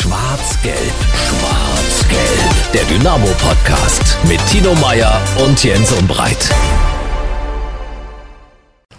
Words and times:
Schwarz-Gelb, 0.00 0.74
Schwarz-Gelb. 1.14 2.72
Der 2.74 2.82
Dynamo-Podcast 2.82 4.18
mit 4.28 4.44
Tino 4.48 4.74
Meyer 4.74 5.20
und 5.46 5.62
Jens 5.62 5.92
Umbreit. 5.92 6.50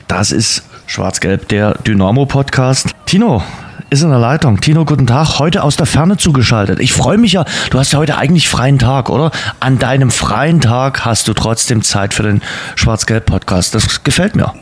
Das 0.07 0.31
ist 0.31 0.63
Schwarz-Gelb, 0.87 1.49
der 1.49 1.73
Dynamo-Podcast. 1.85 2.91
Tino 3.05 3.43
ist 3.89 4.03
in 4.03 4.09
der 4.09 4.19
Leitung. 4.19 4.61
Tino, 4.61 4.85
guten 4.85 5.05
Tag. 5.05 5.37
Heute 5.37 5.63
aus 5.63 5.75
der 5.75 5.85
Ferne 5.85 6.15
zugeschaltet. 6.15 6.79
Ich 6.79 6.93
freue 6.93 7.17
mich 7.17 7.33
ja, 7.33 7.43
du 7.71 7.77
hast 7.77 7.91
ja 7.91 7.99
heute 7.99 8.17
eigentlich 8.17 8.47
freien 8.47 8.79
Tag, 8.79 9.09
oder? 9.09 9.31
An 9.59 9.77
deinem 9.77 10.09
freien 10.11 10.61
Tag 10.61 11.03
hast 11.03 11.27
du 11.27 11.33
trotzdem 11.33 11.81
Zeit 11.83 12.13
für 12.13 12.23
den 12.23 12.41
Schwarz-Gelb-Podcast. 12.75 13.75
Das 13.75 14.03
gefällt 14.05 14.35
mir. 14.37 14.53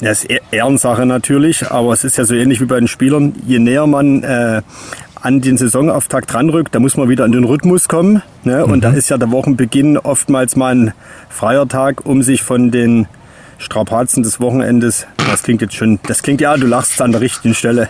Ja, 0.00 0.10
ist 0.10 0.28
E- 0.28 0.40
Ehrensache 0.50 1.06
natürlich, 1.06 1.70
aber 1.70 1.92
es 1.92 2.02
ist 2.02 2.18
ja 2.18 2.24
so 2.24 2.34
ähnlich 2.34 2.60
wie 2.60 2.64
bei 2.64 2.78
den 2.80 2.88
Spielern. 2.88 3.32
Je 3.46 3.60
näher 3.60 3.86
man 3.86 4.24
äh, 4.24 4.60
an 5.24 5.40
den 5.40 5.56
Saisonauftakt 5.56 6.34
ranrückt, 6.34 6.74
da 6.74 6.80
muss 6.80 6.98
man 6.98 7.08
wieder 7.08 7.24
in 7.24 7.32
den 7.32 7.44
Rhythmus 7.44 7.88
kommen. 7.88 8.22
Ne? 8.44 8.64
Und 8.66 8.84
da 8.84 8.90
ist 8.90 9.08
ja 9.08 9.16
der 9.16 9.30
Wochenbeginn 9.30 9.96
oftmals 9.96 10.54
mal 10.54 10.74
ein 10.74 10.92
freier 11.30 11.66
Tag, 11.66 12.04
um 12.04 12.22
sich 12.22 12.42
von 12.42 12.70
den 12.70 13.08
Strapazen 13.56 14.22
des 14.22 14.38
Wochenendes, 14.38 15.06
das 15.16 15.42
klingt 15.42 15.62
jetzt 15.62 15.76
schon, 15.76 15.98
das 16.06 16.22
klingt 16.22 16.42
ja, 16.42 16.54
du 16.58 16.66
lachst 16.66 17.00
an 17.00 17.12
der 17.12 17.22
richtigen 17.22 17.54
Stelle. 17.54 17.88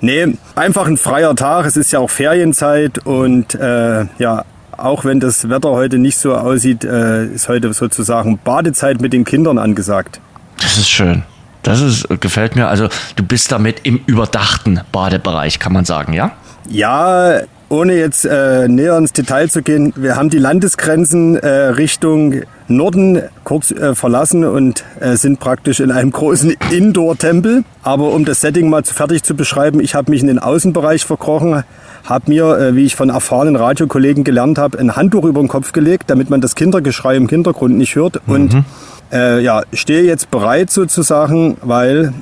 Nee, 0.00 0.38
einfach 0.54 0.86
ein 0.86 0.96
freier 0.96 1.36
Tag, 1.36 1.66
es 1.66 1.76
ist 1.76 1.92
ja 1.92 1.98
auch 1.98 2.08
Ferienzeit 2.08 2.98
und 3.04 3.54
äh, 3.56 4.06
ja, 4.18 4.44
auch 4.74 5.04
wenn 5.04 5.20
das 5.20 5.50
Wetter 5.50 5.72
heute 5.72 5.98
nicht 5.98 6.16
so 6.16 6.34
aussieht, 6.34 6.84
äh, 6.84 7.26
ist 7.26 7.50
heute 7.50 7.70
sozusagen 7.74 8.38
Badezeit 8.38 9.02
mit 9.02 9.12
den 9.12 9.26
Kindern 9.26 9.58
angesagt. 9.58 10.18
Das 10.56 10.78
ist 10.78 10.88
schön. 10.88 11.24
Das 11.62 11.82
ist, 11.82 12.08
gefällt 12.20 12.56
mir. 12.56 12.68
Also, 12.68 12.88
du 13.16 13.22
bist 13.22 13.52
damit 13.52 13.80
im 13.82 14.00
überdachten 14.06 14.80
Badebereich, 14.92 15.58
kann 15.58 15.74
man 15.74 15.84
sagen, 15.84 16.14
ja? 16.14 16.32
Ja, 16.68 17.40
ohne 17.70 17.94
jetzt 17.94 18.24
äh, 18.24 18.66
näher 18.66 18.98
ins 18.98 19.12
Detail 19.12 19.48
zu 19.48 19.62
gehen, 19.62 19.92
wir 19.94 20.16
haben 20.16 20.28
die 20.28 20.38
Landesgrenzen 20.38 21.36
äh, 21.36 21.48
Richtung 21.48 22.42
Norden 22.66 23.22
kurz 23.44 23.70
äh, 23.70 23.94
verlassen 23.94 24.44
und 24.44 24.84
äh, 24.98 25.14
sind 25.16 25.38
praktisch 25.38 25.78
in 25.78 25.92
einem 25.92 26.10
großen 26.12 26.54
Indoor-Tempel. 26.70 27.62
Aber 27.84 28.12
um 28.12 28.24
das 28.24 28.40
Setting 28.40 28.68
mal 28.68 28.84
zu 28.84 28.92
fertig 28.92 29.22
zu 29.22 29.36
beschreiben, 29.36 29.78
ich 29.80 29.94
habe 29.94 30.10
mich 30.10 30.20
in 30.20 30.26
den 30.26 30.40
Außenbereich 30.40 31.04
verkrochen, 31.04 31.62
habe 32.04 32.24
mir, 32.26 32.58
äh, 32.58 32.74
wie 32.74 32.86
ich 32.86 32.96
von 32.96 33.08
erfahrenen 33.08 33.54
Radiokollegen 33.54 34.24
gelernt 34.24 34.58
habe, 34.58 34.76
ein 34.78 34.96
Handtuch 34.96 35.24
über 35.24 35.40
den 35.40 35.48
Kopf 35.48 35.70
gelegt, 35.70 36.10
damit 36.10 36.28
man 36.28 36.40
das 36.40 36.56
Kindergeschrei 36.56 37.16
im 37.16 37.28
Hintergrund 37.28 37.78
nicht 37.78 37.94
hört. 37.94 38.20
Und 38.26 38.64
äh, 39.12 39.40
ja, 39.42 39.62
stehe 39.72 40.02
jetzt 40.02 40.30
bereit 40.30 40.70
sozusagen, 40.70 41.56
weil 41.62 42.12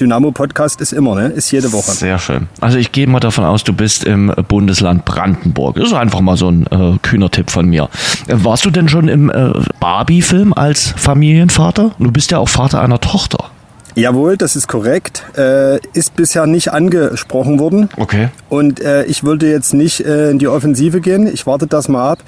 Dynamo 0.00 0.30
Podcast 0.30 0.80
ist 0.80 0.92
immer, 0.92 1.14
ne? 1.14 1.28
Ist 1.28 1.50
jede 1.50 1.72
Woche. 1.72 1.90
Sehr 1.92 2.18
schön. 2.18 2.48
Also 2.60 2.78
ich 2.78 2.92
gehe 2.92 3.06
mal 3.06 3.20
davon 3.20 3.44
aus, 3.44 3.64
du 3.64 3.72
bist 3.72 4.04
im 4.04 4.32
Bundesland 4.48 5.04
Brandenburg. 5.04 5.76
Das 5.76 5.88
ist 5.88 5.92
einfach 5.94 6.20
mal 6.20 6.36
so 6.36 6.48
ein 6.48 6.66
äh, 6.66 6.98
kühner 7.02 7.30
Tipp 7.30 7.50
von 7.50 7.66
mir. 7.66 7.88
Äh, 8.26 8.36
Warst 8.36 8.64
du 8.64 8.70
denn 8.70 8.88
schon 8.88 9.08
im 9.08 9.30
äh, 9.30 9.52
Barbie-Film 9.80 10.52
als 10.52 10.94
Familienvater? 10.96 11.92
Du 11.98 12.10
bist 12.10 12.30
ja 12.30 12.38
auch 12.38 12.48
Vater 12.48 12.80
einer 12.80 13.00
Tochter. 13.00 13.50
Jawohl, 13.96 14.36
das 14.36 14.56
ist 14.56 14.66
korrekt. 14.66 15.22
Äh, 15.36 15.78
ist 15.92 16.16
bisher 16.16 16.46
nicht 16.46 16.72
angesprochen 16.72 17.60
worden. 17.60 17.88
Okay. 17.96 18.28
Und 18.48 18.80
äh, 18.80 19.04
ich 19.04 19.22
würde 19.22 19.48
jetzt 19.48 19.72
nicht 19.72 20.04
äh, 20.04 20.30
in 20.30 20.38
die 20.38 20.48
Offensive 20.48 21.00
gehen. 21.00 21.28
Ich 21.32 21.46
warte 21.46 21.66
das 21.66 21.88
mal 21.88 22.10
ab. 22.12 22.18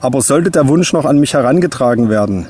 Aber 0.00 0.22
sollte 0.22 0.50
der 0.50 0.66
Wunsch 0.68 0.92
noch 0.92 1.04
an 1.04 1.20
mich 1.20 1.34
herangetragen 1.34 2.08
werden 2.08 2.46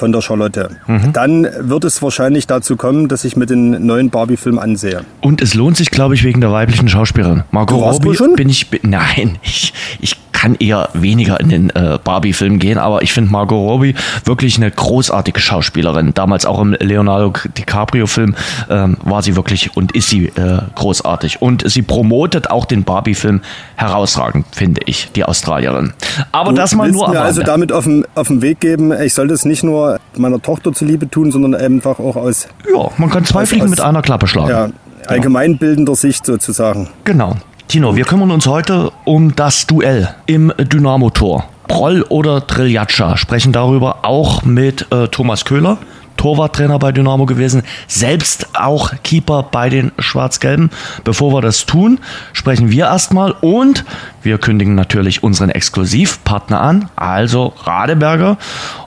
von 0.00 0.12
der 0.12 0.22
Charlotte, 0.22 0.70
dann 1.12 1.46
wird 1.60 1.84
es 1.84 2.02
wahrscheinlich 2.02 2.46
dazu 2.46 2.76
kommen, 2.76 3.08
dass 3.08 3.24
ich 3.24 3.36
mir 3.36 3.46
den 3.46 3.86
neuen 3.86 4.10
Barbie-Film 4.10 4.58
ansehe. 4.58 5.02
Und 5.20 5.42
es 5.42 5.54
lohnt 5.54 5.76
sich, 5.76 5.90
glaube 5.90 6.14
ich, 6.14 6.24
wegen 6.24 6.40
der 6.40 6.50
weiblichen 6.50 6.88
Schauspielerin. 6.88 7.44
Margot 7.50 7.78
Du 7.78 7.84
Robbie 7.84 8.16
schon? 8.16 8.34
bin 8.34 8.48
ich. 8.48 8.66
Nein, 8.82 9.38
ich, 9.42 9.72
ich 10.00 10.16
kann 10.40 10.54
eher 10.54 10.88
weniger 10.94 11.38
in 11.38 11.50
den 11.50 11.70
äh, 11.70 11.98
Barbie-Film 12.02 12.58
gehen, 12.58 12.78
aber 12.78 13.02
ich 13.02 13.12
finde 13.12 13.30
Margot 13.30 13.58
Robbie 13.58 13.94
wirklich 14.24 14.56
eine 14.56 14.70
großartige 14.70 15.38
Schauspielerin. 15.38 16.14
Damals 16.14 16.46
auch 16.46 16.58
im 16.62 16.72
Leonardo 16.72 17.34
DiCaprio-Film 17.58 18.34
ähm, 18.70 18.96
war 19.04 19.20
sie 19.20 19.36
wirklich 19.36 19.76
und 19.76 19.92
ist 19.92 20.08
sie 20.08 20.28
äh, 20.28 20.60
großartig. 20.76 21.42
Und 21.42 21.70
sie 21.70 21.82
promotet 21.82 22.50
auch 22.50 22.64
den 22.64 22.84
Barbie-Film 22.84 23.42
herausragend, 23.76 24.46
finde 24.52 24.80
ich, 24.86 25.12
die 25.14 25.24
Australierin. 25.24 25.92
Aber 26.32 26.54
das 26.54 26.74
mal 26.74 26.90
nur 26.90 27.10
mir 27.10 27.20
also 27.20 27.42
damit 27.42 27.70
auf 27.70 27.84
den, 27.84 28.06
auf 28.14 28.28
den 28.28 28.40
Weg 28.40 28.60
geben, 28.60 28.92
ich 28.92 29.12
soll 29.12 29.28
das 29.28 29.44
nicht 29.44 29.62
nur 29.62 29.89
meiner 30.16 30.40
Tochter 30.40 30.72
zuliebe 30.72 31.08
tun, 31.08 31.30
sondern 31.32 31.54
einfach 31.54 31.98
auch 31.98 32.16
aus 32.16 32.48
Ja, 32.72 32.88
man 32.98 33.10
kann 33.10 33.24
zwei 33.24 33.46
Fliegen 33.46 33.70
mit 33.70 33.80
einer 33.80 34.02
Klappe 34.02 34.26
schlagen. 34.26 34.50
ja, 34.50 34.68
allgemeinbildender 35.06 35.94
Sicht 35.94 36.26
sozusagen. 36.26 36.88
Genau. 37.04 37.36
Tino, 37.68 37.94
wir 37.94 38.04
kümmern 38.04 38.30
uns 38.32 38.46
heute 38.46 38.90
um 39.04 39.34
das 39.36 39.66
Duell 39.66 40.08
im 40.26 40.52
Dynamo-Tor. 40.58 41.44
Proll 41.68 42.02
oder 42.08 42.44
Triljatscha 42.46 43.16
sprechen 43.16 43.52
darüber 43.52 43.98
auch 44.04 44.42
mit 44.42 44.88
äh, 44.90 45.06
Thomas 45.06 45.44
Köhler, 45.44 45.78
Torwarttrainer 46.20 46.78
bei 46.78 46.92
Dynamo 46.92 47.24
gewesen, 47.24 47.62
selbst 47.88 48.48
auch 48.52 48.92
Keeper 49.02 49.42
bei 49.42 49.70
den 49.70 49.90
Schwarz-Gelben. 49.98 50.68
Bevor 51.02 51.32
wir 51.32 51.40
das 51.40 51.64
tun, 51.64 51.98
sprechen 52.34 52.70
wir 52.70 52.84
erstmal 52.84 53.30
und 53.40 53.86
wir 54.22 54.36
kündigen 54.36 54.74
natürlich 54.74 55.22
unseren 55.22 55.48
Exklusivpartner 55.48 56.60
an, 56.60 56.90
also 56.94 57.54
Radeberger. 57.64 58.36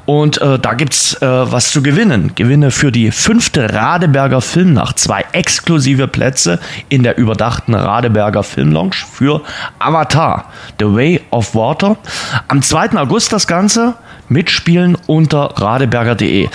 Und 0.06 0.40
äh, 0.44 0.60
da 0.60 0.76
gibt's 0.76 1.20
äh, 1.24 1.26
was 1.26 1.72
zu 1.72 1.82
gewinnen. 1.82 2.34
Gewinne 2.36 2.70
für 2.70 2.92
die 2.92 3.10
fünfte 3.10 3.74
Radeberger 3.74 4.42
Filmnacht. 4.42 5.00
Zwei 5.00 5.26
exklusive 5.32 6.08
Plätze 6.08 6.60
in 6.90 7.02
der 7.02 7.18
überdachten 7.18 7.74
Radeberger 7.74 8.44
Filmlounge 8.44 8.94
für 9.12 9.42
Avatar, 9.80 10.52
The 10.78 10.86
Way 10.86 11.22
of 11.32 11.56
Water. 11.56 11.98
Am 12.48 12.62
2. 12.62 12.92
August 12.92 13.34
das 13.34 13.48
Ganze. 13.48 13.96
Mitspielen 14.30 14.98
unter 15.08 15.46
radeberger.de. 15.60 16.50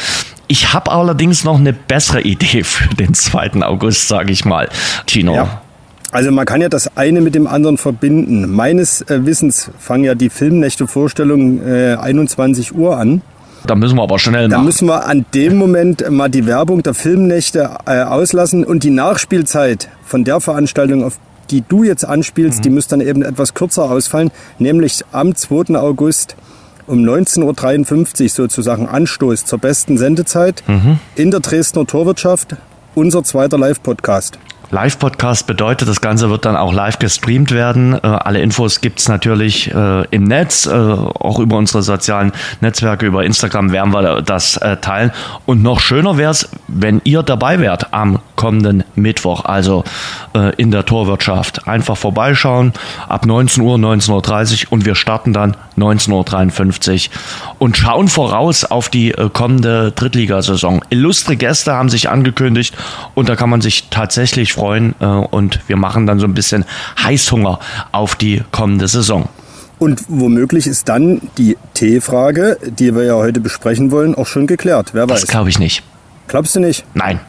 Ich 0.49 0.73
habe 0.73 0.91
allerdings 0.91 1.45
noch 1.45 1.59
eine 1.59 1.73
bessere 1.73 2.23
Idee 2.23 2.65
für 2.65 2.89
den 2.95 3.15
2. 3.15 3.63
August, 3.63 4.09
sage 4.09 4.33
ich 4.33 4.45
mal. 4.45 4.69
Tino. 5.07 5.35
Ja. 5.35 5.61
Also 6.11 6.31
man 6.31 6.47
kann 6.47 6.63
ja 6.63 6.71
das 6.71 6.97
eine 6.97 7.21
mit 7.21 7.35
dem 7.35 7.47
anderen 7.47 7.77
verbinden. 7.77 8.51
Meines 8.51 9.03
äh, 9.03 9.27
Wissens 9.27 9.71
fangen 9.79 10.05
ja 10.05 10.15
die 10.15 10.31
Filmnächte-Vorstellungen 10.31 11.61
äh, 11.67 11.97
21 12.01 12.75
Uhr 12.75 12.97
an. 12.97 13.21
Da 13.67 13.75
müssen 13.75 13.97
wir 13.97 14.05
aber 14.05 14.19
schnell 14.19 14.49
Da 14.49 14.57
machen. 14.57 14.67
müssen 14.67 14.89
wir 14.89 15.07
an 15.07 15.27
dem 15.35 15.57
Moment 15.59 16.09
mal 16.11 16.31
die 16.31 16.47
Werbung 16.47 16.83
der 16.83 16.95
Filmnächte 16.95 17.71
äh, 17.85 18.03
auslassen 18.05 18.65
und 18.65 18.85
die 18.85 18.91
Nachspielzeit 18.91 19.91
von 20.03 20.25
der 20.25 20.41
Veranstaltung, 20.41 21.05
auf 21.05 21.19
die 21.51 21.63
du 21.69 21.83
jetzt 21.85 22.05
anspielst, 22.07 22.65
die 22.65 22.71
müsste 22.71 22.97
dann 22.97 23.07
eben 23.07 23.23
etwas 23.23 23.53
kürzer 23.53 23.91
ausfallen, 23.91 24.31
nämlich 24.59 25.03
am 25.13 25.35
2. 25.35 25.77
August 25.79 26.37
um 26.89 27.01
19.53 27.01 28.23
Uhr 28.23 28.29
sozusagen 28.29 28.89
Anstoß 28.89 29.45
zur 29.45 29.59
besten 29.59 29.99
Sendezeit 29.99 30.63
in 31.15 31.31
der 31.31 31.41
Dresdner 31.41 31.87
Torwirtschaft, 31.87 32.57
unser 32.95 33.23
zweiter 33.23 33.59
Live-Podcast. 33.59 34.39
Live-Podcast 34.71 35.47
bedeutet, 35.47 35.89
das 35.89 36.03
Ganze 36.03 36.29
wird 36.29 36.45
dann 36.45 36.55
auch 36.55 36.75
live 36.75 36.99
gestreamt 36.99 37.53
werden. 37.53 37.95
Äh, 37.95 38.01
alle 38.03 38.41
Infos 38.41 38.83
gibt's 38.83 39.09
natürlich 39.09 39.73
äh, 39.75 40.05
im 40.11 40.25
Netz, 40.25 40.67
äh, 40.67 40.71
auch 40.71 41.39
über 41.39 41.57
unsere 41.57 41.83
sozialen 41.83 42.33
Netzwerke, 42.61 43.07
über 43.07 43.25
Instagram 43.25 43.73
werden 43.73 43.95
wir 43.95 44.21
das 44.21 44.59
äh, 44.59 44.77
teilen. 44.77 45.11
Und 45.47 45.63
noch 45.63 45.81
schöner 45.81 46.19
wäre 46.19 46.33
es, 46.33 46.51
wenn 46.67 47.01
ihr 47.05 47.23
dabei 47.23 47.61
wärt 47.61 47.95
am 47.95 48.19
kommenden 48.39 48.85
Mittwoch, 48.95 49.45
also 49.45 49.85
äh, 50.35 50.55
in 50.57 50.71
der 50.71 50.87
Torwirtschaft. 50.87 51.67
Einfach 51.67 51.97
vorbeischauen 51.97 52.73
ab 53.09 53.27
19 53.27 53.63
Uhr, 53.63 53.77
19.30 53.77 54.67
Uhr 54.67 54.73
und 54.73 54.87
wir 54.87 54.95
starten 54.95 55.33
dann 55.33 55.57
19.53 55.77 57.09
Uhr 57.09 57.13
und 57.59 57.77
schauen 57.77 58.09
voraus 58.09 58.65
auf 58.65 58.89
die 58.89 59.11
äh, 59.11 59.29
kommende 59.31 59.91
Drittligasaison. 59.93 60.83
Illustre 60.89 61.37
Gäste 61.37 61.73
haben 61.75 61.89
sich 61.89 62.09
angekündigt 62.09 62.75
und 63.15 63.29
da 63.29 63.37
kann 63.37 63.51
man 63.51 63.61
sich 63.61 63.89
tatsächlich 63.91 64.53
freuen 64.53 64.95
äh, 65.01 65.05
und 65.05 65.61
wir 65.67 65.77
machen 65.77 66.07
dann 66.07 66.21
so 66.21 66.27
ein 66.27 66.35
bisschen 66.35 66.65
Heißhunger 67.03 67.59
auf 67.93 68.15
die 68.15 68.43
kommende 68.53 68.87
Saison. 68.89 69.29
Und 69.81 70.03
womöglich 70.09 70.67
ist 70.67 70.89
dann 70.89 71.21
die 71.39 71.57
T-Frage, 71.75 72.59
die 72.79 72.95
wir 72.95 73.05
ja 73.05 73.15
heute 73.15 73.41
besprechen 73.41 73.91
wollen, 73.91 74.15
auch 74.15 74.27
schon 74.27 74.47
geklärt. 74.47 74.91
Wer 74.93 75.07
Das 75.07 75.23
weiß. 75.23 75.29
glaube 75.29 75.51
ich 75.51 75.59
nicht. 75.59 75.83
Glaubst 76.29 76.55
du 76.55 76.61
nicht? 76.61 76.85
Nein. 76.95 77.21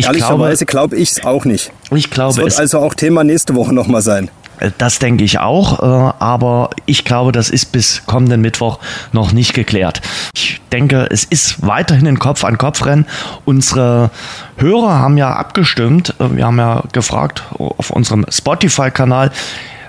Ich 0.00 0.06
glaube, 0.06 0.18
Ehrlicherweise 0.18 0.66
glaube 0.66 0.96
ich 0.96 1.10
es 1.12 1.24
auch 1.24 1.44
nicht. 1.44 1.70
ich 1.94 2.04
Das 2.04 2.10
glaube 2.10 2.36
wird 2.36 2.48
es 2.48 2.58
also 2.58 2.78
auch 2.78 2.94
Thema 2.94 3.22
nächste 3.24 3.54
Woche 3.54 3.74
nochmal 3.74 4.02
sein. 4.02 4.30
Äh, 4.58 4.70
Das 4.78 4.98
denke 4.98 5.24
ich 5.24 5.38
auch, 5.38 5.80
äh, 5.80 6.12
aber 6.18 6.70
ich 6.86 7.04
glaube, 7.04 7.32
das 7.32 7.50
ist 7.50 7.66
bis 7.72 8.02
kommenden 8.06 8.40
Mittwoch 8.40 8.78
noch 9.12 9.32
nicht 9.32 9.52
geklärt. 9.54 10.00
Ich 10.34 10.60
denke, 10.72 11.06
es 11.10 11.24
ist 11.24 11.66
weiterhin 11.66 12.06
ein 12.06 12.18
Kopf-an-Kopf-Rennen. 12.18 13.06
Unsere 13.44 14.10
Hörer 14.56 14.98
haben 14.98 15.16
ja 15.18 15.32
abgestimmt, 15.34 16.14
äh, 16.18 16.36
wir 16.36 16.46
haben 16.46 16.58
ja 16.58 16.82
gefragt 16.92 17.42
auf 17.58 17.90
unserem 17.90 18.24
Spotify-Kanal, 18.30 19.30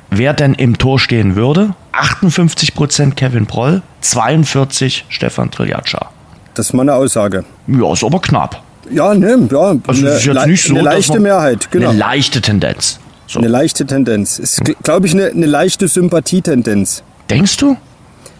wer 0.10 0.34
denn 0.34 0.54
im 0.56 0.78
Tor 0.78 1.00
stehen 1.00 1.36
würde. 1.36 1.74
58% 1.94 3.16
Kevin 3.16 3.46
Proll, 3.46 3.82
42% 4.04 5.04
Stefan 5.10 5.52
Triljatscha. 5.52 6.10
Das 6.54 6.68
ist 6.68 6.74
mal 6.74 6.82
eine 6.82 6.96
Aussage. 6.96 7.46
Ja, 7.68 7.94
ist 7.94 8.04
aber 8.04 8.20
knapp. 8.20 8.62
Ja, 8.90 9.14
ne, 9.14 9.48
ja, 9.52 9.78
Also 9.86 10.06
eine, 10.06 10.16
ist 10.16 10.26
jetzt 10.26 10.48
nicht 10.48 10.64
so, 10.64 10.74
eine 10.74 10.84
leichte 10.84 11.20
Mehrheit, 11.20 11.70
genau. 11.72 11.90
Eine 11.90 12.00
leichte 12.00 12.42
Tendenz. 12.42 13.00
So. 13.28 13.40
Eine 13.40 13.48
leichte 13.48 13.86
Tendenz. 13.86 14.40
Ist, 14.40 14.62
glaube 14.84 15.08
ich, 15.08 15.14
eine, 15.14 15.28
eine 15.28 15.46
leichte 15.46 15.88
Sympathietendenz. 15.88 17.04
Denkst 17.30 17.58
du? 17.58 17.78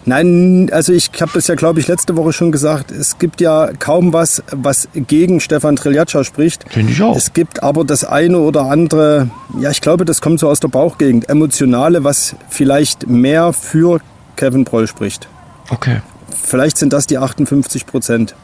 Nein, 0.04 0.68
also 0.72 0.92
ich 0.92 1.10
habe 1.20 1.30
das 1.34 1.46
ja, 1.46 1.54
glaube 1.54 1.78
ich, 1.78 1.86
letzte 1.86 2.16
Woche 2.16 2.32
schon 2.32 2.50
gesagt. 2.50 2.90
Es 2.90 3.18
gibt 3.18 3.40
ja 3.40 3.70
kaum 3.78 4.12
was, 4.12 4.42
was 4.50 4.88
gegen 4.94 5.40
Stefan 5.40 5.76
Triljatscha 5.76 6.24
spricht. 6.24 6.64
Finde 6.68 6.92
ich 6.92 7.00
auch. 7.00 7.16
Es 7.16 7.32
gibt 7.32 7.62
aber 7.62 7.84
das 7.84 8.04
eine 8.04 8.38
oder 8.38 8.62
andere, 8.62 9.30
ja, 9.60 9.70
ich 9.70 9.80
glaube, 9.80 10.04
das 10.04 10.20
kommt 10.20 10.40
so 10.40 10.48
aus 10.48 10.58
der 10.58 10.68
Bauchgegend, 10.68 11.28
emotionale, 11.28 12.02
was 12.02 12.34
vielleicht 12.50 13.06
mehr 13.08 13.52
für 13.52 14.00
Kevin 14.36 14.64
Proll 14.64 14.88
spricht. 14.88 15.28
Okay. 15.70 16.02
Vielleicht 16.30 16.78
sind 16.78 16.92
das 16.92 17.06
die 17.06 17.18
58 17.18 17.86
Prozent. 17.86 18.34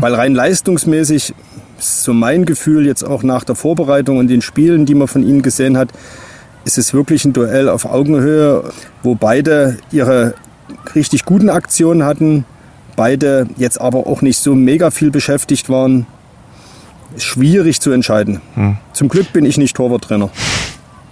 Weil 0.00 0.14
rein 0.14 0.34
leistungsmäßig, 0.34 1.34
ist 1.78 2.02
so 2.02 2.12
mein 2.12 2.44
Gefühl 2.44 2.86
jetzt 2.86 3.04
auch 3.04 3.22
nach 3.22 3.44
der 3.44 3.54
Vorbereitung 3.54 4.18
und 4.18 4.28
den 4.28 4.42
Spielen, 4.42 4.84
die 4.86 4.94
man 4.94 5.08
von 5.08 5.22
ihnen 5.22 5.42
gesehen 5.42 5.78
hat, 5.78 5.90
ist 6.64 6.76
es 6.78 6.92
wirklich 6.92 7.24
ein 7.24 7.32
Duell 7.32 7.68
auf 7.68 7.84
Augenhöhe, 7.84 8.64
wo 9.02 9.14
beide 9.14 9.78
ihre 9.92 10.34
richtig 10.94 11.24
guten 11.24 11.48
Aktionen 11.48 12.04
hatten, 12.04 12.44
beide 12.96 13.46
jetzt 13.56 13.80
aber 13.80 14.06
auch 14.06 14.22
nicht 14.22 14.38
so 14.38 14.54
mega 14.54 14.90
viel 14.90 15.10
beschäftigt 15.10 15.68
waren. 15.68 16.06
Schwierig 17.16 17.80
zu 17.80 17.90
entscheiden. 17.90 18.40
Zum 18.92 19.08
Glück 19.08 19.32
bin 19.32 19.46
ich 19.46 19.56
nicht 19.56 19.76
Torwarttrainer. 19.76 20.30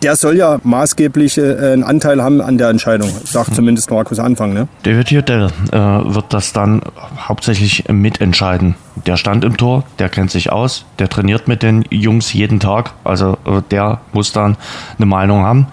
Der 0.02 0.14
soll 0.14 0.36
ja 0.36 0.58
maßgeblich 0.62 1.38
äh, 1.38 1.72
einen 1.72 1.82
Anteil 1.82 2.22
haben 2.22 2.40
an 2.40 2.58
der 2.58 2.68
Entscheidung, 2.68 3.10
sagt 3.24 3.54
zumindest 3.54 3.90
Markus 3.90 4.18
Anfang. 4.18 4.52
Ne? 4.52 4.68
David 4.82 5.10
Jodell 5.10 5.50
äh, 5.72 5.76
wird 5.76 6.26
das 6.30 6.52
dann 6.52 6.82
hauptsächlich 7.18 7.84
mitentscheiden. 7.88 8.74
Der 9.06 9.16
stand 9.16 9.44
im 9.44 9.56
Tor, 9.56 9.84
der 9.98 10.08
kennt 10.08 10.30
sich 10.30 10.52
aus, 10.52 10.84
der 10.98 11.08
trainiert 11.08 11.48
mit 11.48 11.62
den 11.62 11.84
Jungs 11.90 12.32
jeden 12.32 12.60
Tag. 12.60 12.92
Also 13.04 13.38
äh, 13.46 13.62
der 13.70 14.00
muss 14.12 14.32
dann 14.32 14.56
eine 14.98 15.06
Meinung 15.06 15.44
haben. 15.44 15.68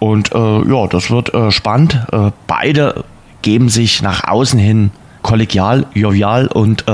Und 0.00 0.34
äh, 0.34 0.38
ja, 0.38 0.86
das 0.88 1.10
wird 1.10 1.32
äh, 1.32 1.52
spannend. 1.52 2.00
Beide 2.48 3.04
geben 3.42 3.68
sich 3.68 4.02
nach 4.02 4.24
außen 4.24 4.58
hin 4.58 4.90
kollegial, 5.22 5.86
jovial 5.94 6.48
und 6.48 6.84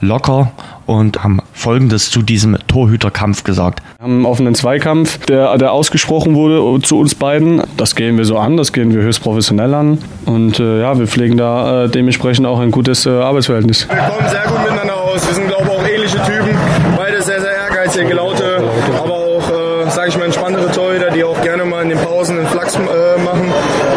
locker 0.00 0.50
und 0.90 1.22
haben 1.22 1.38
Folgendes 1.52 2.10
zu 2.10 2.20
diesem 2.20 2.58
Torhüterkampf 2.66 3.44
gesagt. 3.44 3.80
Wir 3.98 4.04
haben 4.04 4.16
einen 4.16 4.26
offenen 4.26 4.56
Zweikampf, 4.56 5.24
der, 5.26 5.56
der 5.56 5.70
ausgesprochen 5.70 6.34
wurde 6.34 6.82
zu 6.82 6.98
uns 6.98 7.14
beiden. 7.14 7.62
Das 7.76 7.94
gehen 7.94 8.18
wir 8.18 8.24
so 8.24 8.36
an, 8.36 8.56
das 8.56 8.72
gehen 8.72 8.92
wir 8.92 9.00
höchst 9.00 9.22
professionell 9.22 9.72
an. 9.72 9.98
Und 10.26 10.58
äh, 10.58 10.80
ja, 10.80 10.98
wir 10.98 11.06
pflegen 11.06 11.36
da 11.36 11.84
äh, 11.84 11.88
dementsprechend 11.88 12.44
auch 12.44 12.58
ein 12.58 12.72
gutes 12.72 13.06
äh, 13.06 13.10
Arbeitsverhältnis. 13.10 13.88
Wir 13.88 13.98
kommen 13.98 14.28
sehr 14.28 14.42
gut 14.48 14.62
miteinander 14.64 14.96
aus. 14.96 15.24
Wir 15.28 15.34
sind, 15.34 15.46
glaube 15.46 15.62
ich, 15.66 15.70
auch 15.70 15.86
ähnliche 15.86 16.16
Typen. 16.24 16.58
Beide 16.96 17.22
sehr, 17.22 17.40
sehr 17.40 17.52
ehrgeizige, 17.52 18.12
laute, 18.12 18.60
aber 18.98 19.14
auch, 19.14 19.48
äh, 19.48 19.90
sage 19.90 20.08
ich 20.08 20.18
mal, 20.18 20.24
entspanntere 20.24 20.72
Torhüter, 20.72 21.10
die 21.12 21.22
auch 21.22 21.40
gerne 21.42 21.64
mal 21.66 21.82
in 21.82 21.90
den 21.90 21.98
Pausen 21.98 22.36
einen 22.36 22.48
Flachs 22.48 22.74
äh, 22.74 23.22
machen. 23.22 23.52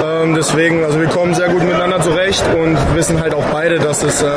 Ähm, 0.05 0.35
deswegen, 0.35 0.83
also 0.83 0.99
wir 0.99 1.07
kommen 1.07 1.22
zurecht 2.33 2.55
und 2.55 2.77
wissen 2.95 3.19
halt 3.19 3.33
auch 3.33 3.45
beide, 3.51 3.79
dass 3.79 4.03
es 4.03 4.21
äh, 4.21 4.27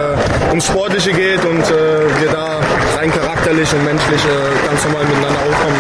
ums 0.48 0.66
Sportliche 0.66 1.12
geht 1.12 1.44
und 1.44 1.60
äh, 1.60 2.20
wir 2.20 2.30
da 2.30 2.60
rein 2.96 3.10
charakterlich 3.10 3.72
und 3.72 3.84
menschlich 3.84 4.20
äh, 4.24 4.66
ganz 4.66 4.84
normal 4.84 5.04
miteinander 5.04 5.40
aufkommen. 5.50 5.76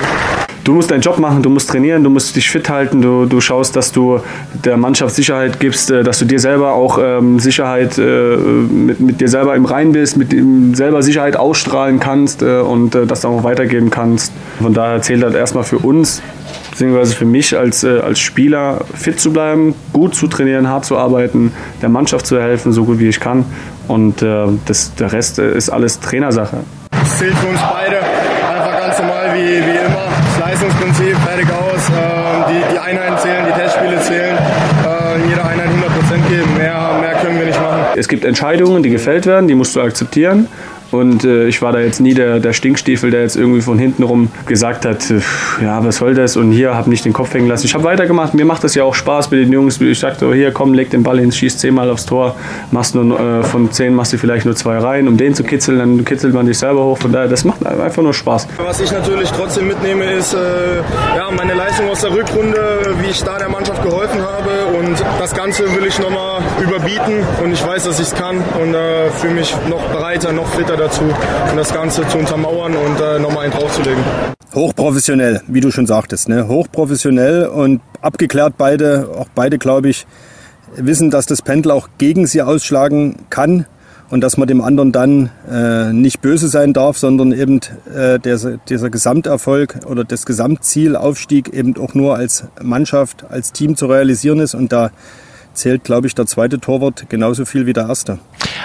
Du 0.64 0.74
musst 0.74 0.90
deinen 0.90 1.00
Job 1.00 1.18
machen, 1.20 1.44
du 1.44 1.50
musst 1.50 1.70
trainieren, 1.70 2.02
du 2.02 2.10
musst 2.10 2.34
dich 2.34 2.50
fit 2.50 2.68
halten, 2.68 3.00
du, 3.00 3.26
du 3.26 3.40
schaust, 3.40 3.76
dass 3.76 3.92
du 3.92 4.20
der 4.64 4.76
Mannschaft 4.76 5.14
Sicherheit 5.14 5.60
gibst, 5.60 5.90
äh, 5.90 6.02
dass 6.02 6.18
du 6.18 6.24
dir 6.24 6.40
selber 6.40 6.72
auch 6.72 6.98
ähm, 7.00 7.38
Sicherheit 7.38 7.98
äh, 7.98 8.36
mit, 8.36 9.00
mit 9.00 9.20
dir 9.20 9.28
selber 9.28 9.54
im 9.54 9.64
Rein 9.64 9.92
bist, 9.92 10.16
mit 10.16 10.32
dem 10.32 10.74
selber 10.74 11.02
Sicherheit 11.02 11.36
ausstrahlen 11.36 12.00
kannst 12.00 12.42
äh, 12.42 12.58
und 12.58 12.94
äh, 12.94 13.06
das 13.06 13.24
auch 13.24 13.44
weitergeben 13.44 13.90
kannst. 13.90 14.32
Von 14.60 14.74
daher 14.74 15.02
zählt 15.02 15.22
das 15.22 15.34
erstmal 15.34 15.64
für 15.64 15.78
uns, 15.78 16.22
beziehungsweise 16.76 17.16
für 17.16 17.24
mich 17.24 17.56
als, 17.56 17.84
äh, 17.84 18.00
als 18.00 18.18
Spieler 18.18 18.84
fit 18.94 19.18
zu 19.18 19.32
bleiben, 19.32 19.74
gut 19.94 20.14
zu 20.14 20.26
trainieren, 20.26 20.68
hart 20.68 20.84
zu 20.84 20.98
arbeiten, 20.98 21.52
der 21.80 21.88
Mannschaft 21.88 22.26
zu 22.26 22.38
helfen, 22.38 22.74
so 22.74 22.84
gut 22.84 22.98
wie 22.98 23.08
ich 23.08 23.18
kann. 23.18 23.46
Und 23.88 24.20
äh, 24.20 24.46
das, 24.66 24.94
der 24.94 25.10
Rest 25.10 25.38
äh, 25.38 25.56
ist 25.56 25.70
alles 25.70 26.00
Trainersache. 26.00 26.58
Es 27.02 27.18
zählt 27.18 27.34
für 27.38 27.46
uns 27.46 27.60
beide 27.60 27.96
einfach 27.96 28.78
ganz 28.78 28.98
normal 28.98 29.32
wie, 29.32 29.38
wie 29.38 29.78
immer. 29.86 30.04
Das 30.34 30.48
Leistungsprinzip, 30.48 31.16
fertig 31.16 31.48
aus. 31.50 31.88
Ähm, 31.88 32.44
die, 32.50 32.74
die 32.74 32.78
Einheiten 32.78 33.18
zählen, 33.18 33.46
die 33.46 33.58
Testspiele 33.58 34.00
zählen. 34.02 34.36
Äh, 34.36 35.22
in 35.22 35.30
jeder 35.30 35.46
Einheit 35.46 35.68
100% 35.68 36.28
geben. 36.28 36.58
Mehr, 36.58 36.98
mehr 37.00 37.14
können 37.14 37.38
wir 37.38 37.46
nicht 37.46 37.60
machen. 37.60 37.80
Es 37.96 38.06
gibt 38.06 38.26
Entscheidungen, 38.26 38.82
die 38.82 38.90
gefällt 38.90 39.24
werden, 39.24 39.48
die 39.48 39.54
musst 39.54 39.74
du 39.74 39.80
akzeptieren. 39.80 40.48
Und 40.96 41.24
äh, 41.24 41.46
ich 41.46 41.62
war 41.62 41.72
da 41.72 41.80
jetzt 41.80 42.00
nie 42.00 42.14
der, 42.14 42.40
der 42.40 42.52
Stinkstiefel, 42.52 43.10
der 43.10 43.22
jetzt 43.22 43.36
irgendwie 43.36 43.60
von 43.60 43.78
hinten 43.78 44.02
rum 44.02 44.28
gesagt 44.46 44.84
hat, 44.84 45.10
äh, 45.10 45.20
ja, 45.62 45.84
was 45.84 45.96
soll 45.96 46.14
das? 46.14 46.36
Und 46.36 46.52
hier, 46.52 46.74
habe 46.74 46.90
nicht 46.90 47.04
den 47.04 47.12
Kopf 47.12 47.32
hängen 47.34 47.48
lassen. 47.48 47.66
Ich 47.66 47.74
habe 47.74 47.84
weitergemacht. 47.84 48.34
Mir 48.34 48.44
macht 48.44 48.64
das 48.64 48.74
ja 48.74 48.84
auch 48.84 48.94
Spaß 48.94 49.30
mit 49.30 49.40
den 49.40 49.52
Jungs. 49.52 49.80
Ich 49.80 49.98
sagte, 49.98 50.32
hier, 50.34 50.52
komm, 50.52 50.74
leg 50.74 50.90
den 50.90 51.02
Ball 51.02 51.18
hin, 51.18 51.32
schieß 51.32 51.58
zehnmal 51.58 51.90
aufs 51.90 52.06
Tor. 52.06 52.36
Machst 52.70 52.94
nur, 52.94 53.18
äh, 53.18 53.42
von 53.44 53.70
zehn 53.70 53.94
machst 53.94 54.12
du 54.12 54.18
vielleicht 54.18 54.46
nur 54.46 54.56
zwei 54.56 54.78
rein, 54.78 55.08
um 55.08 55.16
den 55.16 55.34
zu 55.34 55.44
kitzeln. 55.44 55.78
Dann 55.78 56.04
kitzelt 56.04 56.34
man 56.34 56.46
dich 56.46 56.58
selber 56.58 56.84
hoch. 56.84 56.98
Von 56.98 57.12
daher, 57.12 57.28
das 57.28 57.44
macht 57.44 57.64
einfach 57.66 58.02
nur 58.02 58.14
Spaß. 58.14 58.48
Was 58.58 58.80
ich 58.80 58.90
natürlich 58.90 59.30
trotzdem 59.30 59.68
mitnehme, 59.68 60.04
ist 60.04 60.34
äh, 60.34 60.38
ja, 61.16 61.30
meine 61.36 61.54
Leistung 61.54 61.88
aus 61.88 62.00
der 62.00 62.12
Rückrunde, 62.12 62.58
wie 63.02 63.10
ich 63.10 63.22
da 63.22 63.38
der 63.38 63.48
Mannschaft 63.48 63.82
geholfen 63.82 64.20
habe. 64.20 64.78
Und 64.78 65.02
das 65.18 65.34
Ganze 65.34 65.64
will 65.74 65.86
ich 65.86 65.98
nochmal 65.98 66.40
überbieten. 66.62 67.24
Und 67.42 67.52
ich 67.52 67.64
weiß, 67.64 67.84
dass 67.84 68.00
ich 68.00 68.06
es 68.06 68.14
kann. 68.14 68.36
Und 68.60 68.74
äh, 68.74 69.10
fühle 69.10 69.34
mich 69.34 69.54
noch 69.68 69.82
bereiter, 69.86 70.32
noch 70.32 70.48
fitter 70.48 70.76
dazu, 70.86 71.02
um 71.02 71.56
das 71.56 71.72
Ganze 71.72 72.06
zu 72.08 72.18
untermauern 72.18 72.76
und 72.76 73.00
äh, 73.00 73.18
nochmal 73.18 73.44
einen 73.44 73.52
draufzulegen. 73.52 74.02
Hochprofessionell, 74.54 75.42
wie 75.48 75.60
du 75.60 75.70
schon 75.70 75.86
sagtest. 75.86 76.28
Ne? 76.28 76.48
Hochprofessionell 76.48 77.46
und 77.46 77.80
abgeklärt 78.00 78.54
beide, 78.56 79.08
auch 79.18 79.28
beide, 79.34 79.58
glaube 79.58 79.88
ich, 79.88 80.06
wissen, 80.76 81.10
dass 81.10 81.26
das 81.26 81.42
Pendel 81.42 81.72
auch 81.72 81.88
gegen 81.98 82.26
sie 82.26 82.42
ausschlagen 82.42 83.16
kann 83.30 83.66
und 84.10 84.20
dass 84.20 84.36
man 84.36 84.46
dem 84.46 84.60
anderen 84.60 84.92
dann 84.92 85.30
äh, 85.50 85.92
nicht 85.92 86.20
böse 86.20 86.48
sein 86.48 86.72
darf, 86.72 86.98
sondern 86.98 87.32
eben 87.32 87.60
äh, 87.92 88.20
der, 88.20 88.38
dieser 88.68 88.90
Gesamterfolg 88.90 89.80
oder 89.86 90.04
das 90.04 90.24
Gesamtziel, 90.24 90.94
Aufstieg 90.94 91.52
eben 91.52 91.76
auch 91.78 91.94
nur 91.94 92.14
als 92.14 92.44
Mannschaft, 92.62 93.24
als 93.28 93.52
Team 93.52 93.76
zu 93.76 93.86
realisieren 93.86 94.38
ist 94.38 94.54
und 94.54 94.72
da 94.72 94.90
zählt, 95.56 95.84
glaube 95.84 96.06
ich, 96.06 96.14
der 96.14 96.26
zweite 96.26 96.60
Torwart 96.60 97.06
genauso 97.08 97.44
viel 97.44 97.66
wie 97.66 97.72
der 97.72 97.88
erste. 97.88 98.18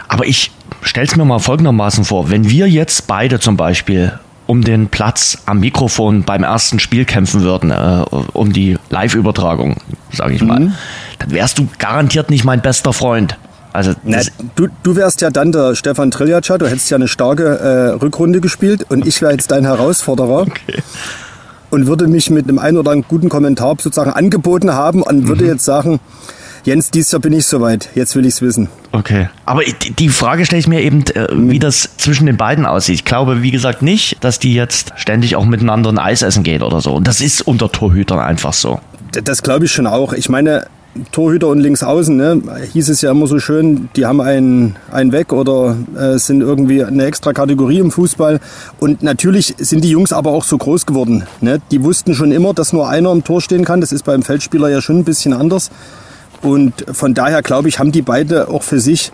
Aber 0.07 0.25
ich 0.25 0.51
stelle 0.81 1.07
es 1.07 1.15
mir 1.15 1.25
mal 1.25 1.39
folgendermaßen 1.39 2.03
vor, 2.05 2.29
wenn 2.29 2.49
wir 2.49 2.67
jetzt 2.69 3.07
beide 3.07 3.39
zum 3.39 3.57
Beispiel 3.57 4.13
um 4.47 4.63
den 4.63 4.88
Platz 4.88 5.38
am 5.45 5.59
Mikrofon 5.61 6.23
beim 6.23 6.43
ersten 6.43 6.79
Spiel 6.79 7.05
kämpfen 7.05 7.41
würden, 7.41 7.71
äh, 7.71 8.03
um 8.33 8.51
die 8.51 8.77
Live-Übertragung, 8.89 9.77
sage 10.11 10.33
ich 10.33 10.43
mal, 10.43 10.59
Mhm. 10.59 10.73
dann 11.19 11.31
wärst 11.31 11.57
du 11.60 11.67
garantiert 11.79 12.29
nicht 12.29 12.43
mein 12.43 12.62
bester 12.62 12.91
Freund. 12.91 13.38
Also 13.74 13.93
Na, 14.03 14.19
du, 14.55 14.67
du 14.83 14.98
wärst 14.98 15.21
ja 15.21 15.29
dann 15.29 15.53
der 15.53 15.75
Stefan 15.75 16.12
Triljatscha, 16.12 16.57
du 16.57 16.67
hättest 16.67 16.89
ja 16.89 16.98
eine 16.98 17.07
starke 17.07 17.45
äh, 17.60 17.89
Rückrunde 18.03 18.41
gespielt 18.41 18.86
und 18.89 19.07
ich 19.07 19.21
wäre 19.21 19.31
jetzt 19.31 19.51
dein 19.51 19.63
Herausforderer. 19.63 20.45
Und 21.69 21.88
würde 21.88 22.07
mich 22.07 22.29
mit 22.29 22.50
einem 22.50 22.60
ein 22.60 22.75
oder 22.75 22.91
anderen 22.91 23.07
guten 23.07 23.29
Kommentar 23.29 23.77
sozusagen 23.79 24.12
angeboten 24.12 24.74
haben 24.74 25.03
und 25.03 25.29
würde 25.29 25.45
jetzt 25.45 25.63
sagen, 25.63 26.01
Jens, 26.63 26.91
dieses 26.91 27.12
Jahr 27.12 27.20
bin 27.22 27.34
ich 27.34 27.46
soweit, 27.46 27.89
jetzt 27.96 28.15
will 28.15 28.25
ich's 28.25 28.41
wissen. 28.41 28.70
okay. 28.91 29.30
Aber 29.46 29.62
die- 29.98 30.10
Frage 30.10 30.46
stelle 30.46 30.60
ich 30.60 30.68
mir 30.68 30.82
eben, 30.82 31.03
äh, 31.15 31.27
wie 31.32 31.58
das 31.60 31.89
zwischen 31.98 32.25
den 32.25 32.38
beiden 32.38 32.65
aussieht. 32.65 32.96
Ich 32.96 33.06
glaube, 33.06 33.41
wie 33.41 33.51
gesagt, 33.51 33.82
nicht, 33.82 34.18
dass 34.24 34.39
die 34.39 34.53
jetzt 34.53 34.91
ständig 34.96 35.36
auch 35.36 35.46
miteinander 35.46 35.89
ein 35.91 35.98
Eis 36.00 36.22
essen 36.22 36.44
gehen 36.44 36.62
oder 36.62 36.82
so. 36.82 36.94
Und 36.94 37.08
das 37.08 37.22
ist 37.22 37.41
unter 37.41 37.72
Torhütern 37.72 38.20
einfach 38.20 38.53
so. 38.53 38.80
Das 39.24 39.41
glaube 39.44 39.65
ich 39.65 39.72
schon 39.72 39.88
auch. 39.88 40.13
Ich 40.13 40.30
meine, 40.30 40.68
Torhüter 41.13 41.48
und 41.48 41.60
Linksaußen, 41.62 42.15
ne, 42.15 42.41
hieß 42.74 42.89
es 42.89 43.01
ja 43.01 43.12
immer 43.12 43.25
so 43.25 43.39
schön, 43.39 43.89
die 43.96 44.06
haben 44.06 44.20
einen, 44.20 44.75
einen 44.91 45.13
weg 45.13 45.32
oder 45.32 45.77
äh, 45.98 46.18
sind 46.18 46.41
irgendwie 46.41 46.84
eine 46.84 47.06
extra 47.06 47.32
Kategorie 47.34 47.80
im 47.80 47.91
Fußball. 47.91 48.39
Und 48.80 49.01
natürlich 49.01 49.56
sind 49.58 49.84
die 49.86 49.89
Jungs 49.89 50.12
aber 50.12 50.32
auch 50.32 50.44
so 50.44 50.58
groß 50.58 50.86
geworden. 50.86 51.24
Ne? 51.39 51.62
Die 51.72 51.82
wussten 51.84 52.13
schon 52.13 52.32
immer, 52.34 52.53
dass 52.53 52.74
nur 52.74 52.89
einer 52.89 53.12
im 53.13 53.24
Tor 53.24 53.39
stehen 53.41 53.63
kann. 53.63 53.80
Das 53.82 53.91
ist 53.94 54.03
beim 54.03 54.22
Feldspieler 54.22 54.68
ja 54.70 54.82
schon 54.82 54.98
ein 55.00 55.03
bisschen 55.06 55.32
anders. 55.34 55.72
Und 56.41 56.86
von 56.91 57.13
daher 57.13 57.41
glaube 57.41 57.69
ich, 57.69 57.79
haben 57.79 57.91
die 57.91 58.01
beide 58.01 58.50
auch 58.50 58.63
für 58.63 58.79
sich, 58.79 59.12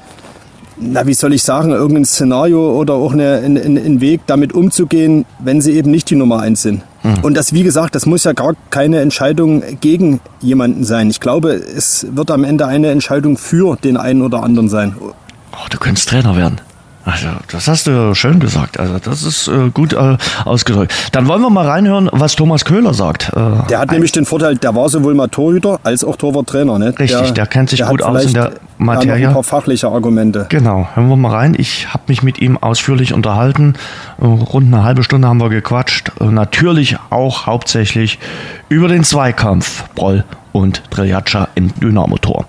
na 0.77 1.05
wie 1.07 1.13
soll 1.13 1.34
ich 1.34 1.43
sagen, 1.43 1.72
irgendein 1.72 2.05
Szenario 2.05 2.72
oder 2.72 2.93
auch 2.93 3.13
eine, 3.13 3.38
einen, 3.38 3.77
einen 3.77 4.01
Weg, 4.01 4.22
damit 4.27 4.53
umzugehen, 4.53 5.25
wenn 5.39 5.60
sie 5.62 5.74
eben 5.74 5.91
nicht 5.91 6.10
die 6.10 6.15
Nummer 6.15 6.39
eins 6.39 6.62
sind. 6.62 6.84
Und 7.22 7.36
das, 7.36 7.53
wie 7.53 7.63
gesagt, 7.63 7.96
das 7.96 8.05
muss 8.05 8.25
ja 8.25 8.34
gar 8.34 8.53
keine 8.69 9.00
Entscheidung 9.00 9.63
gegen 9.79 10.19
jemanden 10.41 10.84
sein. 10.84 11.10
Ich 11.10 11.19
glaube, 11.19 11.53
es 11.53 12.05
wird 12.12 12.31
am 12.31 12.43
Ende 12.43 12.65
eine 12.67 12.89
Entscheidung 12.89 13.38
für 13.38 13.77
den 13.77 13.98
einen 13.98 14.22
oder 14.22 14.43
anderen 14.43 14.67
sein. 14.67 14.96
Oh, 15.00 15.67
du 15.69 15.77
könntest 15.77 16.10
Trainer 16.10 16.36
werden. 16.36 16.60
Also, 17.07 17.27
das 17.49 17.69
hast 17.69 17.87
du 17.87 18.13
schön 18.15 18.41
gesagt. 18.41 18.77
Also, 18.77 18.99
das 18.99 19.23
ist 19.23 19.47
äh, 19.47 19.69
gut 19.73 19.93
äh, 19.93 20.17
ausgedrückt. 20.43 20.93
Dann 21.13 21.25
wollen 21.29 21.41
wir 21.41 21.49
mal 21.49 21.65
reinhören, 21.65 22.09
was 22.11 22.35
Thomas 22.35 22.65
Köhler 22.65 22.93
sagt. 22.93 23.31
Äh, 23.33 23.65
der 23.69 23.79
hat 23.79 23.91
nämlich 23.91 24.11
den 24.11 24.25
Vorteil, 24.25 24.57
der 24.57 24.75
war 24.75 24.89
sowohl 24.89 25.15
mal 25.15 25.29
Torhüter 25.29 25.79
als 25.83 26.03
auch 26.03 26.17
Torwarttrainer. 26.17 26.77
Ne? 26.77 26.87
Richtig, 26.99 27.09
der, 27.09 27.31
der 27.31 27.47
kennt 27.47 27.69
sich 27.69 27.79
der 27.79 27.87
gut 27.87 28.01
aus 28.01 28.25
in 28.25 28.33
der 28.33 28.51
Materie. 28.77 29.21
Noch 29.21 29.27
ein 29.29 29.33
paar 29.35 29.43
fachliche 29.43 29.87
Argumente. 29.87 30.47
Genau, 30.49 30.89
hören 30.95 31.07
wir 31.07 31.15
mal 31.15 31.31
rein. 31.31 31.55
Ich 31.57 31.93
habe 31.93 32.03
mich 32.07 32.23
mit 32.23 32.39
ihm 32.39 32.57
ausführlich 32.57 33.13
unterhalten. 33.13 33.75
Äh, 34.19 34.25
rund 34.25 34.73
eine 34.73 34.83
halbe 34.83 35.03
Stunde 35.03 35.29
haben 35.29 35.39
wir 35.39 35.47
gequatscht. 35.47 36.11
Äh, 36.19 36.25
natürlich 36.25 36.97
auch 37.09 37.45
hauptsächlich 37.45 38.19
über 38.67 38.89
den 38.89 39.05
Zweikampf 39.05 39.85
Broll 39.95 40.25
und 40.57 40.83
Triljatscha 40.89 41.47
im 41.55 41.73
Dynamo-Tor. 41.79 42.47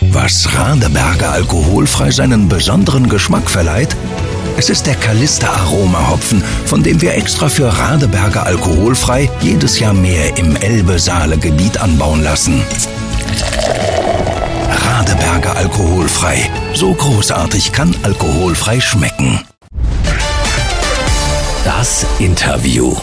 Was 0.00 0.48
Radeberger 0.56 1.32
alkoholfrei 1.32 2.10
seinen 2.10 2.48
besonderen 2.48 3.08
Geschmack 3.08 3.50
verleiht? 3.50 3.96
Es 4.56 4.70
ist 4.70 4.86
der 4.86 4.94
Kalister 4.94 5.50
Aroma 5.50 6.08
Hopfen, 6.10 6.42
von 6.66 6.82
dem 6.82 7.00
wir 7.00 7.14
extra 7.14 7.48
für 7.48 7.66
Radeberger 7.66 8.46
alkoholfrei 8.46 9.28
jedes 9.40 9.78
Jahr 9.78 9.92
mehr 9.92 10.36
im 10.36 10.56
Elbe-Saale-Gebiet 10.56 11.78
anbauen 11.78 12.22
lassen. 12.22 12.62
Radeberger 14.70 15.56
alkoholfrei. 15.56 16.50
So 16.74 16.92
großartig 16.94 17.72
kann 17.72 17.94
alkoholfrei 18.02 18.80
schmecken. 18.80 19.40
Das 21.64 22.06
Interview. 22.18 22.96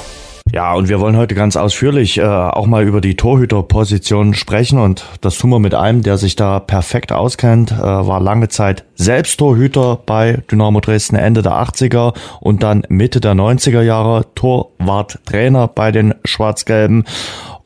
Ja, 0.54 0.74
und 0.74 0.90
wir 0.90 1.00
wollen 1.00 1.18
heute 1.18 1.34
ganz 1.34 1.58
ausführlich 1.58 2.20
äh, 2.20 2.24
auch 2.24 2.68
mal 2.68 2.84
über 2.86 3.02
die 3.02 3.16
Torhüterposition 3.16 4.36
sprechen. 4.36 4.80
Und 4.80 5.04
das 5.22 5.38
tun 5.38 5.50
wir 5.50 5.60
mit 5.60 5.74
einem, 5.74 6.04
der 6.04 6.18
sich 6.18 6.36
da 6.36 6.60
perfekt 6.60 7.12
auskennt, 7.12 7.72
äh, 7.72 7.82
war 7.82 8.22
lange 8.22 8.48
Zeit 8.48 8.86
selbst 8.94 9.38
Torhüter 9.38 10.00
bei 10.06 10.44
Dynamo 10.50 10.80
Dresden 10.82 11.16
Ende 11.16 11.42
der 11.42 11.54
80er 11.54 12.14
und 12.40 12.62
dann 12.62 12.84
Mitte 12.90 13.20
der 13.20 13.34
90er 13.34 13.82
Jahre 13.82 14.28
Torwart 14.36 15.20
Trainer 15.26 15.68
bei 15.68 15.92
den 15.92 16.14
Schwarz-Gelben. 16.24 17.06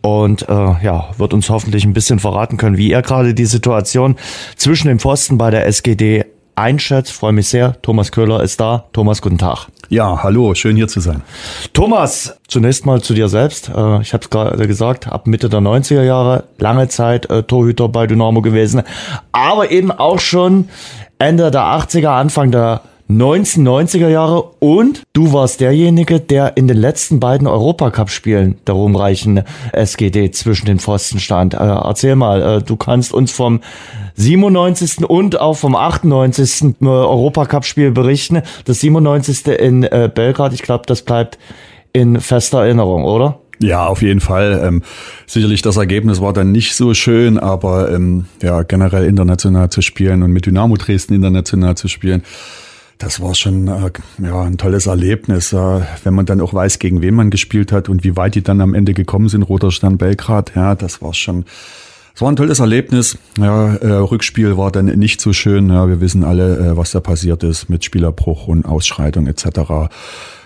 Und 0.01 0.47
äh, 0.47 0.53
ja, 0.53 1.09
wird 1.17 1.33
uns 1.33 1.49
hoffentlich 1.49 1.83
ein 1.83 1.93
bisschen 1.93 2.19
verraten 2.19 2.55
können, 2.55 2.77
wie 2.77 2.91
er 2.91 3.01
gerade 3.01 3.33
die 3.33 3.45
Situation 3.45 4.15
zwischen 4.55 4.87
dem 4.87 4.99
Pfosten 4.99 5.37
bei 5.37 5.51
der 5.51 5.67
SGD 5.67 6.23
einschätzt. 6.59 7.11
Freue 7.11 7.31
mich 7.31 7.47
sehr. 7.47 7.81
Thomas 7.81 8.11
Köhler 8.11 8.43
ist 8.43 8.59
da. 8.59 8.85
Thomas, 8.93 9.21
guten 9.21 9.37
Tag. 9.37 9.67
Ja, 9.89 10.21
hallo, 10.21 10.53
schön 10.53 10.75
hier 10.75 10.87
zu 10.87 10.99
sein. 10.99 11.23
Thomas, 11.73 12.37
zunächst 12.47 12.85
mal 12.85 13.01
zu 13.01 13.13
dir 13.13 13.27
selbst. 13.27 13.69
Äh, 13.69 14.01
ich 14.01 14.13
habe 14.13 14.23
es 14.23 14.29
gerade 14.29 14.67
gesagt, 14.67 15.07
ab 15.07 15.25
Mitte 15.25 15.49
der 15.49 15.61
90er 15.61 16.03
Jahre 16.03 16.43
lange 16.59 16.87
Zeit 16.89 17.29
äh, 17.29 17.43
Torhüter 17.43 17.89
bei 17.89 18.05
Dynamo 18.05 18.41
gewesen, 18.41 18.83
aber 19.31 19.71
eben 19.71 19.91
auch 19.91 20.19
schon 20.19 20.69
Ende 21.17 21.49
der 21.49 21.63
80er, 21.63 22.09
Anfang 22.09 22.51
der 22.51 22.81
1990er 23.09 24.07
Jahre 24.07 24.43
und 24.59 25.01
du 25.13 25.33
warst 25.33 25.61
derjenige, 25.61 26.19
der 26.19 26.57
in 26.57 26.67
den 26.67 26.77
letzten 26.77 27.19
beiden 27.19 27.47
Europacup-Spielen 27.47 28.59
der 28.67 28.75
ruhmreichen 28.75 29.43
SGD 29.73 30.29
zwischen 30.29 30.67
den 30.67 30.77
Pfosten 30.77 31.19
stand. 31.19 31.55
Äh, 31.55 31.57
erzähl 31.57 32.15
mal, 32.15 32.41
äh, 32.41 32.61
du 32.61 32.75
kannst 32.75 33.11
uns 33.11 33.31
vom 33.31 33.61
97. 34.13 35.05
und 35.09 35.39
auch 35.39 35.55
vom 35.55 35.75
98. 35.75 36.75
Europacup-Spiel 36.81 37.89
berichten. 37.91 38.43
Das 38.65 38.79
97. 38.81 39.47
in 39.47 39.83
äh, 39.83 40.09
Belgrad, 40.13 40.53
ich 40.53 40.61
glaube, 40.61 40.83
das 40.85 41.01
bleibt 41.01 41.39
in 41.93 42.21
fester 42.21 42.59
Erinnerung, 42.59 43.05
oder? 43.05 43.39
Ja, 43.61 43.87
auf 43.87 44.03
jeden 44.03 44.19
Fall. 44.19 44.61
Ähm, 44.63 44.83
sicherlich 45.25 45.63
das 45.63 45.77
Ergebnis 45.77 46.21
war 46.21 46.33
dann 46.33 46.51
nicht 46.51 46.75
so 46.75 46.93
schön, 46.93 47.39
aber 47.39 47.91
ähm, 47.91 48.25
ja, 48.43 48.61
generell 48.61 49.05
international 49.05 49.69
zu 49.69 49.81
spielen 49.81 50.21
und 50.21 50.31
mit 50.31 50.45
Dynamo 50.45 50.75
Dresden 50.77 51.15
international 51.15 51.75
zu 51.75 51.87
spielen, 51.87 52.23
das 52.99 53.21
war 53.21 53.33
schon 53.33 53.67
äh, 53.67 53.91
ja, 54.21 54.41
ein 54.41 54.57
tolles 54.57 54.85
Erlebnis, 54.85 55.53
äh, 55.53 55.81
wenn 56.03 56.13
man 56.13 56.25
dann 56.25 56.41
auch 56.41 56.53
weiß, 56.53 56.79
gegen 56.79 57.01
wen 57.01 57.15
man 57.15 57.29
gespielt 57.29 57.71
hat 57.71 57.89
und 57.89 58.03
wie 58.03 58.15
weit 58.15 58.35
die 58.35 58.43
dann 58.43 58.61
am 58.61 58.73
Ende 58.73 58.93
gekommen 58.93 59.29
sind. 59.29 59.43
Roter 59.43 59.71
Stern 59.71 59.97
Belgrad, 59.97 60.51
ja, 60.53 60.75
das 60.75 61.01
war 61.01 61.13
schon, 61.13 61.45
das 62.13 62.21
war 62.21 62.29
ein 62.29 62.35
tolles 62.35 62.59
Erlebnis. 62.59 63.17
Ja, 63.37 63.75
äh, 63.75 63.87
Rückspiel 63.93 64.57
war 64.57 64.71
dann 64.71 64.87
nicht 64.87 65.21
so 65.21 65.31
schön. 65.31 65.69
Ja, 65.69 65.87
wir 65.87 66.01
wissen 66.01 66.25
alle, 66.25 66.75
was 66.75 66.91
da 66.91 66.99
passiert 66.99 67.41
ist 67.43 67.69
mit 67.69 67.85
Spielerbruch 67.85 68.47
und 68.47 68.65
Ausschreitung 68.65 69.27
etc. 69.27 69.45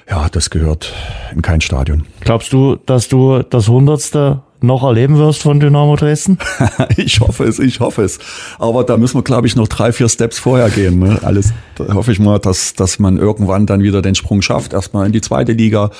Ja, 0.07 0.29
das 0.31 0.51
gehört 0.51 0.93
in 1.33 1.41
kein 1.41 1.59
Stadion. 1.59 2.05
Glaubst 2.19 2.53
du, 2.53 2.75
dass 2.85 3.07
du 3.07 3.41
das 3.41 3.67
Hundertste 3.67 4.43
noch 4.63 4.83
erleben 4.83 5.17
wirst 5.17 5.41
von 5.41 5.59
Dynamo 5.59 5.95
Dresden? 5.95 6.37
ich 6.97 7.19
hoffe 7.19 7.43
es, 7.43 7.59
ich 7.59 7.79
hoffe 7.79 8.03
es. 8.03 8.19
Aber 8.59 8.83
da 8.83 8.97
müssen 8.97 9.17
wir, 9.17 9.23
glaube 9.23 9.47
ich, 9.47 9.55
noch 9.55 9.67
drei, 9.67 9.91
vier 9.91 10.09
Steps 10.09 10.39
vorher 10.39 10.69
gehen. 10.69 10.99
Ne? 10.99 11.19
Alles 11.21 11.53
hoffe 11.77 12.11
ich 12.11 12.19
mal, 12.19 12.39
dass, 12.39 12.73
dass 12.73 12.99
man 12.99 13.17
irgendwann 13.17 13.65
dann 13.65 13.83
wieder 13.83 14.01
den 14.01 14.15
Sprung 14.15 14.41
schafft, 14.41 14.73
erstmal 14.73 15.05
in 15.05 15.11
die 15.11 15.21
zweite 15.21 15.53
Liga. 15.53 15.91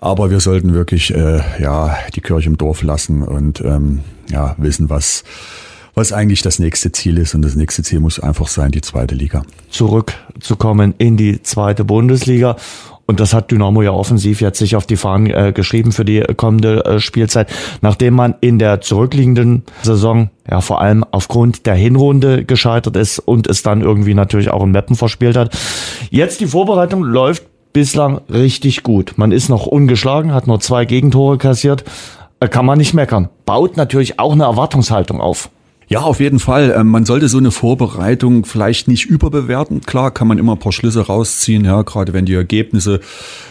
Aber 0.00 0.30
wir 0.30 0.40
sollten 0.40 0.74
wirklich 0.74 1.14
äh, 1.14 1.40
ja 1.60 1.96
die 2.14 2.20
Kirche 2.20 2.48
im 2.48 2.58
Dorf 2.58 2.82
lassen 2.82 3.22
und 3.22 3.60
ähm, 3.60 4.00
ja 4.30 4.54
wissen, 4.58 4.90
was 4.90 5.24
was 5.94 6.12
eigentlich 6.12 6.42
das 6.42 6.58
nächste 6.58 6.92
Ziel 6.92 7.18
ist. 7.18 7.34
Und 7.34 7.42
das 7.42 7.54
nächste 7.54 7.82
Ziel 7.82 8.00
muss 8.00 8.18
einfach 8.18 8.48
sein, 8.48 8.70
die 8.70 8.80
zweite 8.80 9.14
Liga. 9.14 9.44
Zurückzukommen 9.70 10.94
in 10.98 11.16
die 11.16 11.42
zweite 11.42 11.84
Bundesliga. 11.84 12.56
Und 13.06 13.20
das 13.20 13.34
hat 13.34 13.50
Dynamo 13.50 13.82
ja 13.82 13.92
offensiv 13.92 14.40
jetzt 14.40 14.58
sich 14.58 14.76
auf 14.76 14.86
die 14.86 14.96
Fahnen 14.96 15.30
äh, 15.30 15.52
geschrieben 15.54 15.92
für 15.92 16.04
die 16.04 16.22
kommende 16.36 16.84
äh, 16.84 17.00
Spielzeit, 17.00 17.48
nachdem 17.82 18.14
man 18.14 18.34
in 18.40 18.58
der 18.58 18.80
zurückliegenden 18.80 19.62
Saison 19.82 20.30
ja 20.50 20.60
vor 20.60 20.80
allem 20.80 21.04
aufgrund 21.10 21.66
der 21.66 21.74
Hinrunde 21.74 22.44
gescheitert 22.44 22.96
ist 22.96 23.18
und 23.18 23.46
es 23.46 23.62
dann 23.62 23.82
irgendwie 23.82 24.14
natürlich 24.14 24.50
auch 24.50 24.62
in 24.62 24.70
Meppen 24.70 24.96
verspielt 24.96 25.36
hat. 25.36 25.56
Jetzt 26.10 26.40
die 26.40 26.46
Vorbereitung 26.46 27.02
läuft 27.02 27.44
bislang 27.74 28.20
richtig 28.30 28.82
gut. 28.82 29.14
Man 29.16 29.32
ist 29.32 29.48
noch 29.48 29.66
ungeschlagen, 29.66 30.32
hat 30.32 30.46
nur 30.46 30.60
zwei 30.60 30.86
Gegentore 30.86 31.36
kassiert, 31.36 31.84
äh, 32.40 32.48
kann 32.48 32.64
man 32.64 32.78
nicht 32.78 32.94
meckern. 32.94 33.28
Baut 33.44 33.76
natürlich 33.76 34.18
auch 34.18 34.32
eine 34.32 34.44
Erwartungshaltung 34.44 35.20
auf. 35.20 35.50
Ja, 35.88 36.00
auf 36.00 36.20
jeden 36.20 36.38
Fall. 36.38 36.74
Ähm, 36.76 36.88
man 36.88 37.04
sollte 37.04 37.28
so 37.28 37.38
eine 37.38 37.50
Vorbereitung 37.50 38.44
vielleicht 38.44 38.88
nicht 38.88 39.06
überbewerten. 39.06 39.80
Klar 39.82 40.10
kann 40.10 40.28
man 40.28 40.38
immer 40.38 40.52
ein 40.52 40.58
paar 40.58 40.72
Schlüsse 40.72 41.06
rausziehen, 41.06 41.64
ja, 41.64 41.82
gerade 41.82 42.12
wenn 42.12 42.24
die 42.24 42.34
Ergebnisse 42.34 43.00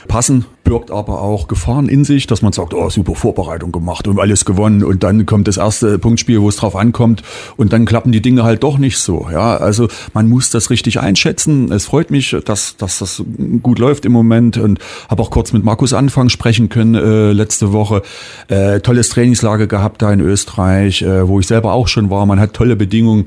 passen 0.07 0.45
birgt 0.63 0.91
aber 0.91 1.21
auch 1.21 1.47
Gefahren 1.47 1.89
in 1.89 2.05
sich, 2.05 2.27
dass 2.27 2.41
man 2.41 2.53
sagt, 2.53 2.73
oh, 2.73 2.89
super 2.89 3.15
Vorbereitung 3.15 3.71
gemacht 3.71 4.07
und 4.07 4.19
alles 4.19 4.45
gewonnen 4.45 4.83
und 4.83 5.03
dann 5.03 5.25
kommt 5.25 5.47
das 5.47 5.57
erste 5.57 5.99
Punktspiel, 5.99 6.41
wo 6.41 6.49
es 6.49 6.55
drauf 6.55 6.75
ankommt 6.75 7.21
und 7.57 7.73
dann 7.73 7.85
klappen 7.85 8.11
die 8.11 8.21
Dinge 8.21 8.43
halt 8.43 8.63
doch 8.63 8.77
nicht 8.77 8.97
so. 8.97 9.27
Ja, 9.31 9.57
also 9.57 9.87
man 10.13 10.29
muss 10.29 10.49
das 10.51 10.69
richtig 10.69 10.99
einschätzen. 10.99 11.71
Es 11.71 11.85
freut 11.85 12.11
mich, 12.11 12.35
dass, 12.45 12.77
dass 12.77 12.99
das 12.99 13.23
gut 13.61 13.79
läuft 13.79 14.05
im 14.05 14.13
Moment 14.13 14.57
und 14.57 14.79
habe 15.09 15.21
auch 15.21 15.31
kurz 15.31 15.51
mit 15.51 15.63
Markus 15.63 15.93
Anfang 15.93 16.29
sprechen 16.29 16.69
können 16.69 16.95
äh, 16.95 17.33
letzte 17.33 17.73
Woche. 17.73 18.01
Äh, 18.47 18.79
tolles 18.79 19.09
Trainingslager 19.09 19.67
gehabt 19.67 20.01
da 20.01 20.13
in 20.13 20.21
Österreich, 20.21 21.01
äh, 21.01 21.27
wo 21.27 21.39
ich 21.39 21.47
selber 21.47 21.73
auch 21.73 21.87
schon 21.87 22.09
war. 22.09 22.22
Man 22.25 22.39
hat 22.39 22.53
tolle 22.53 22.75
Bedingungen. 22.75 23.25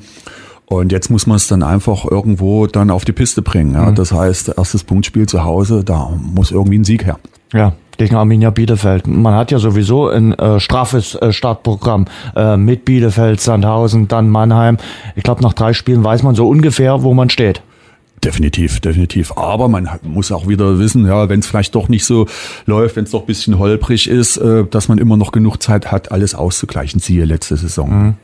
Und 0.69 0.91
jetzt 0.91 1.11
muss 1.11 1.27
man 1.29 1.37
es 1.37 1.47
dann 1.47 1.63
einfach 1.63 2.05
irgendwo 2.05 2.67
dann 2.67 2.91
auf 2.91 3.05
die 3.05 3.13
Piste 3.13 3.41
bringen. 3.41 3.75
Ja? 3.75 3.91
Mhm. 3.91 3.95
Das 3.95 4.13
heißt, 4.13 4.55
erstes 4.57 4.83
Punktspiel 4.83 5.27
zu 5.27 5.45
Hause, 5.45 5.85
da 5.85 6.11
muss 6.21 6.51
irgendwie 6.51 6.79
ein 6.79 6.85
Sieg 6.85 7.05
her. 7.05 7.19
Ja, 7.53 7.75
gegen 7.99 8.17
Arminia 8.17 8.51
Bielefeld. 8.51 9.07
Man 9.07 9.35
hat 9.35 9.53
ja 9.53 9.61
sowieso 9.61 10.09
ein 10.09 10.33
äh, 10.33 10.59
straffes 10.59 11.15
äh, 11.15 11.33
Startprogramm 11.33 12.07
äh, 12.35 12.57
mit 12.57 12.85
Bielefeld, 12.85 13.41
Sandhausen, 13.41 14.09
dann 14.09 14.29
Mannheim. 14.29 14.79
Ich 15.15 15.23
glaube, 15.23 15.43
nach 15.43 15.53
drei 15.53 15.73
Spielen 15.73 16.03
weiß 16.03 16.25
man 16.25 16.35
so 16.35 16.49
ungefähr, 16.49 17.05
wo 17.05 17.15
man 17.15 17.31
steht. 17.31 17.63
Definitiv, 18.25 18.81
definitiv. 18.81 19.37
Aber 19.37 19.69
man 19.69 19.89
muss 20.03 20.33
auch 20.33 20.49
wieder 20.49 20.79
wissen, 20.79 21.07
ja, 21.07 21.29
wenn 21.29 21.41
es 21.41 21.47
vielleicht 21.47 21.75
doch 21.75 21.89
nicht 21.89 22.05
so 22.05 22.27
läuft, 22.65 22.97
wenn 22.97 23.05
es 23.05 23.11
doch 23.11 23.21
ein 23.21 23.27
bisschen 23.27 23.59
holprig 23.59 24.09
ist, 24.09 24.39
äh, 24.39 24.65
dass 24.65 24.89
man 24.89 24.99
immer 24.99 25.17
noch 25.17 25.31
genug 25.31 25.63
Zeit 25.63 25.93
hat, 25.93 26.11
alles 26.11 26.35
auszugleichen. 26.35 26.99
Siehe 26.99 27.25
letzte 27.25 27.57
Saison. 27.57 27.89
Mhm. 27.91 28.15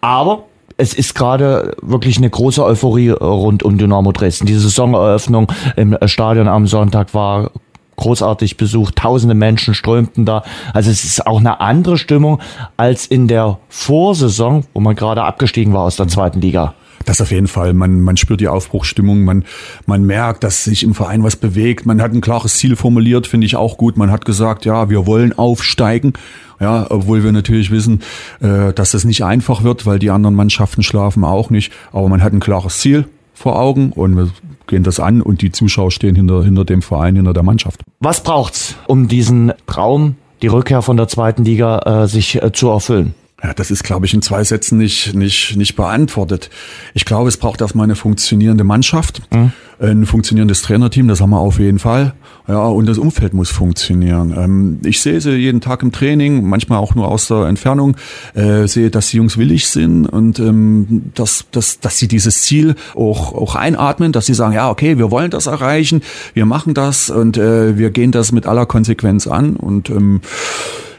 Aber 0.00 0.44
es 0.76 0.94
ist 0.94 1.14
gerade 1.14 1.76
wirklich 1.82 2.18
eine 2.18 2.30
große 2.30 2.64
Euphorie 2.64 3.10
rund 3.10 3.62
um 3.62 3.78
Dynamo 3.78 4.12
Dresden. 4.12 4.46
Die 4.46 4.54
Saisoneröffnung 4.54 5.50
im 5.76 5.96
Stadion 6.06 6.48
am 6.48 6.66
Sonntag 6.66 7.14
war 7.14 7.50
großartig 7.96 8.56
besucht, 8.56 8.96
tausende 8.96 9.34
Menschen 9.34 9.74
strömten 9.74 10.24
da. 10.24 10.44
Also 10.72 10.90
es 10.90 11.04
ist 11.04 11.26
auch 11.26 11.40
eine 11.40 11.60
andere 11.60 11.98
Stimmung 11.98 12.40
als 12.76 13.06
in 13.06 13.26
der 13.26 13.58
Vorsaison, 13.68 14.64
wo 14.72 14.80
man 14.80 14.94
gerade 14.94 15.24
abgestiegen 15.24 15.74
war 15.74 15.82
aus 15.82 15.96
der 15.96 16.08
zweiten 16.08 16.40
Liga. 16.40 16.74
Das 17.04 17.20
auf 17.20 17.30
jeden 17.30 17.48
Fall. 17.48 17.74
Man, 17.74 18.00
man 18.00 18.16
spürt 18.16 18.40
die 18.40 18.48
Aufbruchsstimmung, 18.48 19.24
man, 19.24 19.44
man 19.86 20.04
merkt, 20.04 20.44
dass 20.44 20.64
sich 20.64 20.82
im 20.82 20.94
Verein 20.94 21.22
was 21.22 21.36
bewegt. 21.36 21.86
Man 21.86 22.02
hat 22.02 22.12
ein 22.12 22.20
klares 22.20 22.56
Ziel 22.56 22.76
formuliert, 22.76 23.26
finde 23.26 23.46
ich 23.46 23.56
auch 23.56 23.78
gut. 23.78 23.96
Man 23.96 24.10
hat 24.10 24.24
gesagt, 24.24 24.64
ja, 24.64 24.90
wir 24.90 25.06
wollen 25.06 25.36
aufsteigen. 25.36 26.12
Ja, 26.60 26.86
obwohl 26.90 27.22
wir 27.22 27.30
natürlich 27.30 27.70
wissen, 27.70 28.02
äh, 28.40 28.72
dass 28.72 28.90
das 28.90 29.04
nicht 29.04 29.24
einfach 29.24 29.62
wird, 29.62 29.86
weil 29.86 30.00
die 30.00 30.10
anderen 30.10 30.34
Mannschaften 30.34 30.82
schlafen 30.82 31.22
auch 31.22 31.50
nicht. 31.50 31.72
Aber 31.92 32.08
man 32.08 32.22
hat 32.22 32.32
ein 32.32 32.40
klares 32.40 32.78
Ziel 32.78 33.06
vor 33.32 33.60
Augen 33.60 33.92
und 33.92 34.16
wir 34.16 34.30
gehen 34.66 34.82
das 34.82 34.98
an 34.98 35.22
und 35.22 35.40
die 35.40 35.52
Zuschauer 35.52 35.92
stehen 35.92 36.16
hinter, 36.16 36.42
hinter 36.42 36.64
dem 36.64 36.82
Verein, 36.82 37.14
hinter 37.14 37.32
der 37.32 37.44
Mannschaft. 37.44 37.82
Was 38.00 38.22
braucht's, 38.22 38.74
um 38.88 39.06
diesen 39.06 39.52
Traum, 39.66 40.16
die 40.42 40.48
Rückkehr 40.48 40.82
von 40.82 40.96
der 40.96 41.06
zweiten 41.06 41.44
Liga, 41.44 42.02
äh, 42.02 42.08
sich 42.08 42.42
äh, 42.42 42.52
zu 42.52 42.68
erfüllen? 42.68 43.14
Ja, 43.42 43.54
das 43.54 43.70
ist, 43.70 43.84
glaube 43.84 44.04
ich, 44.04 44.14
in 44.14 44.22
zwei 44.22 44.42
Sätzen 44.42 44.78
nicht, 44.78 45.14
nicht, 45.14 45.56
nicht 45.56 45.76
beantwortet. 45.76 46.50
Ich 46.94 47.04
glaube, 47.04 47.28
es 47.28 47.36
braucht 47.36 47.60
erstmal 47.60 47.84
eine 47.84 47.94
funktionierende 47.94 48.64
Mannschaft, 48.64 49.22
mhm. 49.32 49.52
ein 49.78 50.06
funktionierendes 50.06 50.62
Trainerteam, 50.62 51.06
das 51.06 51.20
haben 51.20 51.30
wir 51.30 51.38
auf 51.38 51.60
jeden 51.60 51.78
Fall. 51.78 52.14
Ja, 52.48 52.66
und 52.66 52.86
das 52.86 52.98
Umfeld 52.98 53.34
muss 53.34 53.50
funktionieren. 53.50 54.34
Ähm, 54.36 54.80
ich 54.84 55.00
sehe 55.00 55.20
sie 55.20 55.36
jeden 55.36 55.60
Tag 55.60 55.84
im 55.84 55.92
Training, 55.92 56.48
manchmal 56.48 56.80
auch 56.80 56.96
nur 56.96 57.06
aus 57.06 57.28
der 57.28 57.44
Entfernung, 57.44 57.96
äh, 58.34 58.66
sehe, 58.66 58.90
dass 58.90 59.10
die 59.10 59.18
Jungs 59.18 59.38
willig 59.38 59.68
sind 59.68 60.06
und 60.06 60.40
ähm, 60.40 61.12
dass, 61.14 61.44
dass, 61.52 61.78
dass 61.78 61.96
sie 61.96 62.08
dieses 62.08 62.42
Ziel 62.42 62.74
auch, 62.96 63.34
auch 63.34 63.54
einatmen, 63.54 64.10
dass 64.10 64.26
sie 64.26 64.34
sagen, 64.34 64.54
ja, 64.54 64.68
okay, 64.68 64.98
wir 64.98 65.12
wollen 65.12 65.30
das 65.30 65.46
erreichen, 65.46 66.02
wir 66.34 66.44
machen 66.44 66.74
das 66.74 67.08
und 67.08 67.36
äh, 67.36 67.78
wir 67.78 67.90
gehen 67.90 68.10
das 68.10 68.32
mit 68.32 68.46
aller 68.46 68.66
Konsequenz 68.66 69.28
an 69.28 69.54
und 69.54 69.90
ähm, 69.90 70.22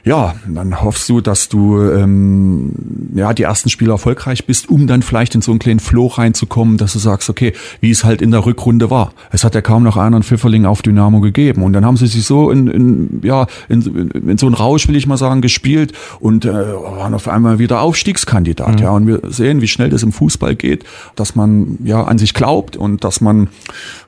ja, 0.03 0.35
dann 0.47 0.81
hoffst 0.81 1.09
du, 1.09 1.21
dass 1.21 1.49
du 1.49 1.81
ähm, 1.81 2.71
ja 3.13 3.33
die 3.33 3.43
ersten 3.43 3.69
Spiele 3.69 3.91
erfolgreich 3.91 4.45
bist, 4.45 4.69
um 4.69 4.87
dann 4.87 5.01
vielleicht 5.01 5.35
in 5.35 5.41
so 5.41 5.51
einen 5.51 5.59
kleinen 5.59 5.79
Flow 5.79 6.07
reinzukommen, 6.07 6.77
dass 6.77 6.93
du 6.93 6.99
sagst, 6.99 7.29
okay, 7.29 7.53
wie 7.81 7.91
es 7.91 8.03
halt 8.03 8.21
in 8.21 8.31
der 8.31 8.45
Rückrunde 8.45 8.89
war. 8.89 9.13
Es 9.31 9.43
hat 9.43 9.55
ja 9.55 9.61
kaum 9.61 9.83
noch 9.83 9.97
einen 9.97 10.23
Pfifferling 10.23 10.65
auf 10.65 10.81
Dynamo 10.81 11.19
gegeben 11.19 11.63
und 11.63 11.73
dann 11.73 11.85
haben 11.85 11.97
sie 11.97 12.07
sich 12.07 12.23
so 12.23 12.51
in, 12.51 12.67
in 12.67 13.21
ja 13.23 13.47
in, 13.67 14.09
in 14.11 14.37
so 14.37 14.45
einen 14.45 14.55
Rausch, 14.55 14.87
will 14.87 14.95
ich 14.95 15.07
mal 15.07 15.17
sagen, 15.17 15.41
gespielt 15.41 15.93
und 16.19 16.45
äh, 16.45 16.51
waren 16.51 17.13
auf 17.13 17.27
einmal 17.27 17.59
wieder 17.59 17.81
Aufstiegskandidat. 17.81 18.75
Mhm. 18.75 18.83
Ja, 18.83 18.91
und 18.91 19.07
wir 19.07 19.21
sehen, 19.27 19.61
wie 19.61 19.67
schnell 19.67 19.89
das 19.89 20.03
im 20.03 20.11
Fußball 20.11 20.55
geht, 20.55 20.85
dass 21.15 21.35
man 21.35 21.77
ja 21.83 22.03
an 22.03 22.17
sich 22.17 22.33
glaubt 22.33 22.77
und 22.77 23.03
dass 23.03 23.21
man 23.21 23.49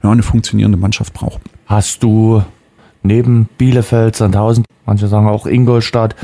ja 0.04 0.12
eine 0.12 0.24
funktionierende 0.24 0.78
Mannschaft 0.78 1.14
braucht. 1.14 1.42
Hast 1.66 2.04
du 2.04 2.44
neben 3.04 3.50
Bielefeld, 3.58 4.16
Sandhausen, 4.16 4.66
manche 4.86 5.08
sagen 5.08 5.28
auch 5.28 5.46
Ingolstadt, 5.46 6.16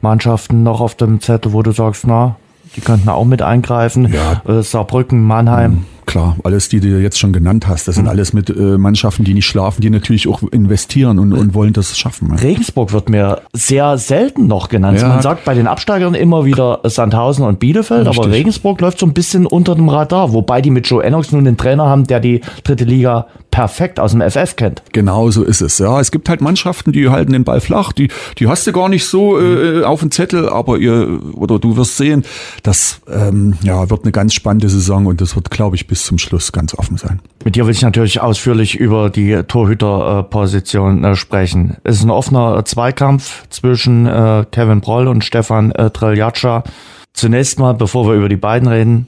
Mannschaften 0.00 0.62
noch 0.62 0.80
auf 0.80 0.94
dem 0.94 1.20
Zettel, 1.20 1.52
wo 1.52 1.62
du 1.62 1.72
sagst, 1.72 2.06
na, 2.06 2.36
die 2.76 2.80
könnten 2.80 3.08
auch 3.08 3.24
mit 3.24 3.42
eingreifen. 3.42 4.12
Ja. 4.12 4.42
Äh, 4.50 4.62
Saarbrücken, 4.62 5.22
Mannheim. 5.22 5.84
Klar, 6.06 6.36
alles, 6.44 6.68
die 6.68 6.80
du 6.80 7.00
jetzt 7.00 7.18
schon 7.18 7.32
genannt 7.32 7.68
hast, 7.68 7.88
das 7.88 7.94
sind 7.94 8.04
mhm. 8.04 8.10
alles 8.10 8.32
mit 8.32 8.50
äh, 8.50 8.78
Mannschaften, 8.78 9.24
die 9.24 9.34
nicht 9.34 9.46
schlafen, 9.46 9.80
die 9.80 9.90
natürlich 9.90 10.28
auch 10.28 10.42
investieren 10.50 11.18
und, 11.18 11.32
und 11.32 11.54
wollen 11.54 11.72
das 11.72 11.96
schaffen. 11.96 12.30
Ja. 12.30 12.36
Regensburg 12.36 12.92
wird 12.92 13.08
mir 13.08 13.42
sehr 13.52 13.98
selten 13.98 14.46
noch 14.46 14.68
genannt. 14.68 15.00
Ja. 15.00 15.08
Man 15.08 15.22
sagt 15.22 15.44
bei 15.44 15.54
den 15.54 15.66
Absteigern 15.66 16.14
immer 16.14 16.44
wieder 16.44 16.80
Sandhausen 16.84 17.44
und 17.44 17.58
Bielefeld, 17.58 18.06
Richtig. 18.06 18.24
aber 18.24 18.32
Regensburg 18.32 18.80
läuft 18.80 18.98
so 18.98 19.06
ein 19.06 19.14
bisschen 19.14 19.46
unter 19.46 19.74
dem 19.74 19.88
Radar, 19.88 20.32
wobei 20.32 20.60
die 20.60 20.70
mit 20.70 20.86
Joe 20.86 21.02
Ennox 21.02 21.32
nun 21.32 21.46
einen 21.46 21.56
Trainer 21.56 21.86
haben, 21.86 22.06
der 22.06 22.20
die 22.20 22.40
dritte 22.64 22.84
Liga 22.84 23.26
perfekt 23.52 24.00
aus 24.00 24.12
dem 24.12 24.22
FF 24.22 24.56
kennt. 24.56 24.82
Genau 24.92 25.30
so 25.30 25.44
ist 25.44 25.60
es. 25.60 25.78
Ja, 25.78 26.00
es 26.00 26.10
gibt 26.10 26.28
halt 26.28 26.40
Mannschaften, 26.40 26.90
die 26.90 27.08
halten 27.10 27.32
den 27.32 27.44
Ball 27.44 27.60
flach, 27.60 27.92
die, 27.92 28.08
die 28.38 28.48
hast 28.48 28.66
du 28.66 28.72
gar 28.72 28.88
nicht 28.88 29.06
so 29.06 29.38
äh, 29.38 29.78
mhm. 29.78 29.84
auf 29.84 30.00
dem 30.00 30.10
Zettel, 30.10 30.48
aber 30.48 30.78
ihr 30.78 31.20
oder 31.34 31.60
du 31.60 31.76
wirst 31.76 31.96
sehen, 31.96 32.24
das 32.62 33.00
ähm, 33.08 33.54
ja, 33.62 33.88
wird 33.90 34.02
eine 34.02 34.12
ganz 34.12 34.34
spannende 34.34 34.68
Saison 34.68 35.06
und 35.06 35.20
das 35.20 35.36
wird, 35.36 35.50
glaube 35.50 35.76
ich, 35.76 35.86
bis 35.92 36.06
zum 36.06 36.16
Schluss 36.16 36.52
ganz 36.52 36.74
offen 36.74 36.96
sein. 36.96 37.20
Mit 37.44 37.54
dir 37.54 37.66
will 37.66 37.72
ich 37.74 37.82
natürlich 37.82 38.22
ausführlich 38.22 38.76
über 38.76 39.10
die 39.10 39.42
Torhüterposition 39.42 41.04
äh, 41.04 41.16
sprechen. 41.16 41.76
Es 41.84 41.96
ist 41.96 42.04
ein 42.04 42.10
offener 42.10 42.64
Zweikampf 42.64 43.46
zwischen 43.50 44.06
äh, 44.06 44.46
Kevin 44.50 44.80
Broll 44.80 45.06
und 45.06 45.22
Stefan 45.22 45.70
äh, 45.72 45.90
Treljatscha. 45.90 46.64
Zunächst 47.12 47.58
mal, 47.58 47.74
bevor 47.74 48.08
wir 48.08 48.14
über 48.14 48.30
die 48.30 48.36
beiden 48.36 48.68
reden, 48.68 49.04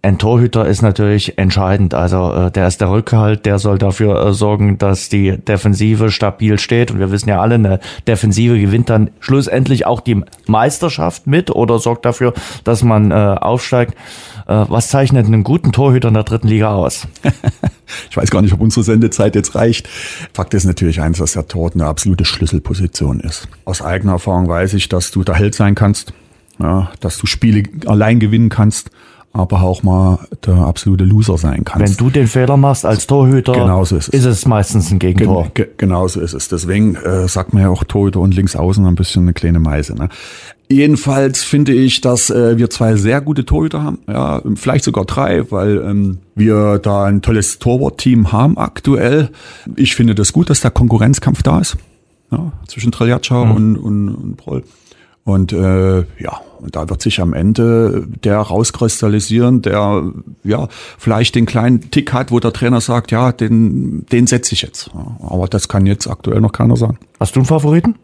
ein 0.00 0.16
Torhüter 0.16 0.64
ist 0.64 0.80
natürlich 0.80 1.36
entscheidend. 1.36 1.92
Also 1.92 2.32
äh, 2.32 2.50
der 2.50 2.68
ist 2.68 2.80
der 2.80 2.90
Rückhalt, 2.90 3.44
der 3.44 3.58
soll 3.58 3.76
dafür 3.76 4.24
äh, 4.24 4.32
sorgen, 4.32 4.78
dass 4.78 5.10
die 5.10 5.36
Defensive 5.36 6.10
stabil 6.10 6.58
steht. 6.58 6.90
Und 6.90 7.00
wir 7.00 7.10
wissen 7.10 7.28
ja 7.28 7.42
alle, 7.42 7.56
eine 7.56 7.80
Defensive 8.08 8.58
gewinnt 8.58 8.88
dann 8.88 9.10
schlussendlich 9.20 9.84
auch 9.84 10.00
die 10.00 10.22
Meisterschaft 10.46 11.26
mit 11.26 11.50
oder 11.50 11.78
sorgt 11.78 12.06
dafür, 12.06 12.32
dass 12.64 12.82
man 12.82 13.10
äh, 13.10 13.14
aufsteigt. 13.14 13.94
Äh, 14.46 14.64
was 14.68 14.88
zeichnet 14.88 15.26
einen 15.26 15.44
guten 15.44 15.72
Torhüter 15.72 16.08
in 16.08 16.14
der 16.14 16.24
dritten 16.24 16.48
Liga 16.48 16.74
aus? 16.74 17.06
ich 18.10 18.16
weiß 18.16 18.30
gar 18.30 18.42
nicht, 18.42 18.52
ob 18.52 18.60
unsere 18.60 18.84
Sendezeit 18.84 19.34
jetzt 19.34 19.54
reicht. 19.54 19.88
Fakt 20.32 20.54
ist 20.54 20.64
natürlich 20.64 21.00
eins, 21.00 21.18
dass 21.18 21.32
der 21.32 21.48
Tor 21.48 21.70
eine 21.72 21.86
absolute 21.86 22.24
Schlüsselposition 22.24 23.20
ist. 23.20 23.48
Aus 23.64 23.82
eigener 23.82 24.12
Erfahrung 24.12 24.48
weiß 24.48 24.74
ich, 24.74 24.88
dass 24.88 25.10
du 25.10 25.24
der 25.24 25.34
Held 25.34 25.54
sein 25.54 25.74
kannst, 25.74 26.12
ja, 26.58 26.92
dass 27.00 27.18
du 27.18 27.26
Spiele 27.26 27.62
allein 27.86 28.20
gewinnen 28.20 28.48
kannst 28.48 28.90
aber 29.34 29.62
auch 29.62 29.82
mal 29.82 30.20
der 30.46 30.54
absolute 30.54 31.04
Loser 31.04 31.36
sein 31.36 31.64
kannst. 31.64 31.98
Wenn 31.98 32.06
du 32.06 32.10
den 32.10 32.28
Fehler 32.28 32.56
machst 32.56 32.86
als 32.86 33.06
Torhüter, 33.06 33.52
genauso 33.52 33.96
ist, 33.96 34.08
es. 34.08 34.20
ist 34.20 34.24
es 34.24 34.46
meistens 34.46 34.90
ein 34.92 35.00
Gegentor. 35.00 35.50
Gen 35.52 35.66
genauso 35.76 36.20
ist 36.20 36.34
es. 36.34 36.48
Deswegen 36.48 36.94
äh, 36.94 37.26
sagt 37.26 37.52
man 37.52 37.64
ja 37.64 37.68
auch 37.68 37.82
Torhüter 37.82 38.20
und 38.20 38.34
links 38.34 38.54
außen 38.54 38.86
ein 38.86 38.94
bisschen 38.94 39.24
eine 39.24 39.32
kleine 39.34 39.58
Meise. 39.58 39.96
Ne? 39.96 40.08
Jedenfalls 40.70 41.42
finde 41.42 41.72
ich, 41.72 42.00
dass 42.00 42.30
äh, 42.30 42.56
wir 42.56 42.70
zwei 42.70 42.94
sehr 42.94 43.20
gute 43.20 43.44
Torhüter 43.44 43.82
haben, 43.82 43.98
ja, 44.08 44.40
vielleicht 44.54 44.84
sogar 44.84 45.04
drei, 45.04 45.50
weil 45.50 45.78
ähm, 45.78 46.18
wir 46.36 46.78
da 46.78 47.04
ein 47.04 47.20
tolles 47.20 47.58
Torwartteam 47.58 48.30
haben 48.32 48.56
aktuell. 48.56 49.30
Ich 49.74 49.96
finde 49.96 50.14
das 50.14 50.32
gut, 50.32 50.48
dass 50.48 50.60
der 50.60 50.70
Konkurrenzkampf 50.70 51.42
da 51.42 51.58
ist 51.58 51.76
ja, 52.30 52.52
zwischen 52.68 52.92
Treljatscha 52.92 53.44
mhm. 53.44 53.50
und, 53.50 53.76
und, 53.76 54.14
und 54.14 54.36
Proll. 54.36 54.62
Und 55.24 55.52
äh, 55.52 56.00
ja, 56.00 56.40
und 56.60 56.76
da 56.76 56.88
wird 56.88 57.00
sich 57.00 57.20
am 57.20 57.32
Ende 57.32 58.06
der 58.22 58.38
rauskristallisieren, 58.38 59.62
der 59.62 60.12
ja 60.44 60.68
vielleicht 60.98 61.34
den 61.34 61.46
kleinen 61.46 61.90
Tick 61.90 62.12
hat, 62.12 62.30
wo 62.30 62.40
der 62.40 62.52
Trainer 62.52 62.80
sagt, 62.80 63.10
ja, 63.10 63.32
den, 63.32 64.04
den 64.06 64.26
setze 64.26 64.54
ich 64.54 64.62
jetzt. 64.62 64.90
Aber 65.20 65.46
das 65.46 65.68
kann 65.68 65.86
jetzt 65.86 66.06
aktuell 66.06 66.40
noch 66.40 66.52
keiner 66.52 66.76
sagen. 66.76 66.98
Hast 67.18 67.36
du 67.36 67.40
einen 67.40 67.46
Favoriten? 67.46 67.96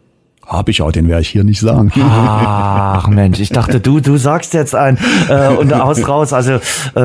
Habe 0.51 0.71
ich 0.71 0.81
auch, 0.81 0.91
den 0.91 1.07
werde 1.07 1.21
ich 1.21 1.29
hier 1.29 1.45
nicht 1.45 1.61
sagen. 1.61 1.93
Ach 1.97 3.07
Mensch, 3.09 3.39
ich 3.39 3.51
dachte, 3.51 3.79
du, 3.79 4.01
du 4.01 4.17
sagst 4.17 4.53
jetzt 4.53 4.75
ein 4.75 4.97
äh, 5.29 5.47
und 5.47 5.73
haust 5.73 6.05
raus. 6.09 6.33
Also 6.33 6.55
äh, 6.55 6.59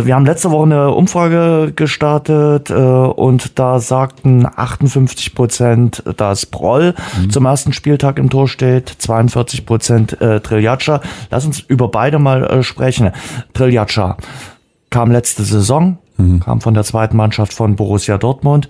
wir 0.05 0.17
haben 0.17 0.27
letzte 0.27 0.51
Woche 0.51 0.65
eine 0.65 0.91
Umfrage 0.91 1.73
gestartet 1.75 2.71
äh, 2.71 2.75
und 2.75 3.57
da 3.61 3.79
sagten 3.79 4.47
58 4.47 5.37
Prozent, 5.37 6.03
dass 6.17 6.45
Proll 6.47 6.95
mhm. 7.21 7.31
zum 7.31 7.45
ersten 7.45 7.73
Spieltag 7.73 8.19
im 8.19 8.31
Tor 8.31 8.49
steht, 8.49 8.89
42 8.89 9.65
Prozent 9.65 10.21
äh, 10.21 10.41
Triljatscha. 10.41 11.01
Lass 11.31 11.47
uns 11.47 11.61
über 11.61 11.87
beide 11.87 12.19
mal 12.19 12.43
äh, 12.43 12.63
sprechen. 12.65 13.13
Triljatscha 13.55 14.17
kam 14.91 15.13
letzte 15.13 15.45
Saison, 15.45 15.99
mhm. 16.17 16.41
kam 16.41 16.61
von 16.61 16.75
der 16.75 16.83
zweiten 16.83 17.17
Mannschaft 17.17 17.53
von 17.53 17.77
Borussia 17.77 18.19
Dortmund. 18.19 18.69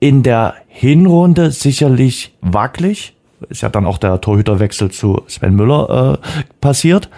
In 0.00 0.22
der 0.22 0.54
Hinrunde 0.66 1.50
sicherlich 1.50 2.36
wackelig 2.42 3.14
ist 3.48 3.62
ja 3.62 3.68
dann 3.68 3.86
auch 3.86 3.98
der 3.98 4.20
Torhüterwechsel 4.20 4.90
zu 4.90 5.22
Sven 5.26 5.54
Müller 5.54 6.18
äh, 6.22 6.48
passiert. 6.60 7.08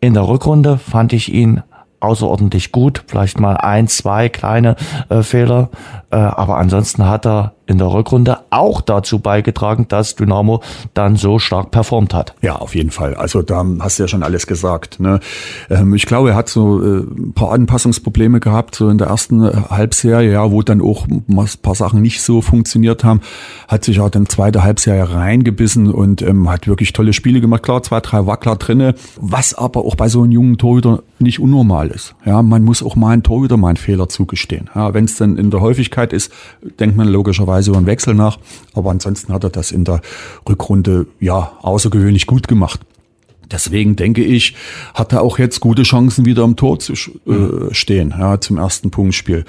In 0.00 0.14
der 0.14 0.28
Rückrunde 0.28 0.78
fand 0.78 1.12
ich 1.12 1.32
ihn 1.32 1.62
außerordentlich 2.00 2.72
gut, 2.72 3.04
vielleicht 3.06 3.40
mal 3.40 3.56
ein, 3.56 3.88
zwei 3.88 4.28
kleine 4.28 4.76
äh, 5.08 5.22
Fehler, 5.22 5.70
aber 6.10 6.56
ansonsten 6.56 7.06
hat 7.06 7.26
er 7.26 7.52
in 7.66 7.78
der 7.78 7.92
Rückrunde 7.92 8.38
auch 8.50 8.80
dazu 8.80 9.18
beigetragen, 9.18 9.86
dass 9.88 10.14
Dynamo 10.14 10.62
dann 10.94 11.16
so 11.16 11.38
stark 11.38 11.72
performt 11.72 12.14
hat. 12.14 12.34
Ja, 12.40 12.56
auf 12.56 12.74
jeden 12.74 12.90
Fall. 12.90 13.14
Also 13.14 13.42
da 13.42 13.64
hast 13.80 13.98
du 13.98 14.04
ja 14.04 14.08
schon 14.08 14.22
alles 14.22 14.46
gesagt. 14.46 15.00
Ne? 15.00 15.20
Ähm, 15.68 15.94
ich 15.94 16.06
glaube, 16.06 16.30
er 16.30 16.36
hat 16.36 16.48
so 16.48 16.82
äh, 16.82 16.98
ein 17.00 17.32
paar 17.34 17.52
Anpassungsprobleme 17.52 18.40
gehabt, 18.40 18.76
so 18.76 18.88
in 18.88 18.98
der 18.98 19.08
ersten 19.08 19.42
äh, 19.44 19.52
Halbserie, 19.68 20.32
ja, 20.32 20.50
wo 20.50 20.62
dann 20.62 20.80
auch 20.80 21.08
ein 21.08 21.48
paar 21.60 21.74
Sachen 21.74 22.02
nicht 22.02 22.22
so 22.22 22.40
funktioniert 22.40 23.02
haben, 23.02 23.20
hat 23.66 23.84
sich 23.84 23.98
auch 24.00 24.10
dann 24.10 24.26
zweite 24.26 24.62
Halbserie 24.62 25.10
reingebissen 25.10 25.92
und 25.92 26.22
ähm, 26.22 26.48
hat 26.48 26.68
wirklich 26.68 26.92
tolle 26.92 27.12
Spiele 27.12 27.40
gemacht. 27.40 27.64
Klar, 27.64 27.82
zwei, 27.82 28.00
drei 28.00 28.26
Wackler 28.26 28.56
drinne, 28.56 28.94
was 29.20 29.54
aber 29.54 29.84
auch 29.84 29.96
bei 29.96 30.08
so 30.08 30.22
einem 30.22 30.32
jungen 30.32 30.58
Torhüter 30.58 31.02
nicht 31.18 31.40
unnormal 31.40 31.88
ist. 31.88 32.14
Ja, 32.24 32.42
man 32.42 32.62
muss 32.62 32.82
auch 32.82 32.94
mal 32.94 33.10
einen 33.10 33.22
Torhüter 33.22 33.56
mal 33.56 33.68
einen 33.68 33.76
Fehler 33.76 34.08
zugestehen. 34.08 34.70
Ja, 34.74 34.94
wenn 34.94 35.06
es 35.06 35.16
dann 35.16 35.36
in 35.36 35.50
der 35.50 35.60
Häufigkeit 35.60 36.05
ist, 36.12 36.32
denkt 36.78 36.96
man 36.96 37.08
logischerweise 37.08 37.56
Weise 37.56 37.70
über 37.70 37.78
einen 37.78 37.86
Wechsel 37.86 38.14
nach. 38.14 38.38
Aber 38.74 38.90
ansonsten 38.90 39.32
hat 39.32 39.44
er 39.44 39.50
das 39.50 39.72
in 39.72 39.84
der 39.84 40.00
Rückrunde 40.48 41.06
ja 41.20 41.52
außergewöhnlich 41.62 42.26
gut 42.26 42.48
gemacht. 42.48 42.80
Deswegen 43.50 43.94
denke 43.94 44.24
ich, 44.24 44.56
hat 44.94 45.12
er 45.12 45.22
auch 45.22 45.38
jetzt 45.38 45.60
gute 45.60 45.84
Chancen, 45.84 46.24
wieder 46.24 46.42
am 46.42 46.56
Tor 46.56 46.80
zu 46.80 46.94
äh, 46.94 47.72
stehen, 47.72 48.12
ja, 48.18 48.40
zum 48.40 48.58
ersten 48.58 48.90
Punktspiel. 48.90 49.44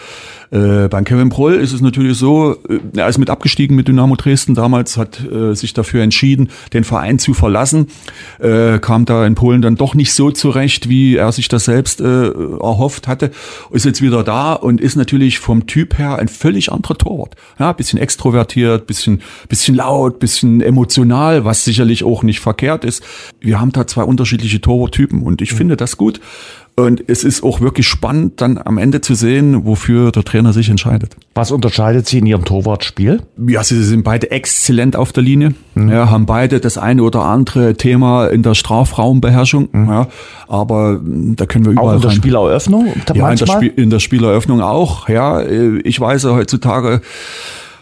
Äh, 0.51 0.87
beim 0.87 1.03
Kevin 1.03 1.29
Proll 1.29 1.55
ist 1.55 1.73
es 1.73 1.81
natürlich 1.81 2.17
so, 2.17 2.57
äh, 2.69 2.79
er 2.95 3.07
ist 3.07 3.17
mit 3.17 3.29
abgestiegen 3.31 3.75
mit 3.75 3.87
Dynamo 3.87 4.15
Dresden 4.15 4.53
damals, 4.53 4.97
hat 4.97 5.19
äh, 5.25 5.55
sich 5.55 5.73
dafür 5.73 6.03
entschieden, 6.03 6.49
den 6.73 6.83
Verein 6.83 7.17
zu 7.17 7.33
verlassen, 7.33 7.87
äh, 8.39 8.77
kam 8.77 9.05
da 9.05 9.25
in 9.25 9.33
Polen 9.33 9.63
dann 9.63 9.75
doch 9.75 9.95
nicht 9.95 10.13
so 10.13 10.29
zurecht, 10.29 10.89
wie 10.89 11.15
er 11.15 11.31
sich 11.31 11.47
das 11.47 11.65
selbst 11.65 11.99
äh, 11.99 12.29
erhofft 12.29 13.07
hatte, 13.07 13.31
ist 13.71 13.85
jetzt 13.85 14.03
wieder 14.03 14.23
da 14.23 14.53
und 14.53 14.79
ist 14.79 14.95
natürlich 14.95 15.39
vom 15.39 15.65
Typ 15.65 15.97
her 15.97 16.19
ein 16.19 16.27
völlig 16.27 16.71
anderer 16.71 16.97
Torwart. 16.97 17.35
Ja, 17.57 17.73
bisschen 17.73 17.99
extrovertiert, 17.99 18.85
bisschen, 18.85 19.21
bisschen 19.49 19.75
laut, 19.75 20.19
bisschen 20.19 20.61
emotional, 20.61 21.45
was 21.45 21.65
sicherlich 21.65 22.03
auch 22.03 22.21
nicht 22.21 22.41
verkehrt 22.41 22.85
ist. 22.85 23.03
Wir 23.39 23.59
haben 23.59 23.71
da 23.71 23.86
zwei 23.87 24.03
unterschiedliche 24.03 24.61
Torwarttypen 24.61 25.23
und 25.23 25.41
ich 25.41 25.53
mhm. 25.53 25.57
finde 25.57 25.77
das 25.77 25.97
gut 25.97 26.19
Und 26.79 27.03
es 27.07 27.23
ist 27.23 27.41
auch 27.41 27.59
wirklich 27.59 27.87
spannend, 27.87 28.39
dann 28.39 28.59
am 28.59 28.77
Ende 28.77 29.01
zu 29.01 29.15
sehen, 29.15 29.65
wofür 29.65 30.11
der 30.11 30.23
Trainer 30.23 30.53
sich 30.53 30.69
entscheidet. 30.69 31.15
Was 31.33 31.49
unterscheidet 31.49 32.05
Sie 32.07 32.19
in 32.19 32.27
Ihrem 32.27 32.45
Torwartspiel? 32.45 33.23
Ja, 33.47 33.63
sie 33.63 33.81
sind 33.83 34.03
beide 34.03 34.29
exzellent 34.29 34.95
auf 34.95 35.11
der 35.11 35.23
Linie, 35.23 35.55
mhm. 35.73 35.89
ja, 35.89 36.11
haben 36.11 36.27
beide 36.27 36.59
das 36.59 36.77
eine 36.77 37.01
oder 37.01 37.23
andere 37.23 37.73
Thema 37.73 38.27
in 38.27 38.43
der 38.43 38.53
Strafraumbeherrschung. 38.53 39.69
Mhm. 39.71 39.89
Ja, 39.89 40.07
aber 40.47 41.01
da 41.03 41.47
können 41.47 41.65
wir 41.65 41.71
überall 41.71 41.87
Auch 41.87 41.95
in 41.95 42.01
der 42.01 42.11
rein. 42.11 42.17
Spieleröffnung? 42.17 42.93
Ja, 43.15 43.31
in 43.31 43.37
der, 43.37 43.47
Spiel, 43.47 43.73
in 43.75 43.89
der 43.89 43.99
Spieleröffnung 43.99 44.61
auch. 44.61 45.09
Ja, 45.09 45.41
ich 45.43 45.99
weiß 45.99 46.25
heutzutage 46.25 47.01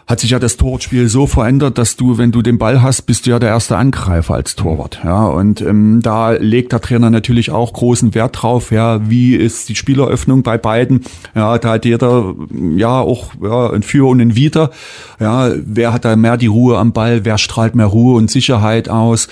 hat 0.08 0.20
sich 0.20 0.30
ja 0.30 0.40
das 0.40 0.58
Torwartspiel 0.58 1.10
so 1.10 1.26
verändert, 1.26 1.80
dass 1.80 1.96
du, 1.96 2.20
wenn 2.20 2.32
du 2.32 2.44
den 2.44 2.60
Ball 2.60 2.82
hast, 2.82 3.04
bist 3.04 3.26
du 3.26 3.32
ja 3.32 3.40
der 3.40 3.50
erste 3.50 3.76
Angreifer 3.76 4.36
als 4.36 4.56
Torwart. 4.56 5.00
Ja, 5.04 5.26
und 5.26 5.62
ähm, 5.62 6.00
da 6.04 6.32
legt 6.32 6.74
der 6.74 6.82
Trainer 6.82 7.10
natürlich 7.10 7.50
auch 7.50 7.74
großen 7.74 8.14
Wert 8.14 8.42
drauf. 8.42 8.72
Ja, 8.72 9.10
wie 9.10 9.36
ist 9.36 9.68
die 9.68 9.76
Spieleröffnung 9.76 10.44
bei 10.44 10.60
beiden? 10.60 11.02
Ja, 11.34 11.58
da 11.58 11.72
hat 11.72 11.86
jeder 11.86 12.36
ja 12.76 13.00
auch 13.00 13.32
ja, 13.42 13.72
ein 13.72 13.82
Für 13.82 14.08
und 14.08 14.22
ein 14.22 14.36
Wider. 14.36 14.70
Ja, 15.20 15.50
wer 15.56 15.92
hat 15.92 16.06
da 16.06 16.16
mehr 16.16 16.38
die 16.38 16.48
Ruhe 16.48 16.78
am 16.78 16.94
Ball? 16.94 17.26
Wer 17.26 17.40
strahlt 17.40 17.74
mehr 17.74 17.88
Ruhe 17.88 18.16
und 18.16 18.30
Sicherheit 18.30 18.90
aus? 18.90 19.28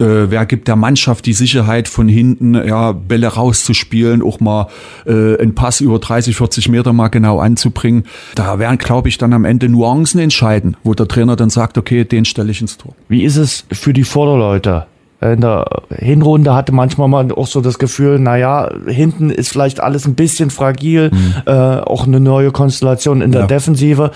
Äh, 0.00 0.30
wer 0.30 0.46
gibt 0.46 0.68
der 0.68 0.76
Mannschaft 0.76 1.26
die 1.26 1.32
Sicherheit 1.32 1.88
von 1.88 2.08
hinten, 2.08 2.54
ja, 2.54 2.92
Bälle 2.92 3.28
rauszuspielen, 3.28 4.22
auch 4.22 4.40
mal 4.40 4.68
äh, 5.06 5.38
einen 5.38 5.54
Pass 5.54 5.80
über 5.80 5.98
30, 5.98 6.36
40 6.36 6.68
Meter 6.68 6.92
mal 6.92 7.08
genau 7.08 7.40
anzubringen. 7.40 8.04
Da 8.34 8.58
werden, 8.58 8.78
glaube 8.78 9.08
ich, 9.08 9.18
dann 9.18 9.32
am 9.32 9.44
Ende 9.44 9.68
Nuancen 9.68 10.20
entscheiden, 10.20 10.76
wo 10.84 10.94
der 10.94 11.08
Trainer 11.08 11.36
dann 11.36 11.50
sagt, 11.50 11.78
okay, 11.78 12.04
den 12.04 12.24
stelle 12.24 12.50
ich 12.50 12.60
ins 12.60 12.76
Tor. 12.76 12.94
Wie 13.08 13.24
ist 13.24 13.36
es 13.36 13.64
für 13.72 13.92
die 13.92 14.04
Vorderleute? 14.04 14.86
In 15.20 15.40
der 15.40 15.66
Hinrunde 15.90 16.54
hatte 16.54 16.70
manchmal 16.70 17.08
mal 17.08 17.32
auch 17.32 17.48
so 17.48 17.60
das 17.60 17.80
Gefühl, 17.80 18.20
naja, 18.20 18.70
hinten 18.86 19.30
ist 19.30 19.48
vielleicht 19.48 19.80
alles 19.80 20.06
ein 20.06 20.14
bisschen 20.14 20.50
fragil, 20.50 21.10
mhm. 21.12 21.34
äh, 21.44 21.50
auch 21.50 22.06
eine 22.06 22.20
neue 22.20 22.52
Konstellation 22.52 23.20
in 23.20 23.32
der 23.32 23.42
ja. 23.42 23.46
Defensive. 23.48 24.12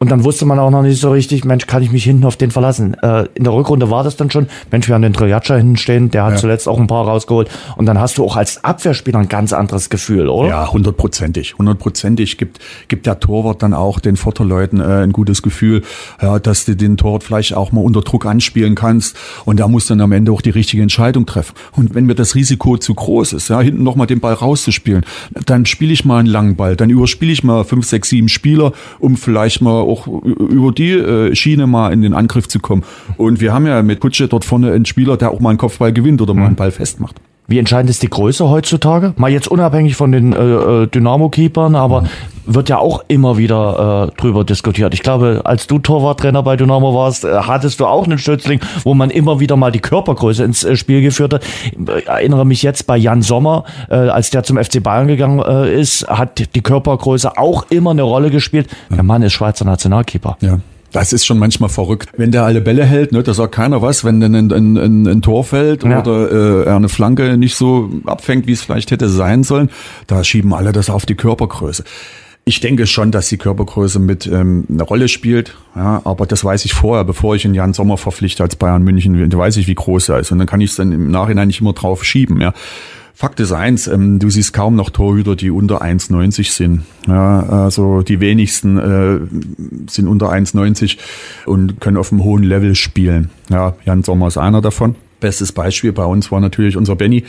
Und 0.00 0.12
dann 0.12 0.22
wusste 0.22 0.46
man 0.46 0.60
auch 0.60 0.70
noch 0.70 0.82
nicht 0.82 1.00
so 1.00 1.10
richtig, 1.10 1.44
Mensch, 1.44 1.66
kann 1.66 1.82
ich 1.82 1.90
mich 1.90 2.04
hinten 2.04 2.24
auf 2.24 2.36
den 2.36 2.52
verlassen? 2.52 2.94
Äh, 3.02 3.26
in 3.34 3.42
der 3.42 3.52
Rückrunde 3.52 3.90
war 3.90 4.04
das 4.04 4.16
dann 4.16 4.30
schon, 4.30 4.46
Mensch, 4.70 4.86
wir 4.86 4.94
haben 4.94 5.02
den 5.02 5.12
Triljatscha 5.12 5.56
hinten 5.56 5.76
stehen, 5.76 6.10
der 6.10 6.24
hat 6.24 6.34
ja. 6.34 6.36
zuletzt 6.36 6.68
auch 6.68 6.78
ein 6.78 6.86
paar 6.86 7.04
rausgeholt. 7.04 7.50
Und 7.76 7.86
dann 7.86 7.98
hast 7.98 8.18
du 8.18 8.24
auch 8.24 8.36
als 8.36 8.62
Abwehrspieler 8.62 9.18
ein 9.18 9.28
ganz 9.28 9.52
anderes 9.52 9.90
Gefühl, 9.90 10.28
oder? 10.28 10.48
Ja, 10.48 10.72
hundertprozentig. 10.72 11.58
Hundertprozentig 11.58 12.38
gibt, 12.38 12.60
gibt 12.86 13.06
der 13.06 13.18
Torwart 13.18 13.64
dann 13.64 13.74
auch 13.74 13.98
den 13.98 14.16
Vorderleuten 14.16 14.80
äh, 14.80 15.02
ein 15.02 15.12
gutes 15.12 15.42
Gefühl, 15.42 15.82
ja, 16.22 16.38
dass 16.38 16.64
du 16.64 16.76
den 16.76 16.96
Torwart 16.96 17.24
vielleicht 17.24 17.54
auch 17.54 17.72
mal 17.72 17.80
unter 17.80 18.02
Druck 18.02 18.24
anspielen 18.24 18.76
kannst. 18.76 19.16
Und 19.46 19.58
da 19.58 19.66
muss 19.66 19.88
dann 19.88 20.00
am 20.00 20.12
Ende 20.12 20.30
auch 20.30 20.42
die 20.42 20.50
richtige 20.50 20.80
Entscheidung 20.80 21.26
treffen. 21.26 21.54
Und 21.74 21.96
wenn 21.96 22.06
mir 22.06 22.14
das 22.14 22.36
Risiko 22.36 22.78
zu 22.78 22.94
groß 22.94 23.32
ist, 23.32 23.48
ja, 23.48 23.60
hinten 23.60 23.82
nochmal 23.82 24.06
den 24.06 24.20
Ball 24.20 24.34
rauszuspielen, 24.34 25.04
dann 25.44 25.66
spiele 25.66 25.92
ich 25.92 26.04
mal 26.04 26.18
einen 26.18 26.28
langen 26.28 26.54
Ball, 26.54 26.76
dann 26.76 26.88
überspiele 26.88 27.32
ich 27.32 27.42
mal 27.42 27.64
fünf, 27.64 27.84
sechs, 27.84 28.10
sieben 28.10 28.28
Spieler, 28.28 28.72
um 29.00 29.16
vielleicht 29.16 29.60
mal 29.60 29.87
auch 29.88 30.06
über 30.06 30.72
die 30.72 30.92
äh, 30.92 31.34
Schiene 31.34 31.66
mal 31.66 31.92
in 31.92 32.02
den 32.02 32.14
Angriff 32.14 32.48
zu 32.48 32.60
kommen. 32.60 32.84
Und 33.16 33.40
wir 33.40 33.52
haben 33.52 33.66
ja 33.66 33.82
mit 33.82 34.00
Kutsche 34.00 34.28
dort 34.28 34.44
vorne 34.44 34.72
einen 34.72 34.84
Spieler, 34.84 35.16
der 35.16 35.30
auch 35.30 35.40
mal 35.40 35.50
einen 35.50 35.58
Kopfball 35.58 35.92
gewinnt 35.92 36.20
oder 36.20 36.34
mal 36.34 36.46
einen 36.46 36.56
Ball 36.56 36.70
festmacht. 36.70 37.16
Wie 37.50 37.58
entscheidend 37.58 37.88
ist 37.88 38.02
die 38.02 38.10
Größe 38.10 38.50
heutzutage? 38.50 39.14
Mal 39.16 39.30
jetzt 39.30 39.48
unabhängig 39.48 39.96
von 39.96 40.12
den 40.12 40.34
äh, 40.34 40.36
äh 40.36 40.86
Dynamo-Keepern, 40.86 41.76
aber 41.76 42.04
wird 42.44 42.68
ja 42.68 42.76
auch 42.76 43.02
immer 43.08 43.38
wieder 43.38 44.10
äh, 44.12 44.20
drüber 44.20 44.44
diskutiert. 44.44 44.92
Ich 44.92 45.02
glaube, 45.02 45.40
als 45.44 45.66
du 45.66 45.78
Torwarttrainer 45.78 46.42
bei 46.42 46.56
Dynamo 46.56 46.94
warst, 46.94 47.24
äh, 47.24 47.28
hattest 47.34 47.80
du 47.80 47.86
auch 47.86 48.04
einen 48.04 48.18
Stützling, 48.18 48.60
wo 48.84 48.92
man 48.92 49.08
immer 49.08 49.40
wieder 49.40 49.56
mal 49.56 49.72
die 49.72 49.80
Körpergröße 49.80 50.44
ins 50.44 50.62
äh, 50.62 50.76
Spiel 50.76 51.00
geführt 51.00 51.32
hat. 51.32 51.44
Ich 51.72 52.06
erinnere 52.06 52.44
mich 52.44 52.62
jetzt 52.62 52.86
bei 52.86 52.98
Jan 52.98 53.22
Sommer, 53.22 53.64
äh, 53.88 53.94
als 53.94 54.28
der 54.28 54.42
zum 54.42 54.62
FC 54.62 54.82
Bayern 54.82 55.06
gegangen 55.06 55.40
äh, 55.40 55.72
ist, 55.80 56.06
hat 56.06 56.54
die 56.54 56.60
Körpergröße 56.60 57.38
auch 57.38 57.64
immer 57.70 57.92
eine 57.92 58.02
Rolle 58.02 58.30
gespielt. 58.30 58.68
Der 58.90 59.02
Mann 59.02 59.22
ist 59.22 59.32
Schweizer 59.32 59.64
Nationalkeeper. 59.64 60.36
Ja. 60.42 60.58
Das 60.92 61.12
ist 61.12 61.26
schon 61.26 61.38
manchmal 61.38 61.68
verrückt. 61.68 62.10
Wenn 62.16 62.32
der 62.32 62.44
alle 62.44 62.60
Bälle 62.60 62.84
hält, 62.84 63.12
ne, 63.12 63.22
da 63.22 63.34
sagt 63.34 63.54
keiner 63.54 63.82
was, 63.82 64.04
wenn 64.04 64.20
dann 64.20 64.34
ein, 64.34 64.52
ein, 64.52 64.76
ein, 64.76 65.06
ein 65.06 65.22
Tor 65.22 65.44
fällt 65.44 65.84
ja. 65.84 66.00
oder 66.00 66.30
äh, 66.30 66.64
er 66.64 66.76
eine 66.76 66.88
Flanke 66.88 67.36
nicht 67.36 67.56
so 67.56 67.90
abfängt, 68.06 68.46
wie 68.46 68.52
es 68.52 68.62
vielleicht 68.62 68.90
hätte 68.90 69.08
sein 69.08 69.44
sollen, 69.44 69.70
da 70.06 70.24
schieben 70.24 70.54
alle 70.54 70.72
das 70.72 70.88
auf 70.88 71.04
die 71.04 71.14
Körpergröße. 71.14 71.84
Ich 72.44 72.60
denke 72.60 72.86
schon, 72.86 73.10
dass 73.10 73.28
die 73.28 73.36
Körpergröße 73.36 73.98
mit 73.98 74.26
ähm, 74.26 74.64
eine 74.70 74.82
Rolle 74.82 75.08
spielt, 75.08 75.54
ja, 75.76 76.00
aber 76.04 76.24
das 76.24 76.42
weiß 76.42 76.64
ich 76.64 76.72
vorher, 76.72 77.04
bevor 77.04 77.36
ich 77.36 77.44
ihn 77.44 77.52
Jan 77.52 77.74
Sommer 77.74 77.98
verpflichte 77.98 78.42
als 78.42 78.56
Bayern 78.56 78.82
München, 78.82 79.30
weiß 79.30 79.58
ich, 79.58 79.66
wie 79.66 79.74
groß 79.74 80.08
er 80.08 80.20
ist 80.20 80.32
und 80.32 80.38
dann 80.38 80.46
kann 80.46 80.62
ich 80.62 80.70
es 80.70 80.76
dann 80.76 80.90
im 80.92 81.10
Nachhinein 81.10 81.48
nicht 81.48 81.60
immer 81.60 81.74
drauf 81.74 82.04
schieben. 82.04 82.40
Ja. 82.40 82.54
Fakt 83.18 83.40
ist 83.40 83.50
eins, 83.50 83.88
ähm, 83.88 84.20
du 84.20 84.30
siehst 84.30 84.52
kaum 84.52 84.76
noch 84.76 84.90
Torhüter, 84.90 85.34
die 85.34 85.50
unter 85.50 85.82
1,90 85.82 86.52
sind. 86.52 86.82
Ja, 87.08 87.40
also 87.40 88.02
die 88.02 88.20
wenigsten 88.20 88.78
äh, 88.78 89.18
sind 89.90 90.06
unter 90.06 90.30
1,90 90.30 90.98
und 91.44 91.80
können 91.80 91.96
auf 91.96 92.12
einem 92.12 92.22
hohen 92.22 92.44
Level 92.44 92.76
spielen. 92.76 93.30
Ja, 93.50 93.74
Jan 93.84 94.04
Sommer 94.04 94.28
ist 94.28 94.38
einer 94.38 94.60
davon. 94.60 94.94
Bestes 95.18 95.50
Beispiel 95.50 95.92
bei 95.92 96.04
uns 96.04 96.30
war 96.30 96.38
natürlich 96.38 96.76
unser 96.76 96.94
Benny. 96.94 97.24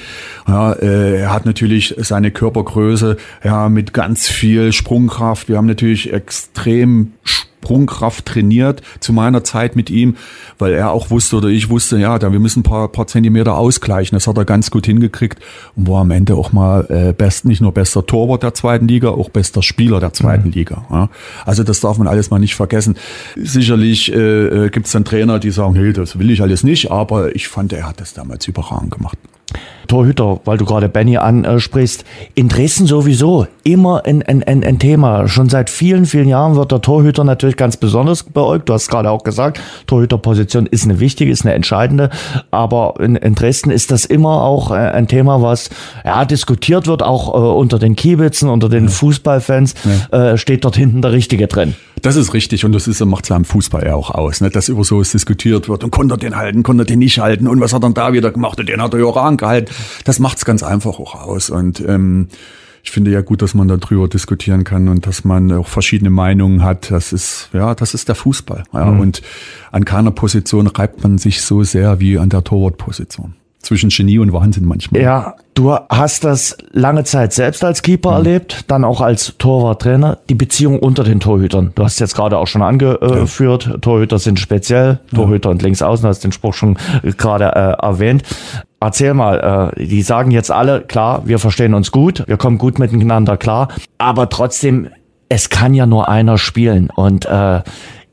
Ja, 0.48 0.74
äh, 0.74 1.22
er 1.22 1.34
hat 1.34 1.48
natürlich 1.48 1.96
seine 1.98 2.30
Körpergröße 2.30 3.18
ja 3.44 3.68
mit 3.68 3.92
ganz 3.92 4.28
viel 4.28 4.72
Sprungkraft. 4.74 5.50
Wir 5.50 5.58
haben 5.58 5.66
natürlich 5.66 6.14
extrem 6.14 7.14
Sprungkraft 7.62 8.26
trainiert 8.26 8.82
zu 9.00 9.14
meiner 9.14 9.44
Zeit 9.44 9.76
mit 9.76 9.90
ihm, 9.90 10.16
weil 10.58 10.74
er 10.74 10.92
auch 10.92 11.10
wusste 11.10 11.38
oder 11.38 11.50
ich 11.50 11.70
wusste, 11.70 11.98
ja, 11.98 12.18
da 12.18 12.32
wir 12.32 12.40
müssen 12.40 12.62
ein 12.62 12.64
paar, 12.64 12.88
paar 12.88 13.08
Zentimeter 13.08 13.58
ausgleichen. 13.58 14.16
Das 14.16 14.28
hat 14.28 14.38
er 14.38 14.46
ganz 14.46 14.72
gut 14.72 14.86
hingekriegt 14.86 15.40
und 15.76 15.88
war 15.88 16.02
am 16.02 16.12
Ende 16.12 16.36
auch 16.36 16.52
mal 16.52 16.86
äh, 16.90 17.14
best, 17.14 17.46
nicht 17.46 17.62
nur 17.62 17.74
bester 17.74 18.06
Torwart 18.06 18.44
der 18.44 18.54
zweiten 18.54 18.88
Liga, 18.88 19.10
auch 19.10 19.30
bester 19.30 19.62
Spieler 19.62 20.00
der 20.00 20.14
zweiten 20.14 20.48
mhm. 20.48 20.54
Liga. 20.54 20.86
Ja. 20.90 21.10
Also 21.46 21.64
das 21.64 21.82
darf 21.82 21.98
man 21.98 22.08
alles 22.08 22.32
mal 22.32 22.40
nicht 22.40 22.56
vergessen. 22.56 22.96
Sicherlich 23.36 24.12
äh, 24.14 24.66
äh 24.66 24.70
gibt 24.70 24.86
es 24.86 24.94
dann 24.94 25.06
Trainer, 25.06 25.40
die 25.40 25.52
sagen, 25.52 25.76
hey, 25.76 25.94
das 25.94 26.18
will 26.18 26.32
ich 26.32 26.42
alles 26.42 26.64
nicht, 26.64 26.90
aber 26.92 27.36
ich 27.36 27.48
fand, 27.48 27.74
er 27.74 27.88
hat 27.88 28.00
das 28.00 28.14
damals 28.14 28.48
überragend 28.48 28.92
gemacht. 28.92 29.18
Torhüter, 29.90 30.40
weil 30.46 30.58
du 30.58 30.66
gerade 30.66 30.88
Benny 30.88 31.18
ansprichst, 31.18 32.06
in 32.36 32.48
Dresden 32.48 32.88
sowieso 32.88 33.48
immer 33.64 34.06
ein, 34.06 34.24
ein, 34.24 34.44
ein, 34.44 34.64
ein 34.64 34.80
Thema. 34.80 35.28
Schon 35.28 35.50
seit 35.50 35.70
vielen, 35.70 36.06
vielen 36.06 36.30
Jahren 36.30 36.56
wird 36.56 36.72
der 36.72 36.82
Torhüter 36.82 37.26
natürlich 37.26 37.58
ganz 37.58 37.76
besonders 37.76 38.24
beäugt. 38.24 38.70
Du 38.70 38.74
hast 38.74 38.88
gerade 38.88 39.10
auch 39.10 39.24
gesagt, 39.24 39.60
Torhüterposition 39.88 40.66
ist 40.66 40.86
eine 40.86 41.00
wichtige, 41.00 41.32
ist 41.32 41.46
eine 41.46 41.54
entscheidende. 41.54 42.10
Aber 42.52 42.94
in, 43.00 43.16
in 43.18 43.36
Dresden 43.36 43.72
ist 43.72 43.92
das 43.92 44.06
immer 44.06 44.44
auch 44.44 44.72
äh, 44.72 44.76
ein 44.76 45.08
Thema, 45.08 45.42
was 45.42 45.70
ja, 46.06 46.24
diskutiert 46.24 46.88
wird, 46.88 47.04
auch 47.04 47.34
äh, 47.34 47.38
unter 47.38 47.80
den 47.80 47.96
Kiebitzen, 47.96 48.50
unter 48.50 48.70
den 48.70 48.86
ja. 48.86 48.90
Fußballfans. 48.92 49.74
Ja. 50.12 50.34
Äh, 50.34 50.38
steht 50.38 50.64
dort 50.64 50.78
hinten 50.78 51.02
der 51.02 51.12
Richtige 51.12 51.48
drin. 51.48 51.76
Das 52.02 52.16
ist 52.16 52.34
richtig 52.34 52.64
und 52.64 52.72
das 52.72 52.88
ist, 52.88 53.04
macht 53.06 53.26
es 53.26 53.32
am 53.32 53.46
Fußball 53.46 53.86
ja 53.86 53.96
auch 53.96 54.12
aus, 54.12 54.42
ne? 54.42 54.50
dass 54.50 54.70
über 54.70 54.84
sowas 54.84 55.12
diskutiert 55.12 55.68
wird 55.68 55.84
und 55.84 55.92
konnte 55.92 56.16
er 56.16 56.18
den 56.18 56.36
halten, 56.36 56.64
konnte 56.64 56.84
er 56.84 56.86
den 56.86 57.00
nicht 57.00 57.20
halten 57.20 57.48
und 57.48 57.60
was 57.60 57.74
hat 57.74 57.84
er 57.84 57.90
da 57.90 58.14
wieder 58.14 58.32
gemacht 58.32 58.60
und 58.60 58.70
den 58.70 58.82
hat 58.82 58.94
er 58.94 59.02
ja 59.02 59.06
auch 59.06 59.18
angehalten. 59.18 59.74
Das 60.04 60.20
macht 60.20 60.38
es 60.38 60.46
ganz 60.46 60.64
einfach 60.64 61.00
auch 61.00 61.16
aus 61.16 61.50
und 61.50 61.80
ähm, 61.88 62.28
ich 62.84 62.92
finde 62.92 63.12
ja 63.12 63.22
gut, 63.22 63.42
dass 63.42 63.54
man 63.54 63.68
darüber 63.68 64.08
diskutieren 64.08 64.64
kann 64.64 64.88
und 64.88 65.06
dass 65.06 65.24
man 65.24 65.52
auch 65.52 65.68
verschiedene 65.68 66.10
Meinungen 66.10 66.64
hat. 66.64 66.92
Das 66.92 67.12
ist, 67.12 67.50
ja, 67.54 67.76
das 67.76 67.94
ist 67.94 68.08
der 68.08 68.16
Fußball. 68.16 68.64
Ja, 68.74 68.86
mhm. 68.86 69.00
Und 69.02 69.22
an 69.72 69.86
keiner 69.86 70.12
Position 70.12 70.68
reibt 70.68 71.04
man 71.04 71.18
sich 71.18 71.42
so 71.42 71.64
sehr 71.64 72.00
wie 72.00 72.18
an 72.18 72.30
der 72.30 72.44
Torwartposition 72.44 73.34
zwischen 73.62 73.90
Genie 73.90 74.20
und 74.20 74.34
Wahnsinn 74.34 74.66
manchmal. 74.66 75.02
Ja, 75.02 75.36
du 75.54 75.74
hast 75.74 76.24
das 76.24 76.58
lange 76.72 77.04
Zeit 77.04 77.34
selbst 77.34 77.64
als 77.64 77.82
Keeper 77.82 78.12
mhm. 78.12 78.16
erlebt, 78.16 78.66
dann 78.68 78.84
auch 78.84 79.02
als 79.02 79.36
Torwarttrainer, 79.38 80.18
die 80.30 80.36
Beziehung 80.36 80.80
unter 80.80 81.04
den 81.04 81.20
Torhütern. 81.20 81.72
Du 81.76 81.84
hast 81.84 82.00
jetzt 82.00 82.16
gerade 82.16 82.38
auch 82.38 82.48
schon 82.48 82.62
angeführt, 82.62 83.66
ja. 83.66 83.78
Torhüter 83.78 84.20
sind 84.20 84.40
speziell, 84.40 85.00
Torhüter 85.14 85.50
ja. 85.50 85.52
und 85.52 85.62
Linksaußen, 85.62 86.08
hast 86.08 86.24
den 86.24 86.32
Spruch 86.32 86.54
schon 86.54 86.78
gerade 87.18 87.46
äh, 87.46 87.86
erwähnt. 87.86 88.24
Erzähl 88.80 89.14
mal, 89.14 89.74
äh, 89.78 89.86
die 89.86 90.02
sagen 90.04 90.32
jetzt 90.32 90.52
alle, 90.52 90.82
klar, 90.82 91.24
wir 91.26 91.38
verstehen 91.38 91.74
uns 91.74 91.92
gut, 91.92 92.24
wir 92.28 92.38
kommen 92.38 92.58
gut 92.58 92.80
miteinander 92.80 93.36
klar, 93.36 93.68
aber 93.98 94.30
trotzdem, 94.30 94.88
es 95.28 95.50
kann 95.50 95.74
ja 95.74 95.86
nur 95.86 96.08
einer 96.08 96.38
spielen 96.38 96.90
und 96.90 97.26
äh, 97.26 97.62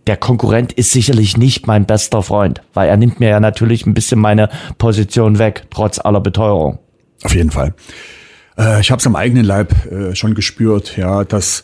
der 0.06 0.16
Konkurrent 0.16 0.72
ist 0.72 0.92
sicherlich 0.92 1.36
nicht 1.36 1.66
mein 1.66 1.84
bester 1.84 2.22
Freund, 2.22 2.62
weil 2.74 2.88
er 2.88 2.96
nimmt 2.96 3.20
mir 3.20 3.28
ja 3.28 3.40
natürlich 3.40 3.86
ein 3.86 3.94
bisschen 3.94 4.20
meine 4.20 4.48
Position 4.78 5.38
weg, 5.38 5.66
trotz 5.70 5.98
aller 5.98 6.20
Beteuerung. 6.20 6.78
Auf 7.22 7.34
jeden 7.34 7.50
Fall. 7.50 7.74
Äh, 8.58 8.80
ich 8.80 8.90
habe 8.90 9.00
es 9.00 9.06
am 9.06 9.16
eigenen 9.16 9.44
Leib 9.44 9.74
äh, 9.86 10.14
schon 10.14 10.34
gespürt, 10.34 10.96
ja, 10.96 11.24
dass 11.24 11.62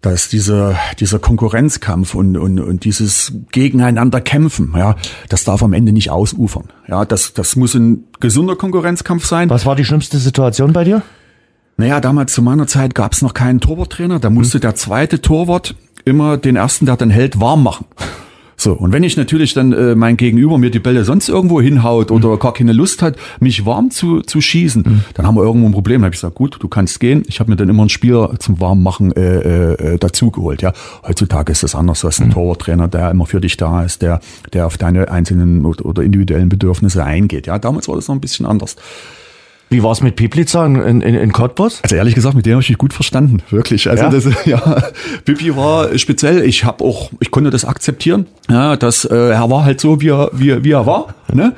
dass 0.00 0.30
dieser 0.30 0.78
dieser 0.98 1.18
Konkurrenzkampf 1.18 2.14
und, 2.14 2.38
und 2.38 2.58
und 2.58 2.84
dieses 2.84 3.34
Gegeneinander 3.52 4.22
kämpfen, 4.22 4.72
ja, 4.74 4.96
das 5.28 5.44
darf 5.44 5.62
am 5.62 5.74
Ende 5.74 5.92
nicht 5.92 6.10
ausufern. 6.10 6.68
Ja, 6.88 7.04
das 7.04 7.34
das 7.34 7.54
muss 7.56 7.74
ein 7.74 8.04
gesunder 8.18 8.56
Konkurrenzkampf 8.56 9.26
sein. 9.26 9.50
Was 9.50 9.66
war 9.66 9.76
die 9.76 9.84
schlimmste 9.84 10.18
Situation 10.18 10.72
bei 10.72 10.84
dir? 10.84 11.02
Naja, 11.76 12.00
damals 12.00 12.32
zu 12.32 12.42
meiner 12.42 12.66
Zeit 12.66 12.94
gab 12.94 13.12
es 13.12 13.22
noch 13.22 13.32
keinen 13.34 13.60
Torwarttrainer. 13.60 14.20
Da 14.20 14.30
musste 14.30 14.54
hm. 14.54 14.60
der 14.62 14.74
zweite 14.74 15.20
Torwart 15.20 15.74
immer 16.10 16.36
den 16.36 16.56
ersten, 16.56 16.86
der 16.86 16.96
dann 16.96 17.10
hält, 17.10 17.40
warm 17.40 17.62
machen. 17.62 17.86
So, 18.60 18.74
und 18.74 18.92
wenn 18.92 19.02
ich 19.02 19.16
natürlich 19.16 19.54
dann 19.54 19.72
äh, 19.72 19.94
mein 19.94 20.18
Gegenüber 20.18 20.58
mir 20.58 20.70
die 20.70 20.80
Bälle 20.80 21.02
sonst 21.06 21.30
irgendwo 21.30 21.62
hinhaut 21.62 22.10
oder 22.10 22.36
gar 22.36 22.52
keine 22.52 22.74
Lust 22.74 23.00
hat, 23.00 23.16
mich 23.40 23.64
warm 23.64 23.90
zu, 23.90 24.20
zu 24.20 24.42
schießen, 24.42 24.82
mhm. 24.82 25.04
dann 25.14 25.26
haben 25.26 25.34
wir 25.34 25.44
irgendwo 25.44 25.66
ein 25.66 25.72
Problem. 25.72 26.02
Dann 26.02 26.08
habe 26.08 26.14
ich 26.14 26.20
gesagt, 26.20 26.34
gut, 26.34 26.58
du 26.60 26.68
kannst 26.68 27.00
gehen. 27.00 27.22
Ich 27.26 27.40
habe 27.40 27.50
mir 27.50 27.56
dann 27.56 27.70
immer 27.70 27.84
einen 27.84 27.88
Spieler 27.88 28.34
zum 28.38 28.60
Warmmachen 28.60 29.16
äh, 29.16 29.94
äh, 29.94 29.98
dazugeholt. 29.98 30.60
Ja, 30.60 30.74
heutzutage 31.08 31.50
ist 31.52 31.62
das 31.62 31.74
anders. 31.74 32.02
Du 32.02 32.08
hast 32.08 32.20
einen 32.20 32.28
mhm. 32.28 32.34
Torwarttrainer, 32.34 32.88
der 32.88 33.10
immer 33.10 33.24
für 33.24 33.40
dich 33.40 33.56
da 33.56 33.82
ist, 33.82 34.02
der, 34.02 34.20
der 34.52 34.66
auf 34.66 34.76
deine 34.76 35.10
einzelnen 35.10 35.64
oder 35.64 36.02
individuellen 36.02 36.50
Bedürfnisse 36.50 37.02
eingeht. 37.02 37.46
Ja, 37.46 37.58
damals 37.58 37.88
war 37.88 37.96
das 37.96 38.08
noch 38.08 38.14
ein 38.14 38.20
bisschen 38.20 38.44
anders. 38.44 38.76
Wie 39.70 39.84
war 39.84 39.92
es 39.92 40.02
mit 40.02 40.16
Piplica 40.16 40.66
in, 40.66 40.76
in, 40.76 41.00
in 41.00 41.32
Cottbus? 41.32 41.80
Also 41.84 41.94
ehrlich 41.94 42.16
gesagt, 42.16 42.34
mit 42.34 42.44
dem 42.44 42.54
habe 42.54 42.62
ich 42.62 42.70
mich 42.70 42.78
gut 42.78 42.92
verstanden, 42.92 43.40
wirklich. 43.50 43.88
Also 43.88 44.04
ja? 44.04 44.10
das 44.10 44.28
ja, 44.44 44.82
Pipi 45.24 45.56
war 45.56 45.96
speziell. 45.96 46.44
Ich 46.44 46.64
habe 46.64 46.84
auch, 46.84 47.12
ich 47.20 47.30
konnte 47.30 47.50
das 47.50 47.64
akzeptieren. 47.64 48.26
Ja, 48.48 48.76
dass 48.76 49.04
äh, 49.04 49.14
er 49.14 49.48
war 49.48 49.64
halt 49.64 49.80
so, 49.80 50.00
wie 50.00 50.08
er, 50.08 50.30
wie, 50.32 50.64
wie 50.64 50.72
er 50.72 50.86
war. 50.86 51.14
Ne? 51.32 51.54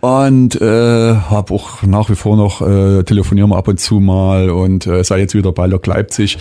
Und 0.00 0.60
äh, 0.60 1.14
habe 1.14 1.54
auch 1.54 1.84
nach 1.84 2.10
wie 2.10 2.16
vor 2.16 2.36
noch 2.36 2.60
äh, 2.60 3.04
telefonieren 3.04 3.50
wir 3.50 3.56
ab 3.56 3.68
und 3.68 3.78
zu 3.78 4.00
mal 4.00 4.50
und 4.50 4.84
äh, 4.88 5.04
sei 5.04 5.20
jetzt 5.20 5.36
wieder 5.36 5.52
bei 5.52 5.66
Lok 5.66 5.86
Leipzig. 5.86 6.38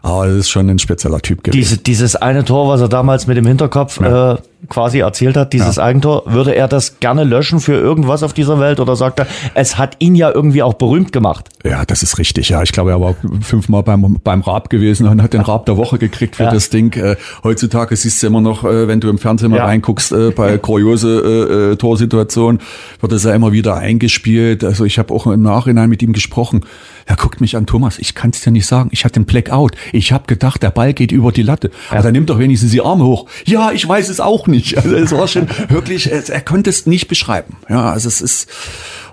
Aber 0.00 0.26
es 0.26 0.36
ist 0.36 0.48
schon 0.50 0.70
ein 0.70 0.78
spezieller 0.78 1.20
Typ 1.20 1.44
gewesen. 1.44 1.58
Diese, 1.58 1.78
dieses 1.78 2.16
eine 2.16 2.44
Tor, 2.44 2.68
was 2.68 2.80
er 2.80 2.88
damals 2.88 3.26
mit 3.26 3.36
dem 3.36 3.46
Hinterkopf 3.46 4.00
ja. 4.00 4.34
äh, 4.34 4.38
quasi 4.68 4.98
erzählt 4.98 5.36
hat, 5.36 5.52
dieses 5.52 5.76
ja. 5.76 5.84
Eigentor, 5.84 6.22
würde 6.26 6.54
er 6.54 6.68
das 6.68 7.00
gerne 7.00 7.24
löschen 7.24 7.60
für 7.60 7.74
irgendwas 7.74 8.22
auf 8.22 8.32
dieser 8.32 8.60
Welt 8.60 8.80
oder 8.80 8.96
sagt 8.96 9.20
er, 9.20 9.26
es 9.54 9.78
hat 9.78 9.96
ihn 9.98 10.14
ja 10.14 10.30
irgendwie 10.30 10.62
auch 10.62 10.74
berühmt 10.74 11.12
gemacht? 11.12 11.48
Ja, 11.64 11.84
das 11.84 12.02
ist 12.02 12.18
richtig. 12.18 12.48
Ja, 12.48 12.62
ich 12.62 12.72
glaube, 12.72 12.90
er 12.90 13.00
war 13.00 13.14
fünfmal 13.40 13.82
beim, 13.82 14.18
beim 14.22 14.42
Raab 14.42 14.70
gewesen 14.70 15.08
und 15.08 15.22
hat 15.22 15.32
den 15.32 15.40
Raab 15.40 15.66
der 15.66 15.76
Woche 15.76 15.98
gekriegt 15.98 16.36
für 16.36 16.44
ja. 16.44 16.50
das 16.50 16.70
Ding. 16.70 16.92
Äh, 16.94 17.16
heutzutage 17.42 17.96
siehst 17.96 18.22
du 18.22 18.26
immer 18.26 18.40
noch, 18.40 18.64
äh, 18.64 18.88
wenn 18.88 19.00
du 19.00 19.08
im 19.08 19.18
Fernsehen 19.18 19.50
mal 19.50 19.58
ja. 19.58 19.64
reinguckst, 19.64 20.12
äh, 20.12 20.30
bei 20.30 20.58
kuriose 20.58 21.20
äh, 21.20 21.72
äh, 21.72 21.76
Torsituationen, 21.76 22.60
wird 23.00 23.12
das 23.12 23.24
ja 23.24 23.34
immer 23.34 23.52
wieder 23.52 23.76
eingespielt. 23.76 24.64
Also 24.64 24.84
ich 24.84 24.98
habe 24.98 25.12
auch 25.14 25.26
im 25.26 25.42
Nachhinein 25.42 25.88
mit 25.88 26.02
ihm 26.02 26.12
gesprochen. 26.12 26.64
Er 27.06 27.16
guckt 27.16 27.40
mich 27.40 27.56
an, 27.56 27.66
Thomas, 27.66 27.98
ich 27.98 28.14
kann 28.14 28.30
es 28.30 28.40
dir 28.40 28.50
nicht 28.50 28.66
sagen. 28.66 28.88
Ich 28.92 29.04
hatte 29.04 29.16
einen 29.16 29.26
Blackout. 29.26 29.72
Ich 29.92 30.12
habe 30.12 30.24
gedacht, 30.26 30.62
der 30.62 30.70
Ball 30.70 30.94
geht 30.94 31.12
über 31.12 31.32
die 31.32 31.42
Latte. 31.42 31.70
Ja. 31.90 31.94
Aber 31.96 32.02
dann 32.04 32.12
nimmt 32.12 32.30
doch 32.30 32.38
wenigstens 32.38 32.70
die 32.70 32.80
Arme 32.80 33.04
hoch. 33.04 33.26
Ja, 33.44 33.72
ich 33.72 33.86
weiß 33.86 34.08
es 34.08 34.20
auch 34.20 34.46
nicht. 34.46 34.53
Also 34.76 34.96
es 34.96 35.12
war 35.12 35.28
schon 35.28 35.48
wirklich, 35.68 36.10
er 36.10 36.40
konnte 36.40 36.70
es 36.70 36.86
nicht 36.86 37.08
beschreiben. 37.08 37.56
Ja, 37.68 37.90
also 37.90 38.08
es 38.08 38.20
ist, 38.20 38.48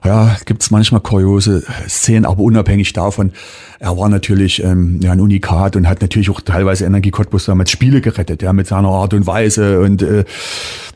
ja, 0.03 0.35
gibt 0.45 0.63
es 0.63 0.71
manchmal 0.71 1.01
kuriose 1.01 1.63
Szenen, 1.87 2.25
aber 2.25 2.41
unabhängig 2.41 2.93
davon, 2.93 3.31
er 3.79 3.97
war 3.97 4.09
natürlich 4.09 4.63
ähm, 4.63 4.99
ja, 5.01 5.11
ein 5.11 5.19
Unikat 5.19 5.75
und 5.75 5.87
hat 5.87 6.01
natürlich 6.01 6.29
auch 6.29 6.41
teilweise 6.41 6.85
Energie 6.85 7.11
Cottbus 7.11 7.45
damals 7.45 7.71
Spiele 7.71 8.01
gerettet, 8.01 8.41
ja, 8.41 8.53
mit 8.53 8.67
seiner 8.67 8.89
Art 8.89 9.13
und 9.13 9.27
Weise 9.27 9.79
und 9.79 10.01
äh, 10.01 10.23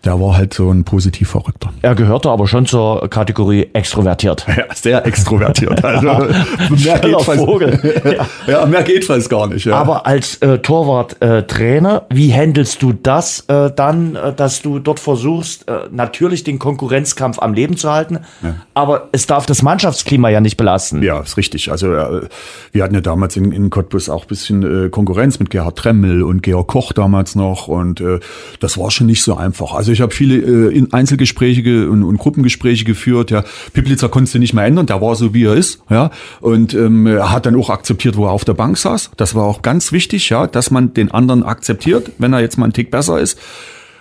der 0.05 0.21
war 0.21 0.37
halt 0.37 0.53
so 0.53 0.69
ein 0.69 0.83
positiv 0.83 1.29
Verrückter. 1.29 1.73
Er 1.81 1.95
gehörte 1.95 2.29
aber 2.29 2.47
schon 2.47 2.65
zur 2.65 3.09
Kategorie 3.09 3.69
extrovertiert. 3.73 4.45
Ja, 4.55 4.63
sehr 4.73 5.05
extrovertiert. 5.05 5.83
Also 5.83 6.07
mehr 6.69 6.99
geht, 6.99 7.21
fast, 7.21 7.41
ja. 7.41 8.27
ja. 8.47 8.65
mehr 8.65 8.83
geht 8.83 9.03
fast 9.03 9.29
gar 9.29 9.47
nicht. 9.47 9.65
Ja. 9.65 9.75
Aber 9.75 10.05
als 10.05 10.37
äh, 10.37 10.59
Torwart-Trainer, 10.59 12.03
äh, 12.09 12.15
wie 12.15 12.33
handelst 12.33 12.81
du 12.81 12.93
das 12.93 13.41
äh, 13.47 13.71
dann, 13.75 14.15
äh, 14.15 14.33
dass 14.33 14.61
du 14.61 14.79
dort 14.79 15.01
versuchst, 15.01 15.67
äh, 15.67 15.89
natürlich 15.91 16.45
den 16.45 16.57
Konkurrenzkampf 16.57 17.39
am 17.39 17.53
Leben 17.53 17.75
zu 17.75 17.91
halten, 17.91 18.19
ja. 18.41 18.55
aber 18.75 18.94
es 19.11 19.27
darf 19.27 19.45
das 19.45 19.61
Mannschaftsklima 19.61 20.29
ja 20.29 20.41
nicht 20.41 20.57
belasten. 20.57 21.01
Ja, 21.03 21.19
ist 21.19 21.37
richtig. 21.37 21.71
Also 21.71 21.93
äh, 21.93 22.27
wir 22.71 22.83
hatten 22.83 22.95
ja 22.95 23.01
damals 23.01 23.35
in, 23.37 23.51
in 23.51 23.69
Cottbus 23.69 24.09
auch 24.09 24.25
bisschen 24.25 24.85
äh, 24.85 24.89
Konkurrenz 24.89 25.39
mit 25.39 25.49
Gerhard 25.49 25.77
Tremmel 25.77 26.23
und 26.23 26.43
Georg 26.43 26.67
Koch 26.67 26.93
damals 26.93 27.35
noch 27.35 27.67
und 27.67 28.01
äh, 28.01 28.19
das 28.59 28.77
war 28.77 28.91
schon 28.91 29.07
nicht 29.07 29.23
so 29.23 29.35
einfach. 29.35 29.73
Also 29.73 29.91
ich 29.91 30.01
habe 30.01 30.13
viele 30.13 30.35
äh, 30.35 30.87
Einzelgespräche 30.91 31.89
und, 31.89 32.03
und 32.03 32.17
Gruppengespräche 32.17 32.85
geführt. 32.85 33.31
Ja, 33.31 33.43
Piplitzer 33.73 34.09
konntest 34.09 34.35
du 34.35 34.39
nicht 34.39 34.53
mehr 34.53 34.65
ändern, 34.65 34.85
der 34.85 35.01
war 35.01 35.15
so 35.15 35.33
wie 35.33 35.45
er 35.45 35.53
ist. 35.53 35.81
Ja, 35.89 36.11
und 36.41 36.73
ähm, 36.73 37.07
er 37.07 37.31
hat 37.31 37.45
dann 37.45 37.55
auch 37.55 37.69
akzeptiert, 37.69 38.17
wo 38.17 38.25
er 38.25 38.31
auf 38.31 38.45
der 38.45 38.53
Bank 38.53 38.77
saß. 38.77 39.11
Das 39.17 39.35
war 39.35 39.43
auch 39.43 39.61
ganz 39.61 39.91
wichtig, 39.91 40.29
ja, 40.29 40.47
dass 40.47 40.71
man 40.71 40.93
den 40.93 41.11
anderen 41.11 41.43
akzeptiert, 41.43 42.11
wenn 42.17 42.33
er 42.33 42.41
jetzt 42.41 42.57
mal 42.57 42.65
einen 42.65 42.73
Tick 42.73 42.91
besser 42.91 43.19
ist. 43.19 43.39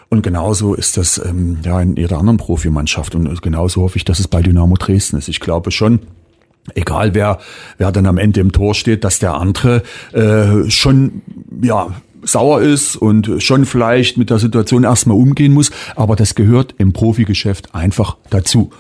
Und 0.08 0.22
genauso 0.22 0.74
ist 0.74 0.96
das 0.96 1.18
ähm, 1.24 1.58
ja 1.64 1.80
in 1.80 1.96
jeder 1.96 2.18
anderen 2.18 2.36
Profimannschaft. 2.36 3.14
Und 3.14 3.42
genauso 3.42 3.82
hoffe 3.82 3.96
ich, 3.96 4.04
dass 4.04 4.20
es 4.20 4.28
bei 4.28 4.42
Dynamo 4.42 4.76
Dresden 4.76 5.16
ist. 5.16 5.28
Ich 5.28 5.40
glaube 5.40 5.70
schon, 5.70 6.00
egal 6.74 7.14
wer, 7.14 7.38
wer 7.78 7.92
dann 7.92 8.06
am 8.06 8.18
Ende 8.18 8.40
im 8.40 8.52
Tor 8.52 8.74
steht, 8.74 9.04
dass 9.04 9.18
der 9.18 9.34
andere 9.34 9.82
äh, 10.12 10.70
schon, 10.70 11.22
ja, 11.62 11.88
sauer 12.22 12.62
ist 12.62 12.96
und 12.96 13.42
schon 13.42 13.66
vielleicht 13.66 14.16
mit 14.16 14.30
der 14.30 14.38
Situation 14.38 14.84
erstmal 14.84 15.16
umgehen 15.16 15.52
muss, 15.52 15.70
aber 15.94 16.16
das 16.16 16.34
gehört 16.34 16.74
im 16.78 16.92
Profigeschäft 16.94 17.74
einfach 17.74 18.16
dazu. 18.30 18.70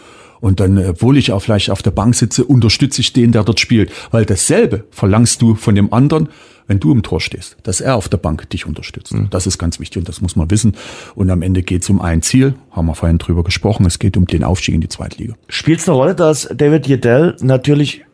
Und 0.44 0.60
dann, 0.60 0.76
obwohl 0.76 1.16
ich 1.16 1.32
auch 1.32 1.40
vielleicht 1.40 1.70
auf 1.70 1.80
der 1.80 1.90
Bank 1.90 2.14
sitze, 2.14 2.44
unterstütze 2.44 3.00
ich 3.00 3.14
den, 3.14 3.32
der 3.32 3.44
dort 3.44 3.60
spielt. 3.60 3.90
Weil 4.10 4.26
dasselbe 4.26 4.84
verlangst 4.90 5.40
du 5.40 5.54
von 5.54 5.74
dem 5.74 5.90
anderen, 5.90 6.28
wenn 6.66 6.80
du 6.80 6.92
im 6.92 7.02
Tor 7.02 7.22
stehst, 7.22 7.56
dass 7.62 7.80
er 7.80 7.96
auf 7.96 8.10
der 8.10 8.18
Bank 8.18 8.50
dich 8.50 8.66
unterstützt. 8.66 9.14
Mhm. 9.14 9.28
Das 9.30 9.46
ist 9.46 9.56
ganz 9.56 9.80
wichtig 9.80 10.00
und 10.00 10.08
das 10.10 10.20
muss 10.20 10.36
man 10.36 10.50
wissen. 10.50 10.76
Und 11.14 11.30
am 11.30 11.40
Ende 11.40 11.62
geht 11.62 11.80
es 11.80 11.88
um 11.88 11.98
ein 11.98 12.20
Ziel, 12.20 12.56
haben 12.72 12.84
wir 12.84 12.94
vorhin 12.94 13.16
drüber 13.16 13.42
gesprochen, 13.42 13.86
es 13.86 13.98
geht 13.98 14.18
um 14.18 14.26
den 14.26 14.44
Aufstieg 14.44 14.74
in 14.74 14.82
die 14.82 14.88
Zweitliga. 14.90 15.32
Spielt 15.48 15.80
es 15.80 15.88
eine 15.88 15.96
Rolle, 15.96 16.14
dass 16.14 16.46
David 16.54 16.86
Jedell 16.88 17.36
natürlich 17.40 18.04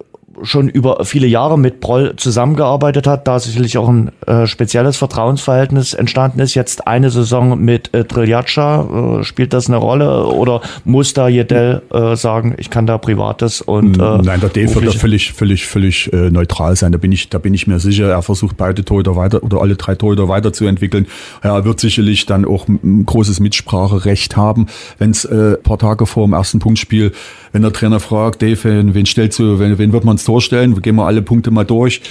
schon 0.42 0.68
über 0.68 1.05
viele 1.05 1.26
Jahre 1.26 1.59
mit 1.59 1.81
Broll 1.81 2.14
zusammengearbeitet 2.16 3.07
hat, 3.07 3.26
da 3.26 3.38
sicherlich 3.38 3.79
auch 3.79 3.88
ein 3.88 4.11
äh, 4.26 4.46
spezielles 4.46 4.96
Vertrauensverhältnis 4.96 5.94
entstanden 5.94 6.40
ist. 6.40 6.55
Jetzt 6.55 6.87
eine 6.87 7.11
Saison 7.11 7.59
mit 7.59 7.94
äh, 7.94 8.05
Triljatscha, 8.05 9.20
äh, 9.20 9.24
spielt 9.24 9.53
das 9.53 9.68
eine 9.68 9.76
Rolle 9.76 10.26
oder 10.26 10.61
muss 10.85 11.12
da 11.14 11.29
Jedel 11.29 11.83
äh, 11.92 12.16
sagen, 12.16 12.55
ich 12.59 12.70
kann 12.70 12.87
da 12.87 12.98
Privates 12.98 13.61
und 13.61 13.98
äh, 13.98 14.18
Nein, 14.22 14.40
der 14.40 14.48
Dave 14.48 14.74
wird 14.74 14.94
da 14.94 14.98
völlig, 14.98 15.33
völlig, 15.33 15.66
völlig 15.66 16.12
äh, 16.12 16.31
neutral 16.31 16.76
sein. 16.76 16.92
Da 16.92 16.98
bin 16.98 17.12
ich, 17.12 17.29
da 17.29 17.38
bin 17.38 17.55
ich 17.55 17.66
mir 17.66 17.79
sicher. 17.79 18.09
Er 18.09 18.22
versucht 18.22 18.57
beide 18.57 18.85
Torhüter 18.85 19.16
weiter 19.16 19.42
oder 19.42 19.61
alle 19.61 19.76
drei 19.76 19.94
Torhüter 19.94 20.29
weiterzuentwickeln. 20.29 21.07
Er 21.42 21.64
wird 21.64 21.81
sicherlich 21.81 22.26
dann 22.26 22.44
auch 22.44 22.68
ein 22.68 23.05
großes 23.07 23.40
Mitspracherecht 23.40 24.37
haben, 24.37 24.66
wenn 24.98 25.11
es 25.11 25.24
äh, 25.24 25.57
paar 25.57 25.79
Tage 25.79 26.07
vor 26.07 26.26
dem 26.26 26.33
ersten 26.33 26.59
Punktspiel, 26.59 27.12
wenn 27.53 27.63
der 27.63 27.73
Trainer 27.73 28.01
fragt, 28.01 28.43
Dave, 28.43 28.95
wen 28.95 29.07
stellst 29.07 29.39
du, 29.39 29.59
wen, 29.59 29.79
wen 29.79 29.93
wird 29.93 30.05
man 30.05 30.15
ins 30.15 30.25
Tor 30.25 30.41
stellen, 30.41 30.81
gehen 30.83 30.97
wir 30.97 31.07
alle 31.07 31.23
Punkte 31.23 31.51
mal 31.51 31.65
durch. 31.65 32.03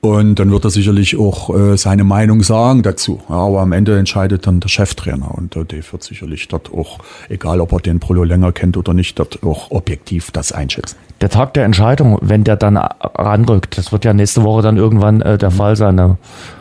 Und 0.00 0.38
dann 0.38 0.50
wird 0.50 0.64
er 0.64 0.70
sicherlich 0.70 1.16
auch 1.16 1.54
äh, 1.54 1.76
seine 1.76 2.04
Meinung 2.04 2.42
sagen 2.42 2.82
dazu. 2.82 3.20
Ja, 3.28 3.36
aber 3.36 3.60
am 3.60 3.72
Ende 3.72 3.98
entscheidet 3.98 4.46
dann 4.46 4.60
der 4.60 4.68
Cheftrainer. 4.68 5.34
Und 5.34 5.54
der 5.54 5.64
Dave 5.64 5.84
wird 5.90 6.02
sicherlich 6.02 6.48
dort 6.48 6.72
auch, 6.72 6.98
egal 7.28 7.60
ob 7.60 7.72
er 7.72 7.80
den 7.80 7.98
Prolo 7.98 8.22
länger 8.24 8.52
kennt 8.52 8.76
oder 8.76 8.94
nicht, 8.94 9.18
dort 9.18 9.42
auch 9.42 9.70
objektiv 9.70 10.30
das 10.30 10.52
einschätzen 10.52 10.96
der 11.20 11.30
Tag 11.30 11.54
der 11.54 11.64
Entscheidung, 11.64 12.18
wenn 12.20 12.44
der 12.44 12.56
dann 12.56 12.76
ranrückt, 12.76 13.78
das 13.78 13.90
wird 13.90 14.04
ja 14.04 14.12
nächste 14.12 14.42
Woche 14.44 14.62
dann 14.62 14.76
irgendwann 14.76 15.22
äh, 15.22 15.38
der 15.38 15.50
Fall 15.50 15.74
sein. 15.74 15.96
Der 15.96 16.16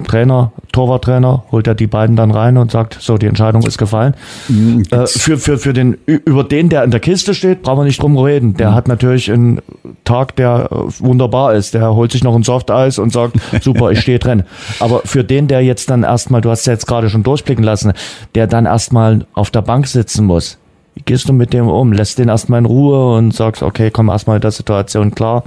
Trainer, 0.06 0.54
Torwarttrainer, 0.72 1.44
holt 1.52 1.68
er 1.68 1.76
die 1.76 1.88
beiden 1.88 2.16
dann 2.16 2.32
rein 2.32 2.58
und 2.58 2.72
sagt, 2.72 2.98
so, 3.00 3.18
die 3.18 3.26
Entscheidung 3.26 3.64
ist 3.64 3.78
gefallen. 3.78 4.14
Mhm, 4.48 4.84
äh, 4.92 5.08
für, 5.08 5.38
für, 5.38 5.58
für 5.58 5.74
den, 5.74 5.98
über 6.06 6.46
den, 6.46 6.70
der 6.70 6.84
in 6.86 6.92
der 6.92 7.02
Kiste 7.02 7.34
steht, 7.34 7.64
brauchen 7.64 7.80
wir 7.80 7.84
nicht 7.86 8.02
drum 8.02 8.18
reden. 8.18 8.56
Der 8.56 8.72
mhm. 8.72 8.76
hat 8.76 8.88
natürlich 8.88 9.32
einen 9.32 9.62
Tag, 10.06 10.36
der 10.38 10.70
äh, 10.72 10.76
wunderbar 11.00 11.54
ist. 11.54 11.74
Der 11.74 11.94
holt 11.94 12.14
sich 12.14 12.24
noch 12.24 12.36
ein 12.36 12.44
Softeis 12.44 12.98
und 12.98 13.12
sagt, 13.12 13.36
super, 13.62 13.92
ich 13.92 14.00
stehe 14.00 14.20
drin. 14.20 14.44
Aber 14.80 15.02
für 15.04 15.26
den, 15.26 15.48
der 15.48 15.62
jetzt 15.62 15.90
dann 15.90 16.04
erstmal, 16.04 16.40
du 16.40 16.50
hast 16.50 16.66
ja 16.66 16.74
jetzt 16.74 16.88
gerade 16.88 17.10
schon 17.10 17.24
durchblicken 17.24 17.64
lassen, 17.64 17.92
der 18.36 18.48
dann 18.48 18.66
erstmal 18.66 19.26
auf 19.34 19.52
der 19.52 19.62
Bank 19.62 19.88
sitzen 19.88 20.26
muss, 20.26 20.58
wie 20.96 21.04
gehst 21.04 21.30
du 21.30 21.34
mit 21.34 21.54
dem 21.54 21.68
um? 21.68 21.94
Lässt 21.94 22.18
den 22.18 22.30
erstmal 22.30 22.60
in 22.60 22.66
Ruhe 22.66 23.16
und 23.18 23.34
sagst, 23.34 23.62
okay, 23.62 23.92
komm 23.92 24.10
erstmal 24.10 24.38
in 24.38 24.42
der 24.42 24.52
Situation 24.52 25.14
klar? 25.14 25.44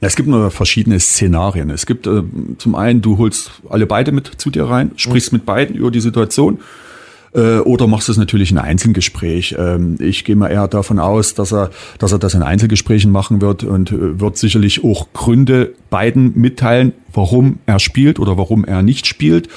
Es 0.00 0.16
gibt 0.16 0.28
nur 0.28 0.50
verschiedene 0.50 1.00
Szenarien. 1.00 1.70
Es 1.70 1.86
gibt 1.86 2.06
äh, 2.06 2.22
zum 2.58 2.74
einen, 2.74 3.00
du 3.00 3.16
holst 3.16 3.62
alle 3.70 3.86
beide 3.86 4.12
mit 4.12 4.26
zu 4.36 4.50
dir 4.50 4.64
rein, 4.64 4.90
sprichst 4.96 5.32
mhm. 5.32 5.38
mit 5.38 5.46
beiden 5.46 5.76
über 5.76 5.90
die 5.90 6.00
Situation 6.00 6.58
äh, 7.34 7.58
oder 7.58 7.86
machst 7.86 8.08
es 8.08 8.16
natürlich 8.16 8.50
in 8.50 8.58
Einzelgespräch. 8.58 9.54
Ähm, 9.58 9.96
ich 10.00 10.24
gehe 10.24 10.36
mal 10.36 10.48
eher 10.48 10.68
davon 10.68 10.98
aus, 10.98 11.34
dass 11.34 11.52
er, 11.52 11.70
dass 11.98 12.12
er 12.12 12.18
das 12.18 12.34
in 12.34 12.42
Einzelgesprächen 12.42 13.10
machen 13.10 13.40
wird 13.40 13.64
und 13.64 13.92
äh, 13.92 14.20
wird 14.20 14.36
sicherlich 14.36 14.84
auch 14.84 15.12
Gründe 15.12 15.74
beiden 15.90 16.32
mitteilen, 16.38 16.92
warum 17.12 17.58
er 17.66 17.78
spielt 17.78 18.18
oder 18.18 18.36
warum 18.36 18.64
er 18.64 18.82
nicht 18.82 19.06
spielt. 19.06 19.48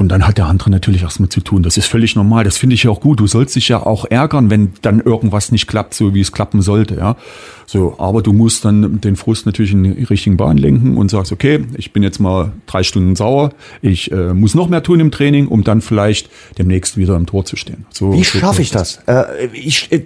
Und 0.00 0.10
dann 0.10 0.28
hat 0.28 0.38
der 0.38 0.46
andere 0.46 0.70
natürlich 0.70 1.02
erstmal 1.02 1.28
zu 1.28 1.40
tun. 1.40 1.64
Das 1.64 1.76
ist 1.76 1.86
völlig 1.86 2.14
normal. 2.14 2.44
Das 2.44 2.56
finde 2.56 2.74
ich 2.74 2.84
ja 2.84 2.90
auch 2.92 3.00
gut. 3.00 3.18
Du 3.18 3.26
sollst 3.26 3.56
dich 3.56 3.66
ja 3.66 3.84
auch 3.84 4.04
ärgern, 4.04 4.48
wenn 4.48 4.72
dann 4.80 5.00
irgendwas 5.00 5.50
nicht 5.50 5.66
klappt, 5.66 5.92
so 5.92 6.14
wie 6.14 6.20
es 6.20 6.30
klappen 6.30 6.62
sollte, 6.62 6.94
ja. 6.94 7.16
So, 7.66 7.96
aber 7.98 8.22
du 8.22 8.32
musst 8.32 8.64
dann 8.64 9.00
den 9.00 9.16
Frust 9.16 9.44
natürlich 9.44 9.72
in 9.72 9.82
die 9.82 10.04
richtigen 10.04 10.36
Bahn 10.36 10.56
lenken 10.56 10.96
und 10.96 11.10
sagst, 11.10 11.32
okay, 11.32 11.64
ich 11.76 11.92
bin 11.92 12.04
jetzt 12.04 12.20
mal 12.20 12.52
drei 12.66 12.84
Stunden 12.84 13.16
sauer. 13.16 13.50
Ich 13.82 14.12
äh, 14.12 14.34
muss 14.34 14.54
noch 14.54 14.68
mehr 14.68 14.84
tun 14.84 15.00
im 15.00 15.10
Training, 15.10 15.48
um 15.48 15.64
dann 15.64 15.80
vielleicht 15.80 16.30
demnächst 16.58 16.96
wieder 16.96 17.16
im 17.16 17.26
Tor 17.26 17.44
zu 17.44 17.56
stehen. 17.56 17.84
So, 17.90 18.12
wie 18.12 18.22
so 18.22 18.38
schaffe 18.38 18.62
ich 18.62 18.70
das? 18.70 19.00
Äh, 19.06 19.48
ich 19.52 19.90
äh, 19.90 20.04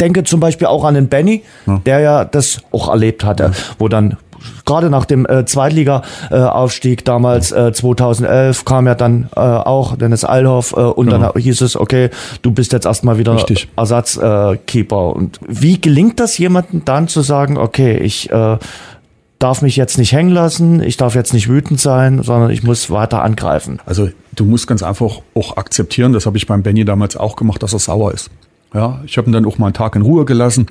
denke 0.00 0.24
zum 0.24 0.40
Beispiel 0.40 0.66
auch 0.66 0.84
an 0.84 0.94
den 0.94 1.08
Benny, 1.08 1.42
ja. 1.66 1.82
der 1.84 2.00
ja 2.00 2.24
das 2.24 2.62
auch 2.72 2.88
erlebt 2.88 3.22
hatte, 3.22 3.42
ja. 3.42 3.52
wo 3.78 3.88
dann 3.88 4.16
gerade 4.64 4.90
nach 4.90 5.04
dem 5.04 5.26
äh, 5.26 5.44
Zweitliga-Aufstieg 5.44 7.04
damals 7.04 7.52
äh, 7.52 7.72
2011 7.72 8.64
kam 8.64 8.86
ja 8.86 8.94
dann 8.94 9.28
äh, 9.36 9.40
auch 9.40 9.96
Dennis 9.96 10.24
Alhoff 10.24 10.72
äh, 10.72 10.80
und 10.80 11.06
Genau. 11.10 11.32
dann 11.32 11.42
hieß 11.42 11.60
es, 11.60 11.76
okay, 11.76 12.10
du 12.42 12.50
bist 12.50 12.72
jetzt 12.72 12.86
erstmal 12.86 13.18
wieder. 13.18 13.36
Ersatzkeeper. 13.76 14.96
Äh, 14.96 15.18
und 15.18 15.38
wie 15.46 15.80
gelingt 15.80 16.20
das 16.20 16.38
jemandem 16.38 16.84
dann 16.84 17.08
zu 17.08 17.22
sagen, 17.22 17.58
okay, 17.58 17.96
ich 17.98 18.30
äh, 18.30 18.58
darf 19.38 19.62
mich 19.62 19.76
jetzt 19.76 19.98
nicht 19.98 20.12
hängen 20.12 20.30
lassen, 20.30 20.82
ich 20.82 20.96
darf 20.96 21.14
jetzt 21.14 21.34
nicht 21.34 21.48
wütend 21.48 21.80
sein, 21.80 22.22
sondern 22.22 22.50
ich 22.50 22.62
muss 22.62 22.90
weiter 22.90 23.22
angreifen. 23.22 23.80
Also 23.84 24.08
du 24.34 24.44
musst 24.44 24.66
ganz 24.66 24.82
einfach 24.82 25.20
auch 25.34 25.56
akzeptieren, 25.56 26.12
das 26.12 26.26
habe 26.26 26.36
ich 26.38 26.46
beim 26.46 26.62
Benny 26.62 26.84
damals 26.84 27.16
auch 27.16 27.36
gemacht, 27.36 27.62
dass 27.62 27.72
er 27.72 27.78
sauer 27.78 28.12
ist. 28.12 28.30
Ja, 28.74 29.00
ich 29.04 29.16
habe 29.18 29.28
ihn 29.30 29.32
dann 29.32 29.46
auch 29.46 29.58
mal 29.58 29.66
einen 29.66 29.74
Tag 29.74 29.94
in 29.96 30.02
Ruhe 30.02 30.24
gelassen, 30.24 30.66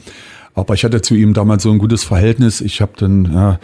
aber 0.55 0.73
ich 0.73 0.83
hatte 0.83 1.01
zu 1.01 1.15
ihm 1.15 1.33
damals 1.33 1.63
so 1.63 1.71
ein 1.71 1.77
gutes 1.77 2.03
Verhältnis. 2.03 2.61
Ich 2.61 2.81
habe 2.81 2.93
dann 2.97 3.31
ja, 3.33 3.59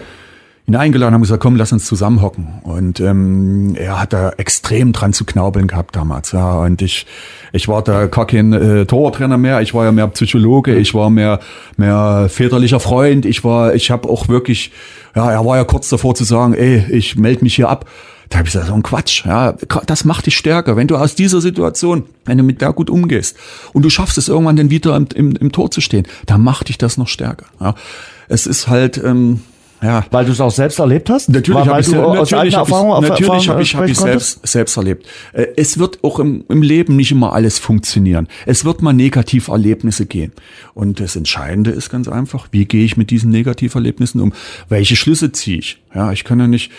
ihn 0.68 0.76
eingeladen, 0.76 1.14
haben 1.14 1.22
gesagt, 1.22 1.42
komm, 1.42 1.56
lass 1.56 1.72
uns 1.72 1.86
zusammenhocken. 1.86 2.48
Und 2.64 3.00
ähm, 3.00 3.76
er 3.76 4.00
hat 4.00 4.14
da 4.14 4.32
extrem 4.32 4.92
dran 4.92 5.14
zu 5.14 5.26
knaubeln 5.26 5.68
gehabt 5.68 5.96
damals. 5.96 6.34
Ja, 6.34 6.60
und 6.60 6.82
ich, 6.82 7.06
ich 7.54 7.68
war 7.68 7.82
da 7.82 8.08
gar 8.08 8.28
kein 8.28 8.54
äh, 8.54 8.86
Torwarttrainer 8.86 9.38
mehr. 9.38 9.62
Ich 9.62 9.74
war 9.74 9.86
ja 9.86 9.92
mehr 9.92 10.08
Psychologe. 10.10 10.76
Ich 10.76 10.94
war 10.94 11.10
mehr, 11.10 11.40
mehr 11.78 12.28
väterlicher 12.30 12.80
Freund. 12.80 13.26
Ich 13.26 13.44
war, 13.44 13.74
ich 13.74 13.90
habe 13.90 14.08
auch 14.10 14.28
wirklich, 14.28 14.72
ja, 15.16 15.32
er 15.32 15.46
war 15.46 15.58
ja 15.58 15.64
kurz 15.64 15.90
davor 15.90 16.14
zu 16.14 16.26
sagen, 16.26 16.54
ey, 16.54 16.86
ich 16.90 17.16
melde 17.16 17.44
mich 17.44 17.56
hier 17.56 17.70
ab. 17.70 17.86
Da 18.32 18.38
habe 18.38 18.48
ich 18.48 18.54
gesagt, 18.54 18.70
so 18.70 18.74
ein 18.74 18.82
Quatsch. 18.82 19.26
Ja, 19.26 19.56
das 19.86 20.06
macht 20.06 20.26
dich 20.26 20.38
stärker. 20.38 20.78
Wenn 20.78 20.88
du 20.88 20.96
aus 20.96 21.16
dieser 21.16 21.42
Situation, 21.42 22.06
wenn 22.26 22.38
du 22.38 22.44
mit 22.44 22.62
der 22.62 22.72
gut 22.74 22.90
umgehst 22.90 23.38
und 23.74 23.84
du 23.84 23.90
schaffst 23.90 24.18
es 24.18 24.30
irgendwann 24.30 24.56
dann 24.56 24.70
wieder 24.70 24.96
im, 24.96 25.08
im, 25.14 25.36
im 25.36 25.52
Tor 25.52 25.70
zu 25.70 25.82
stehen, 25.82 26.08
dann 26.26 26.42
macht 26.42 26.70
dich 26.70 26.78
das 26.78 26.98
noch 26.98 27.10
stärker. 27.10 27.46
Ja, 27.60 27.76
es 28.30 28.48
ist 28.48 28.70
halt, 28.70 28.98
ähm, 29.04 29.42
ja, 29.84 30.06
Weil 30.12 30.26
du 30.26 30.32
es 30.32 30.40
auch 30.40 30.52
selbst 30.52 30.78
erlebt 30.78 31.10
hast? 31.10 31.30
Natürlich 31.30 31.66
habe 31.66 31.82
ich 31.82 31.88
du 31.88 32.00
aus 32.00 32.30
natürlich 32.32 32.56
hab 32.56 32.68
ich, 32.68 32.74
natürlich 32.74 33.28
Erfahrung, 33.28 33.50
habe 33.50 33.62
ich, 33.64 33.76
hab 33.76 33.88
ich 33.88 33.98
selbst, 33.98 34.48
selbst 34.48 34.78
erlebt. 34.78 35.08
Äh, 35.34 35.48
Es 35.56 35.80
wird 35.80 36.04
auch 36.04 36.20
im, 36.20 36.46
im 36.50 36.62
Leben 36.62 36.96
nicht 36.96 37.12
immer 37.12 37.34
alles 37.34 37.58
funktionieren. 37.58 38.28
Es 38.46 38.64
wird 38.64 38.84
mal 38.84 38.94
Negativerlebnisse 38.94 40.06
gehen. 40.06 40.34
Und 40.76 41.00
das 41.00 41.16
Entscheidende 41.16 41.72
ist 41.72 41.90
ganz 41.90 42.08
einfach, 42.08 42.48
wie 42.52 42.66
gehe 42.66 42.86
ich 42.86 42.96
mit 42.96 43.10
diesen 43.10 43.32
Negativerlebnissen 43.32 44.22
um? 44.22 44.34
Welche 44.70 44.96
Schlüsse 44.96 45.32
ziehe 45.32 45.58
ich? 45.58 45.82
Ja, 45.96 46.12
ich 46.12 46.26
kann 46.26 46.40
ja 46.40 46.46
nicht, 46.48 46.70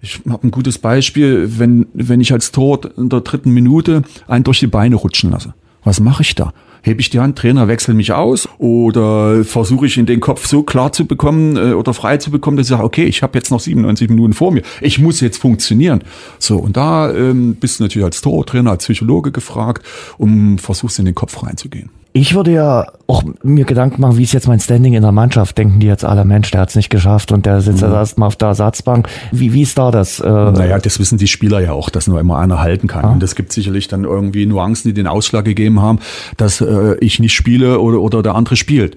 ich 0.00 0.20
habe 0.28 0.46
ein 0.46 0.50
gutes 0.50 0.78
Beispiel, 0.78 1.58
wenn, 1.58 1.86
wenn 1.92 2.20
ich 2.20 2.32
als 2.32 2.52
Tor 2.52 2.80
in 2.96 3.08
der 3.08 3.20
dritten 3.20 3.52
Minute 3.52 4.02
einen 4.26 4.44
durch 4.44 4.60
die 4.60 4.66
Beine 4.66 4.96
rutschen 4.96 5.30
lasse. 5.30 5.54
Was 5.84 6.00
mache 6.00 6.22
ich 6.22 6.34
da? 6.34 6.52
Hebe 6.82 7.00
ich 7.00 7.10
die 7.10 7.18
Hand, 7.18 7.36
Trainer 7.36 7.66
wechsel 7.66 7.94
mich 7.94 8.12
aus 8.12 8.48
oder 8.58 9.44
versuche 9.44 9.86
ich 9.86 9.98
in 9.98 10.06
den 10.06 10.20
Kopf 10.20 10.46
so 10.46 10.62
klar 10.62 10.92
zu 10.92 11.06
bekommen 11.06 11.56
äh, 11.56 11.72
oder 11.72 11.92
frei 11.92 12.18
zu 12.18 12.30
bekommen, 12.30 12.56
dass 12.56 12.66
ich 12.66 12.70
sage, 12.70 12.84
okay, 12.84 13.04
ich 13.04 13.22
habe 13.22 13.36
jetzt 13.36 13.50
noch 13.50 13.60
97 13.60 14.08
Minuten 14.08 14.32
vor 14.32 14.52
mir, 14.52 14.62
ich 14.80 14.98
muss 14.98 15.20
jetzt 15.20 15.38
funktionieren. 15.38 16.02
So, 16.38 16.58
und 16.58 16.76
da 16.76 17.12
ähm, 17.12 17.56
bist 17.56 17.80
du 17.80 17.84
natürlich 17.84 18.04
als 18.04 18.20
Tortrainer, 18.20 18.70
als 18.70 18.84
Psychologe 18.84 19.32
gefragt, 19.32 19.84
um 20.18 20.58
versuchst 20.58 20.98
in 20.98 21.04
den 21.04 21.14
Kopf 21.14 21.42
reinzugehen. 21.42 21.90
Ich 22.20 22.34
würde 22.34 22.52
ja 22.52 22.86
auch 23.06 23.22
mir 23.44 23.64
Gedanken 23.64 24.00
machen, 24.00 24.18
wie 24.18 24.24
ist 24.24 24.32
jetzt 24.32 24.48
mein 24.48 24.58
Standing 24.58 24.94
in 24.94 25.02
der 25.02 25.12
Mannschaft? 25.12 25.56
Denken 25.56 25.78
die 25.78 25.86
jetzt 25.86 26.04
alle, 26.04 26.24
Mensch, 26.24 26.50
der 26.50 26.62
hat 26.62 26.70
es 26.70 26.74
nicht 26.74 26.90
geschafft 26.90 27.30
und 27.30 27.46
der 27.46 27.60
sitzt 27.60 27.80
jetzt 27.80 27.92
erstmal 27.92 28.26
auf 28.26 28.34
der 28.34 28.48
Ersatzbank. 28.48 29.08
Wie, 29.30 29.52
wie 29.52 29.62
ist 29.62 29.78
da 29.78 29.92
das? 29.92 30.18
Äh, 30.18 30.28
Naja, 30.28 30.78
das 30.80 30.98
wissen 30.98 31.16
die 31.16 31.28
Spieler 31.28 31.60
ja 31.60 31.72
auch, 31.72 31.90
dass 31.90 32.08
nur 32.08 32.18
immer 32.18 32.38
einer 32.38 32.60
halten 32.60 32.88
kann. 32.88 33.04
Und 33.04 33.22
es 33.22 33.36
gibt 33.36 33.52
sicherlich 33.52 33.86
dann 33.86 34.02
irgendwie 34.02 34.46
Nuancen, 34.46 34.88
die 34.88 34.94
den 34.94 35.06
Ausschlag 35.06 35.44
gegeben 35.44 35.80
haben, 35.80 36.00
dass 36.36 36.60
äh, 36.60 36.96
ich 37.00 37.20
nicht 37.20 37.34
spiele 37.34 37.78
oder, 37.78 38.00
oder 38.00 38.20
der 38.24 38.34
andere 38.34 38.56
spielt. 38.56 38.96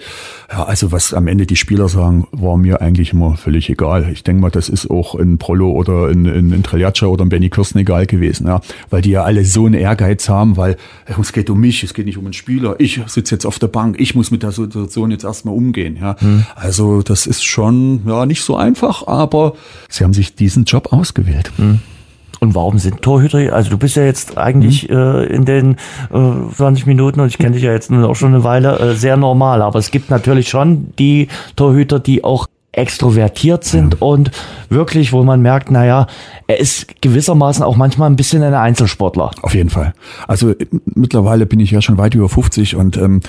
Ja, 0.52 0.64
also 0.64 0.92
was 0.92 1.14
am 1.14 1.28
Ende 1.28 1.46
die 1.46 1.56
Spieler 1.56 1.88
sagen, 1.88 2.28
war 2.32 2.58
mir 2.58 2.82
eigentlich 2.82 3.14
immer 3.14 3.38
völlig 3.38 3.70
egal. 3.70 4.10
Ich 4.12 4.24
denke 4.24 4.42
mal, 4.42 4.50
das 4.50 4.68
ist 4.68 4.90
auch 4.90 5.14
in 5.14 5.38
Prollo 5.38 5.72
oder 5.72 6.10
in, 6.10 6.26
in, 6.26 6.52
in 6.52 6.64
Treljatscha 6.64 7.06
oder 7.06 7.24
in 7.24 7.30
Benny 7.30 7.50
Kirsten 7.50 7.78
egal 7.78 8.08
gewesen, 8.08 8.48
ja. 8.48 8.62
Weil 8.90 9.04
die 9.04 9.12
ja 9.12 9.24
alle 9.24 9.46
so 9.46 9.68
einen 9.68 9.76
Ehrgeiz 9.76 10.28
haben, 10.28 10.58
weil 10.58 10.76
es 11.06 11.32
geht 11.32 11.52
um 11.52 11.60
mich, 11.60 11.84
es 11.84 11.94
geht 11.94 12.08
nicht 12.08 12.18
um 12.18 12.26
den 12.26 12.34
Spieler. 12.34 12.76
Ich 12.80 13.00
sitze 13.14 13.36
jetzt 13.36 13.46
auf 13.46 13.60
der 13.60 13.68
Bank, 13.68 13.98
ich 14.00 14.16
muss 14.16 14.32
mit 14.32 14.44
der 14.44 14.52
Situation 14.52 15.12
jetzt 15.12 15.24
erstmal 15.24 15.56
umgehen, 15.56 15.98
ja. 16.00 16.16
Also 16.56 17.02
das 17.02 17.28
ist 17.28 17.44
schon 17.44 18.02
ja 18.08 18.26
nicht 18.26 18.42
so 18.44 18.56
einfach, 18.56 19.08
aber 19.08 19.54
sie 19.90 20.04
haben 20.04 20.14
sich 20.14 20.36
diesen 20.36 20.66
Job 20.66 20.92
ausgewählt. 20.94 21.52
Und 22.40 22.56
warum 22.56 22.80
sind 22.80 23.02
Torhüter? 23.04 23.54
Also 23.54 23.70
du 23.70 23.78
bist 23.78 23.96
ja 23.96 24.04
jetzt 24.04 24.38
eigentlich 24.38 24.90
Mhm. 24.90 24.96
äh, 24.96 25.24
in 25.26 25.46
den 25.46 25.76
äh, 26.12 26.56
20 26.56 26.88
Minuten 26.88 27.20
und 27.20 27.28
ich 27.28 27.38
kenne 27.38 27.52
dich 27.54 27.64
ja 27.64 27.72
jetzt 27.72 27.92
nun 27.92 28.04
auch 28.04 28.16
schon 28.16 28.34
eine 28.34 28.44
Weile 28.44 28.80
äh, 28.80 28.96
sehr 28.96 29.16
normal. 29.16 29.62
Aber 29.62 29.78
es 29.78 29.92
gibt 29.92 30.10
natürlich 30.10 30.50
schon 30.50 30.92
die 30.98 31.28
Torhüter, 31.56 32.00
die 32.00 32.24
auch 32.24 32.48
extrovertiert 32.74 33.66
sind 33.66 34.02
und 34.02 34.32
wirklich, 34.70 35.12
wo 35.12 35.24
man 35.24 35.42
merkt, 35.42 35.72
naja, 35.72 36.08
er 36.48 36.60
ist 36.60 37.02
gewissermaßen 37.02 37.64
auch 37.64 37.76
manchmal 37.76 38.10
ein 38.10 38.16
bisschen 38.16 38.44
ein 38.44 38.54
Einzelsportler. 38.54 39.32
Auf 39.42 39.54
jeden 39.54 39.70
Fall. 39.70 39.94
Also 40.28 40.52
äh, 40.52 40.68
mittlerweile 40.86 41.46
bin 41.46 41.60
ich 41.60 41.72
ja 41.72 41.82
schon 41.82 41.98
weit 41.98 42.16
über 42.16 42.30
50 42.30 42.78
und 42.78 42.96
ähm, 42.98 43.20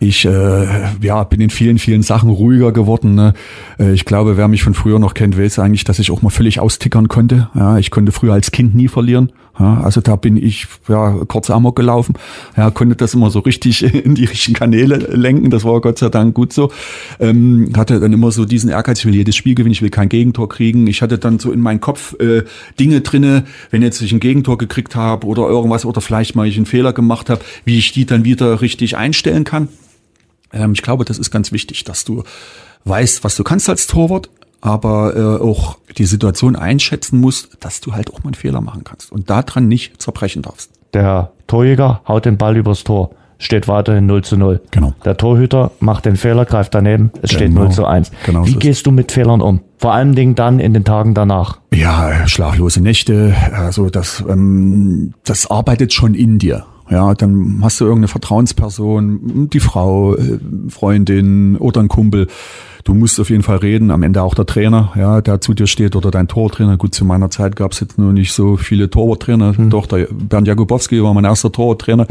ich 0.00 0.26
äh, 0.26 0.66
ja, 1.00 1.24
bin 1.24 1.40
in 1.40 1.48
vielen, 1.48 1.78
vielen 1.78 2.02
Sachen 2.02 2.28
ruhiger 2.28 2.72
geworden. 2.72 3.14
Ne? 3.14 3.32
Äh, 3.78 3.92
Ich 3.92 4.04
glaube, 4.04 4.36
wer 4.36 4.48
mich 4.48 4.62
von 4.62 4.74
früher 4.74 4.98
noch 4.98 5.14
kennt, 5.14 5.38
weiß 5.38 5.60
eigentlich, 5.60 5.84
dass 5.84 5.98
ich 5.98 6.10
auch 6.10 6.20
mal 6.20 6.30
völlig 6.30 6.60
austickern 6.60 7.08
konnte. 7.08 7.48
Ja, 7.54 7.78
ich 7.78 7.90
konnte 7.90 8.12
früher 8.12 8.34
als 8.34 8.50
Kind 8.50 8.74
nie 8.74 8.88
verlieren. 8.88 9.32
Ja, 9.58 9.80
also 9.82 10.00
da 10.00 10.16
bin 10.16 10.36
ich 10.36 10.66
ja 10.88 11.16
kurz 11.28 11.48
amok 11.48 11.76
gelaufen. 11.76 12.14
Ja, 12.56 12.70
konnte 12.70 12.96
das 12.96 13.14
immer 13.14 13.30
so 13.30 13.38
richtig 13.38 13.82
in 14.04 14.14
die 14.14 14.24
richtigen 14.24 14.54
Kanäle 14.54 14.96
lenken. 14.96 15.50
Das 15.50 15.64
war 15.64 15.80
Gott 15.80 15.98
sei 15.98 16.08
Dank 16.08 16.34
gut 16.34 16.52
so. 16.52 16.72
Ähm, 17.20 17.72
hatte 17.76 18.00
dann 18.00 18.12
immer 18.12 18.32
so 18.32 18.44
diesen 18.44 18.70
Ehrgeiz, 18.70 18.98
ich 18.98 19.06
will 19.06 19.14
jedes 19.14 19.36
Spiel 19.36 19.54
gewinnen, 19.54 19.72
ich 19.72 19.82
will 19.82 19.90
kein 19.90 20.08
Gegentor 20.08 20.48
kriegen. 20.48 20.86
Ich 20.88 21.02
hatte 21.02 21.18
dann 21.18 21.38
so 21.38 21.52
in 21.52 21.60
meinem 21.60 21.80
Kopf 21.80 22.18
äh, 22.18 22.42
Dinge 22.80 23.00
drinne, 23.02 23.44
wenn 23.70 23.82
jetzt 23.82 24.00
ich 24.00 24.12
ein 24.12 24.20
Gegentor 24.20 24.58
gekriegt 24.58 24.96
habe 24.96 25.26
oder 25.26 25.48
irgendwas 25.48 25.84
oder 25.84 26.00
vielleicht 26.00 26.34
mal 26.34 26.48
ich 26.48 26.56
einen 26.56 26.66
Fehler 26.66 26.92
gemacht 26.92 27.30
habe, 27.30 27.40
wie 27.64 27.78
ich 27.78 27.92
die 27.92 28.06
dann 28.06 28.24
wieder 28.24 28.60
richtig 28.60 28.96
einstellen 28.96 29.44
kann. 29.44 29.68
Ähm, 30.52 30.72
ich 30.72 30.82
glaube, 30.82 31.04
das 31.04 31.18
ist 31.18 31.30
ganz 31.30 31.52
wichtig, 31.52 31.84
dass 31.84 32.04
du 32.04 32.24
weißt, 32.84 33.22
was 33.22 33.36
du 33.36 33.44
kannst 33.44 33.68
als 33.68 33.86
Torwart, 33.86 34.28
aber 34.64 35.14
äh, 35.14 35.42
auch 35.44 35.76
die 35.98 36.06
Situation 36.06 36.56
einschätzen 36.56 37.20
musst, 37.20 37.58
dass 37.60 37.80
du 37.82 37.92
halt 37.92 38.12
auch 38.12 38.20
mal 38.20 38.28
einen 38.28 38.34
Fehler 38.34 38.62
machen 38.62 38.82
kannst 38.82 39.12
und 39.12 39.28
daran 39.28 39.68
nicht 39.68 40.00
zerbrechen 40.00 40.40
darfst. 40.42 40.70
Der 40.94 41.32
Torjäger 41.46 42.00
haut 42.08 42.24
den 42.24 42.38
Ball 42.38 42.56
übers 42.56 42.82
Tor. 42.82 43.10
Steht 43.38 43.68
weiterhin 43.68 44.06
0 44.06 44.24
zu 44.24 44.36
0. 44.38 44.62
Genau. 44.70 44.94
Der 45.04 45.18
Torhüter 45.18 45.72
macht 45.80 46.06
den 46.06 46.16
Fehler, 46.16 46.46
greift 46.46 46.74
daneben, 46.74 47.10
es 47.20 47.32
steht 47.32 47.48
Genau. 47.48 47.64
0 47.64 47.72
zu 47.72 47.84
1. 47.84 48.10
Genau 48.24 48.46
Wie 48.46 48.54
gehst 48.54 48.86
du 48.86 48.90
mit 48.90 49.12
Fehlern 49.12 49.42
um? 49.42 49.60
Vor 49.76 49.92
allen 49.92 50.14
Dingen 50.14 50.34
dann 50.34 50.60
in 50.60 50.72
den 50.72 50.84
Tagen 50.84 51.12
danach. 51.12 51.58
Ja, 51.74 52.26
schlaflose 52.26 52.80
Nächte, 52.80 53.34
also 53.52 53.90
das, 53.90 54.24
ähm, 54.26 55.12
das 55.24 55.50
arbeitet 55.50 55.92
schon 55.92 56.14
in 56.14 56.38
dir. 56.38 56.64
Ja, 56.88 57.12
dann 57.14 57.58
hast 57.62 57.80
du 57.80 57.84
irgendeine 57.84 58.08
Vertrauensperson, 58.08 59.50
die 59.52 59.60
Frau, 59.60 60.14
äh, 60.14 60.38
Freundin 60.68 61.56
oder 61.56 61.80
ein 61.82 61.88
Kumpel. 61.88 62.28
Du 62.84 62.92
musst 62.92 63.18
auf 63.18 63.30
jeden 63.30 63.42
Fall 63.42 63.56
reden, 63.56 63.90
am 63.90 64.02
Ende 64.02 64.22
auch 64.22 64.34
der 64.34 64.44
Trainer, 64.44 64.92
ja, 64.94 65.22
der 65.22 65.40
zu 65.40 65.54
dir 65.54 65.66
steht 65.66 65.96
oder 65.96 66.10
dein 66.10 66.28
Tortrainer. 66.28 66.76
Gut, 66.76 66.94
zu 66.94 67.06
meiner 67.06 67.30
Zeit 67.30 67.56
gab 67.56 67.72
es 67.72 67.80
jetzt 67.80 67.96
nur 67.96 68.12
nicht 68.12 68.34
so 68.34 68.58
viele 68.58 68.90
Torwarttrainer. 68.90 69.54
Doch, 69.70 69.86
der 69.86 70.06
Bernd 70.10 70.46
Jakubowski 70.46 71.02
war 71.02 71.14
mein 71.14 71.24
erster 71.24 71.50
Torwarttrainer. 71.50 72.06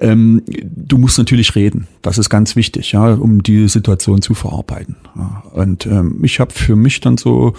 Ähm, 0.00 0.42
du 0.46 0.96
musst 0.96 1.18
natürlich 1.18 1.54
reden. 1.54 1.86
Das 2.00 2.16
ist 2.16 2.30
ganz 2.30 2.56
wichtig, 2.56 2.92
ja, 2.92 3.12
um 3.12 3.42
die 3.42 3.68
Situation 3.68 4.22
zu 4.22 4.32
verarbeiten. 4.32 4.96
Ja. 5.16 5.42
Und 5.52 5.84
ähm, 5.84 6.20
ich 6.22 6.40
habe 6.40 6.52
für 6.52 6.76
mich 6.76 7.00
dann 7.00 7.18
so 7.18 7.52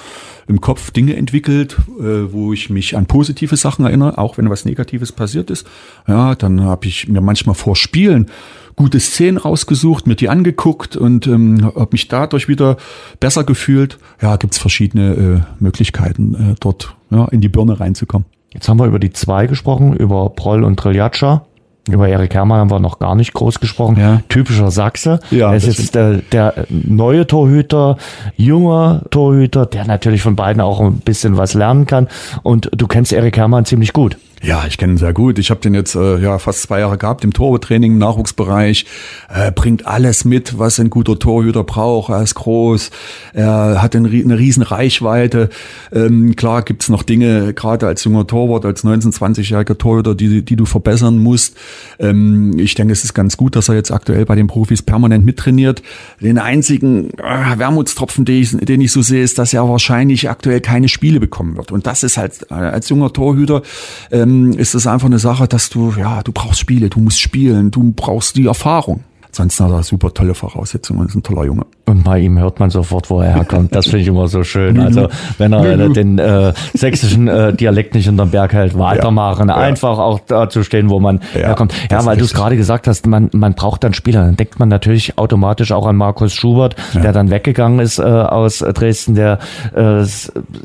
im 0.48 0.60
Kopf 0.60 0.90
Dinge 0.90 1.16
entwickelt, 1.16 1.78
äh, 2.00 2.32
wo 2.32 2.54
ich 2.54 2.72
mich 2.72 2.98
an 2.98 3.06
positive 3.06 3.56
Sachen 3.56 3.86
erinnere, 3.86 4.18
auch 4.18 4.40
wenn 4.40 4.50
was 4.50 4.66
Negatives 4.66 5.12
passiert 5.12 5.52
ist. 5.52 5.68
Ja, 6.08 6.34
dann 6.34 6.62
habe 6.62 6.88
ich 6.88 7.08
mir 7.08 7.22
manchmal 7.22 7.56
vor 7.56 7.76
Spielen 7.76 8.32
gute 8.78 9.00
Szenen 9.00 9.38
rausgesucht, 9.38 10.08
mir 10.08 10.16
die 10.16 10.30
angeguckt 10.30 10.96
und 10.96 11.28
ähm, 11.28 11.66
habe 11.76 11.90
mich 11.92 12.08
dadurch 12.08 12.48
wieder 12.48 12.78
besser 13.20 13.44
gefühlt. 13.44 13.98
Ja, 14.22 14.38
gibt's 14.38 14.60
verschiedene 14.60 15.14
äh, 15.14 15.42
Möglichkeiten, 15.60 16.36
äh, 16.36 16.56
dort 16.60 16.96
ja, 17.10 17.26
in 17.26 17.42
die 17.42 17.50
Birne 17.50 17.80
reinzukommen. 17.80 18.26
Jetzt 18.54 18.70
haben 18.70 18.80
wir 18.80 18.86
über 18.86 19.00
die 19.00 19.12
zwei 19.12 19.48
gesprochen, 19.48 19.94
über 19.94 20.30
Proll 20.30 20.64
und 20.64 20.80
Triljatscha. 20.80 21.46
Über 21.90 22.08
Erik 22.08 22.34
Herrmann 22.34 22.60
haben 22.60 22.72
wir 22.72 22.80
noch 22.80 23.00
gar 23.00 23.16
nicht 23.16 23.34
groß 23.34 23.60
gesprochen. 23.60 23.98
Ja. 23.98 24.22
Typischer 24.28 24.72
Sachse. 24.72 25.22
Ja, 25.32 25.52
er 25.52 25.58
ist 25.58 25.68
jetzt 25.68 25.96
der, 25.96 26.18
der 26.32 26.66
neue 26.70 27.26
Torhüter, 27.26 27.98
junger 28.36 29.04
Torhüter, 29.10 29.66
der 29.66 29.88
natürlich 29.88 30.22
von 30.22 30.36
beiden 30.36 30.62
auch 30.62 30.82
ein 30.82 30.98
bisschen 30.98 31.38
was 31.38 31.54
lernen 31.54 31.86
kann. 31.86 32.08
Und 32.44 32.70
du 32.76 32.88
kennst 32.88 33.14
Erik 33.14 33.38
Herrmann 33.38 33.66
ziemlich 33.66 33.94
gut. 33.94 34.18
Ja, 34.44 34.66
ich 34.68 34.78
kenne 34.78 34.94
ihn 34.94 34.98
sehr 34.98 35.14
gut. 35.14 35.40
Ich 35.40 35.50
habe 35.50 35.62
den 35.62 35.74
jetzt 35.74 35.96
äh, 35.96 36.20
ja 36.20 36.38
fast 36.38 36.62
zwei 36.62 36.80
Jahre 36.80 36.98
gehabt 36.98 37.24
im 37.24 37.34
Torwarttraining 37.34 37.94
im 37.94 37.98
Nachwuchsbereich. 37.98 38.86
Er 39.30 39.52
bringt 39.52 39.88
alles 39.88 40.26
mit, 40.26 40.60
was 40.60 40.80
ein 40.80 40.92
guter 40.92 41.18
Torhüter 41.18 41.64
braucht. 41.64 42.12
Er 42.12 42.22
ist 42.22 42.36
groß, 42.36 42.92
er 43.34 43.82
hat 43.82 43.96
eine, 43.96 44.10
eine 44.10 44.38
riesen 44.38 44.62
Reichweite. 44.62 45.50
Ähm, 45.92 46.36
klar 46.36 46.62
gibt's 46.62 46.88
noch 46.88 47.02
Dinge, 47.02 47.54
gerade 47.56 47.88
als 47.88 48.04
junger 48.04 48.28
Torwart, 48.28 48.64
als 48.64 48.84
19-, 48.84 49.18
20-jähriger 49.18 49.78
Torhüter, 49.78 50.14
die, 50.14 50.46
die 50.46 50.56
du 50.56 50.66
verbessern 50.66 51.18
musst. 51.18 51.58
Ähm, 51.98 52.60
ich 52.60 52.76
denke, 52.76 52.94
es 52.94 53.04
ist 53.04 53.16
ganz 53.16 53.38
gut, 53.38 53.56
dass 53.56 53.70
er 53.70 53.76
jetzt 53.76 53.92
aktuell 53.92 54.26
bei 54.26 54.36
den 54.36 54.46
Profis 54.46 54.84
permanent 54.84 55.26
mittrainiert. 55.26 55.82
Den 56.22 56.38
einzigen 56.38 57.10
äh, 57.18 57.58
Wermutstropfen, 57.58 58.24
den 58.24 58.42
ich, 58.44 58.52
den 58.52 58.82
ich 58.82 58.92
so 58.92 59.02
sehe, 59.02 59.24
ist, 59.24 59.40
dass 59.40 59.52
er 59.52 59.68
wahrscheinlich 59.68 60.30
aktuell 60.30 60.62
keine 60.62 60.90
Spiele 60.90 61.20
bekommen 61.20 61.58
wird. 61.58 61.72
Und 61.72 61.88
das 61.88 62.04
ist 62.04 62.18
halt 62.18 62.46
äh, 62.52 62.54
als 62.54 62.90
junger 62.90 63.12
Torhüter 63.12 63.64
äh, 64.12 64.27
ähm, 64.28 64.54
ist 64.54 64.76
es 64.76 64.88
einfach 64.88 65.08
eine 65.08 65.20
Sache, 65.20 65.48
dass 65.48 65.70
du, 65.70 65.94
ja, 65.98 66.22
du 66.24 66.32
brauchst 66.32 66.60
Spiele, 66.60 66.90
du 66.90 67.00
musst 67.00 67.20
spielen, 67.20 67.72
du 67.72 67.92
brauchst 67.94 68.36
die 68.36 68.46
Erfahrung. 68.46 69.04
Ansonsten 69.26 69.66
hat 69.66 69.72
er 69.72 69.84
super 69.84 70.14
tolle 70.14 70.34
Voraussetzungen 70.34 71.02
und 71.02 71.10
ist 71.10 71.16
ein 71.16 71.24
toller 71.24 71.46
Junge. 71.46 71.66
Und 71.88 72.04
bei 72.04 72.20
ihm 72.20 72.38
hört 72.38 72.60
man 72.60 72.70
sofort, 72.70 73.10
wo 73.10 73.22
er 73.22 73.34
herkommt. 73.34 73.74
Das 73.74 73.86
finde 73.86 74.02
ich 74.02 74.08
immer 74.08 74.28
so 74.28 74.44
schön. 74.44 74.78
Also 74.78 75.08
wenn 75.38 75.54
er 75.54 75.80
äh, 75.80 75.90
den 75.90 76.20
äh, 76.20 76.52
sächsischen 76.74 77.30
äh, 77.30 77.54
Dialekt 77.54 77.96
nicht 77.96 78.10
unterm 78.10 78.30
Berg 78.30 78.52
hält, 78.52 78.78
weitermachen. 78.78 79.48
Ja, 79.48 79.56
Einfach 79.56 79.98
auch 79.98 80.20
da 80.28 80.50
zu 80.50 80.64
stehen, 80.64 80.90
wo 80.90 81.00
man 81.00 81.22
ja, 81.34 81.48
herkommt. 81.48 81.74
Ja, 81.90 82.06
weil 82.06 82.18
du 82.18 82.26
es 82.26 82.34
gerade 82.34 82.58
gesagt 82.58 82.88
hast, 82.88 83.08
man, 83.08 83.30
man 83.32 83.54
braucht 83.54 83.86
dann 83.86 83.94
Spieler. 83.94 84.26
Dann 84.26 84.36
denkt 84.36 84.60
man 84.60 84.68
natürlich 84.68 85.18
automatisch 85.18 85.72
auch 85.72 85.88
an 85.88 85.96
Markus 85.96 86.34
Schubert, 86.34 86.76
der 86.94 87.14
dann 87.14 87.32
weggegangen 87.32 87.80
ist 87.80 88.00
äh, 88.00 88.04
aus 88.04 88.60
Dresden, 88.60 89.16
der 89.16 89.40
äh, 89.74 90.04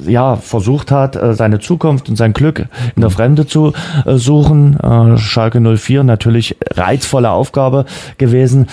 ja 0.05 0.35
versucht 0.35 0.91
hat, 0.91 1.15
äh, 1.15 1.35
seine 1.35 1.61
Zukunft 1.61 2.09
und 2.09 2.17
sein 2.17 2.33
Glück 2.33 2.67
in 2.97 3.01
der 3.01 3.11
Fremde 3.11 3.47
zu 3.47 3.75
äh, 4.07 4.17
suchen. 4.17 4.77
Äh, 4.81 5.19
Schalke 5.19 5.61
04 5.61 6.03
natürlich 6.03 6.57
reizvolle 6.75 7.31
Aufgabe 7.31 7.85
gewesen. 8.19 8.67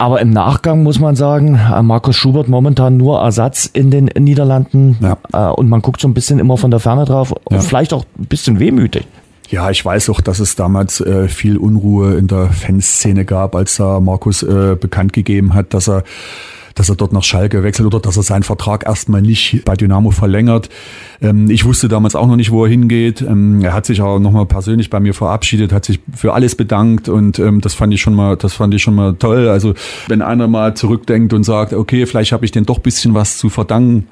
Aber 0.00 0.20
im 0.20 0.30
Nachgang 0.30 0.84
muss 0.84 1.00
man 1.00 1.16
sagen, 1.16 1.56
äh, 1.56 1.82
Markus 1.82 2.14
Schubert 2.14 2.48
momentan 2.48 2.96
nur 2.96 3.20
Ersatz 3.20 3.66
in 3.66 3.90
den 3.90 4.04
Niederlanden. 4.06 4.96
Ja. 5.00 5.18
Äh, 5.32 5.52
und 5.52 5.68
man 5.68 5.82
guckt 5.82 6.00
so 6.00 6.06
ein 6.06 6.14
bisschen 6.14 6.38
immer 6.38 6.56
von 6.56 6.70
der 6.70 6.78
Ferne 6.78 7.04
drauf. 7.04 7.34
Ja. 7.50 7.58
Vielleicht 7.58 7.92
auch 7.92 8.04
ein 8.16 8.26
bisschen 8.26 8.60
wehmütig. 8.60 9.06
Ja, 9.50 9.70
ich 9.70 9.84
weiß 9.84 10.10
auch, 10.10 10.20
dass 10.20 10.40
es 10.40 10.56
damals 10.56 11.00
äh, 11.00 11.26
viel 11.26 11.56
Unruhe 11.56 12.14
in 12.14 12.28
der 12.28 12.50
Fanszene 12.50 13.24
gab, 13.24 13.56
als 13.56 13.76
da 13.76 13.98
Markus 13.98 14.42
äh, 14.42 14.76
bekannt 14.78 15.14
gegeben 15.14 15.54
hat, 15.54 15.74
dass 15.74 15.88
er 15.88 16.04
dass 16.78 16.88
er 16.88 16.96
dort 16.96 17.12
nach 17.12 17.24
Schalke 17.24 17.62
wechselt 17.62 17.86
oder 17.86 18.00
dass 18.00 18.16
er 18.16 18.22
seinen 18.22 18.42
Vertrag 18.42 18.86
erstmal 18.86 19.22
nicht 19.22 19.64
bei 19.64 19.74
Dynamo 19.74 20.10
verlängert. 20.10 20.68
Ähm, 21.20 21.50
ich 21.50 21.64
wusste 21.64 21.88
damals 21.88 22.14
auch 22.14 22.26
noch 22.26 22.36
nicht, 22.36 22.50
wo 22.50 22.64
er 22.64 22.70
hingeht. 22.70 23.22
Ähm, 23.22 23.60
er 23.62 23.72
hat 23.72 23.86
sich 23.86 24.00
auch 24.00 24.18
nochmal 24.18 24.46
persönlich 24.46 24.90
bei 24.90 25.00
mir 25.00 25.14
verabschiedet, 25.14 25.72
hat 25.72 25.84
sich 25.84 26.00
für 26.14 26.34
alles 26.34 26.54
bedankt 26.54 27.08
und 27.08 27.38
ähm, 27.38 27.60
das 27.60 27.74
fand 27.74 27.92
ich 27.94 28.00
schon 28.00 28.14
mal, 28.14 28.36
das 28.36 28.54
fand 28.54 28.74
ich 28.74 28.82
schon 28.82 28.94
mal 28.94 29.14
toll. 29.14 29.48
Also 29.48 29.74
wenn 30.06 30.22
einer 30.22 30.48
mal 30.48 30.74
zurückdenkt 30.74 31.32
und 31.32 31.44
sagt, 31.44 31.72
okay, 31.72 32.06
vielleicht 32.06 32.32
habe 32.32 32.44
ich 32.44 32.50
den 32.50 32.64
doch 32.64 32.78
bisschen 32.78 33.14
was 33.14 33.38
zu 33.38 33.48
verdanken, 33.48 34.06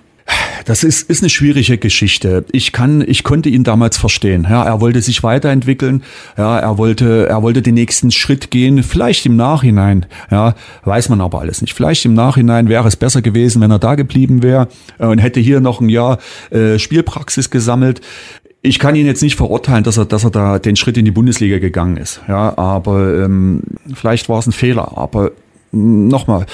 das 0.64 0.82
ist, 0.82 1.08
ist 1.08 1.22
eine 1.22 1.30
schwierige 1.30 1.78
Geschichte. 1.78 2.44
Ich 2.50 2.72
kann, 2.72 3.04
ich 3.06 3.22
konnte 3.22 3.48
ihn 3.48 3.62
damals 3.62 3.96
verstehen. 3.96 4.46
Ja, 4.50 4.64
er 4.64 4.80
wollte 4.80 5.00
sich 5.00 5.22
weiterentwickeln. 5.22 6.02
Ja, 6.36 6.58
er 6.58 6.76
wollte, 6.78 7.28
er 7.28 7.42
wollte 7.42 7.62
den 7.62 7.74
nächsten 7.74 8.10
Schritt 8.10 8.50
gehen. 8.50 8.82
Vielleicht 8.82 9.26
im 9.26 9.36
Nachhinein. 9.36 10.06
Ja, 10.30 10.54
weiß 10.84 11.08
man 11.08 11.20
aber 11.20 11.40
alles 11.40 11.60
nicht. 11.60 11.74
Vielleicht 11.74 12.04
im 12.04 12.14
Nachhinein 12.14 12.68
wäre 12.68 12.88
es 12.88 12.96
besser 12.96 13.22
gewesen, 13.22 13.62
wenn 13.62 13.70
er 13.70 13.78
da 13.78 13.94
geblieben 13.94 14.42
wäre 14.42 14.68
äh, 14.98 15.06
und 15.06 15.18
hätte 15.18 15.40
hier 15.40 15.60
noch 15.60 15.80
ein 15.80 15.88
Jahr 15.88 16.18
äh, 16.50 16.78
Spielpraxis 16.78 17.50
gesammelt. 17.50 18.00
Ich 18.62 18.80
kann 18.80 18.96
ihn 18.96 19.06
jetzt 19.06 19.22
nicht 19.22 19.36
verurteilen, 19.36 19.84
dass 19.84 19.96
er, 19.96 20.06
dass 20.06 20.24
er 20.24 20.30
da 20.30 20.58
den 20.58 20.74
Schritt 20.74 20.96
in 20.96 21.04
die 21.04 21.12
Bundesliga 21.12 21.58
gegangen 21.58 21.96
ist. 21.96 22.20
Ja, 22.26 22.58
aber 22.58 23.22
ähm, 23.22 23.62
vielleicht 23.94 24.28
war 24.28 24.40
es 24.40 24.48
ein 24.48 24.52
Fehler. 24.52 24.98
Aber 24.98 25.30
nochmal 25.70 26.46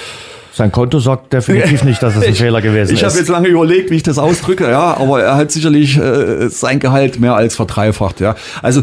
sein 0.53 0.71
Konto 0.71 0.99
sagt 0.99 1.33
definitiv 1.33 1.83
nicht, 1.85 2.03
dass 2.03 2.17
es 2.17 2.25
ein 2.25 2.33
ich, 2.33 2.39
Fehler 2.39 2.61
gewesen 2.61 2.89
ich 2.89 2.95
ist. 2.95 2.99
Ich 3.01 3.05
habe 3.05 3.19
jetzt 3.19 3.29
lange 3.29 3.49
überlegt, 3.49 3.91
wie 3.91 3.97
ich 3.97 4.03
das 4.03 4.19
ausdrücke, 4.19 4.69
ja, 4.71 4.97
aber 4.97 5.23
er 5.23 5.37
hat 5.37 5.51
sicherlich 5.51 5.97
äh, 5.97 6.49
sein 6.49 6.79
Gehalt 6.79 7.19
mehr 7.21 7.35
als 7.35 7.57
verdreifacht, 7.57 8.21
ja. 8.21 8.35
Also 8.61 8.83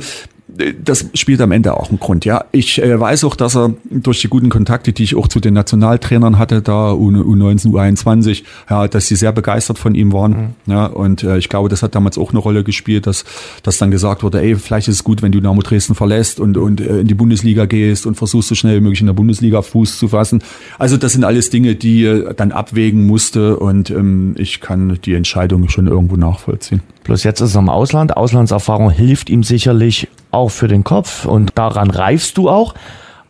das 0.83 1.05
spielt 1.13 1.41
am 1.41 1.51
Ende 1.51 1.75
auch 1.75 1.89
einen 1.89 1.99
Grund. 1.99 2.25
Ja, 2.25 2.45
ich 2.51 2.81
äh, 2.81 2.99
weiß 2.99 3.23
auch, 3.23 3.35
dass 3.35 3.55
er 3.55 3.73
durch 3.89 4.21
die 4.21 4.27
guten 4.27 4.49
Kontakte, 4.49 4.91
die 4.91 5.03
ich 5.03 5.15
auch 5.15 5.27
zu 5.27 5.39
den 5.39 5.53
Nationaltrainern 5.53 6.37
hatte, 6.37 6.61
da 6.61 6.93
U, 6.93 7.09
U19, 7.09 7.71
U21, 7.71 8.43
ja, 8.69 8.87
dass 8.87 9.07
sie 9.07 9.15
sehr 9.15 9.31
begeistert 9.31 9.79
von 9.79 9.95
ihm 9.95 10.11
waren. 10.11 10.55
Mhm. 10.65 10.71
Ja, 10.71 10.85
und 10.87 11.23
äh, 11.23 11.37
ich 11.37 11.49
glaube, 11.49 11.69
das 11.69 11.81
hat 11.81 11.95
damals 11.95 12.17
auch 12.17 12.31
eine 12.31 12.39
Rolle 12.39 12.63
gespielt, 12.63 13.07
dass, 13.07 13.23
dass 13.63 13.77
dann 13.77 13.91
gesagt 13.91 14.23
wurde, 14.23 14.41
ey, 14.41 14.55
vielleicht 14.55 14.87
ist 14.89 14.95
es 14.95 15.03
gut, 15.03 15.21
wenn 15.21 15.31
du 15.31 15.39
Dynamo 15.39 15.61
Dresden 15.61 15.95
verlässt 15.95 16.39
und, 16.39 16.57
und 16.57 16.81
äh, 16.81 16.99
in 16.99 17.07
die 17.07 17.13
Bundesliga 17.13 17.65
gehst 17.65 18.05
und 18.05 18.15
versuchst 18.15 18.49
so 18.49 18.55
schnell 18.55 18.77
wie 18.77 18.81
möglich 18.81 19.01
in 19.01 19.07
der 19.07 19.13
Bundesliga 19.13 19.61
Fuß 19.61 19.97
zu 19.97 20.09
fassen. 20.09 20.43
Also 20.77 20.97
das 20.97 21.13
sind 21.13 21.23
alles 21.23 21.49
Dinge, 21.49 21.75
die 21.75 22.03
äh, 22.03 22.33
dann 22.33 22.51
abwägen 22.51 23.07
musste 23.07 23.57
und 23.57 23.89
ähm, 23.89 24.35
ich 24.37 24.59
kann 24.59 24.99
die 25.05 25.13
Entscheidung 25.13 25.69
schon 25.69 25.87
irgendwo 25.87 26.17
nachvollziehen. 26.17 26.81
Plus 27.03 27.23
jetzt 27.23 27.41
ist 27.41 27.55
er 27.55 27.59
im 27.59 27.69
Ausland. 27.69 28.17
Auslandserfahrung 28.17 28.91
hilft 28.91 29.29
ihm 29.29 29.43
sicherlich 29.43 30.07
auch 30.31 30.49
für 30.49 30.67
den 30.67 30.83
Kopf 30.83 31.25
und 31.25 31.51
daran 31.55 31.89
reifst 31.89 32.37
du 32.37 32.49
auch. 32.49 32.73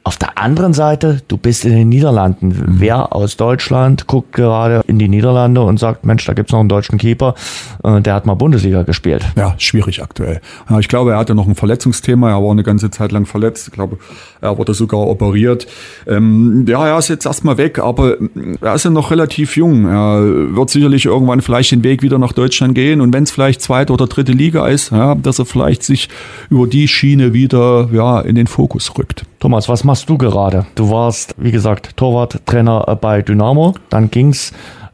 Auf 0.09 0.17
der 0.17 0.39
anderen 0.39 0.73
Seite, 0.73 1.21
du 1.27 1.37
bist 1.37 1.65
in 1.65 1.71
den 1.71 1.87
Niederlanden. 1.87 2.47
Mhm. 2.47 2.65
Wer 2.79 3.13
aus 3.13 3.37
Deutschland 3.37 4.07
guckt 4.07 4.33
gerade 4.33 4.81
in 4.87 4.97
die 4.97 5.07
Niederlande 5.07 5.61
und 5.61 5.79
sagt, 5.79 6.03
Mensch, 6.03 6.25
da 6.25 6.33
gibt's 6.33 6.51
noch 6.51 6.61
einen 6.61 6.67
deutschen 6.67 6.97
Keeper, 6.97 7.35
äh, 7.83 8.01
der 8.01 8.15
hat 8.15 8.25
mal 8.25 8.33
Bundesliga 8.33 8.81
gespielt. 8.81 9.23
Ja, 9.35 9.53
schwierig 9.59 10.01
aktuell. 10.01 10.41
Ich 10.79 10.87
glaube, 10.87 11.11
er 11.11 11.19
hatte 11.19 11.35
noch 11.35 11.47
ein 11.47 11.53
Verletzungsthema. 11.53 12.31
Er 12.31 12.41
war 12.41 12.49
eine 12.49 12.63
ganze 12.63 12.89
Zeit 12.89 13.11
lang 13.11 13.27
verletzt. 13.27 13.67
Ich 13.67 13.73
glaube, 13.75 13.99
er 14.41 14.57
wurde 14.57 14.73
sogar 14.73 15.01
operiert. 15.01 15.67
Ähm, 16.07 16.65
ja, 16.67 16.87
er 16.87 16.97
ist 16.97 17.09
jetzt 17.09 17.27
erstmal 17.27 17.59
weg, 17.59 17.77
aber 17.77 18.17
er 18.61 18.73
ist 18.73 18.85
ja 18.85 18.89
noch 18.89 19.11
relativ 19.11 19.57
jung. 19.57 19.85
Er 19.85 20.55
wird 20.55 20.71
sicherlich 20.71 21.05
irgendwann 21.05 21.41
vielleicht 21.41 21.69
den 21.69 21.83
Weg 21.83 22.01
wieder 22.01 22.17
nach 22.17 22.33
Deutschland 22.33 22.73
gehen. 22.73 23.01
Und 23.01 23.13
wenn 23.13 23.25
es 23.25 23.31
vielleicht 23.31 23.61
zweite 23.61 23.93
oder 23.93 24.07
dritte 24.07 24.31
Liga 24.31 24.65
ist, 24.69 24.89
ja, 24.89 25.13
dass 25.13 25.37
er 25.37 25.45
vielleicht 25.45 25.83
sich 25.83 26.09
über 26.49 26.65
die 26.65 26.87
Schiene 26.87 27.33
wieder 27.33 27.89
ja, 27.93 28.21
in 28.21 28.33
den 28.33 28.47
Fokus 28.47 28.91
rückt. 28.97 29.25
Thomas, 29.39 29.69
was 29.69 29.85
machst 29.85 30.09
du 30.09 30.17
gerade? 30.17 30.65
Du 30.75 30.89
warst, 30.89 31.33
wie 31.37 31.51
gesagt, 31.51 31.95
Torwarttrainer 31.95 32.97
bei 32.99 33.21
Dynamo. 33.21 33.73
Dann 33.89 34.11
ging's 34.11 34.51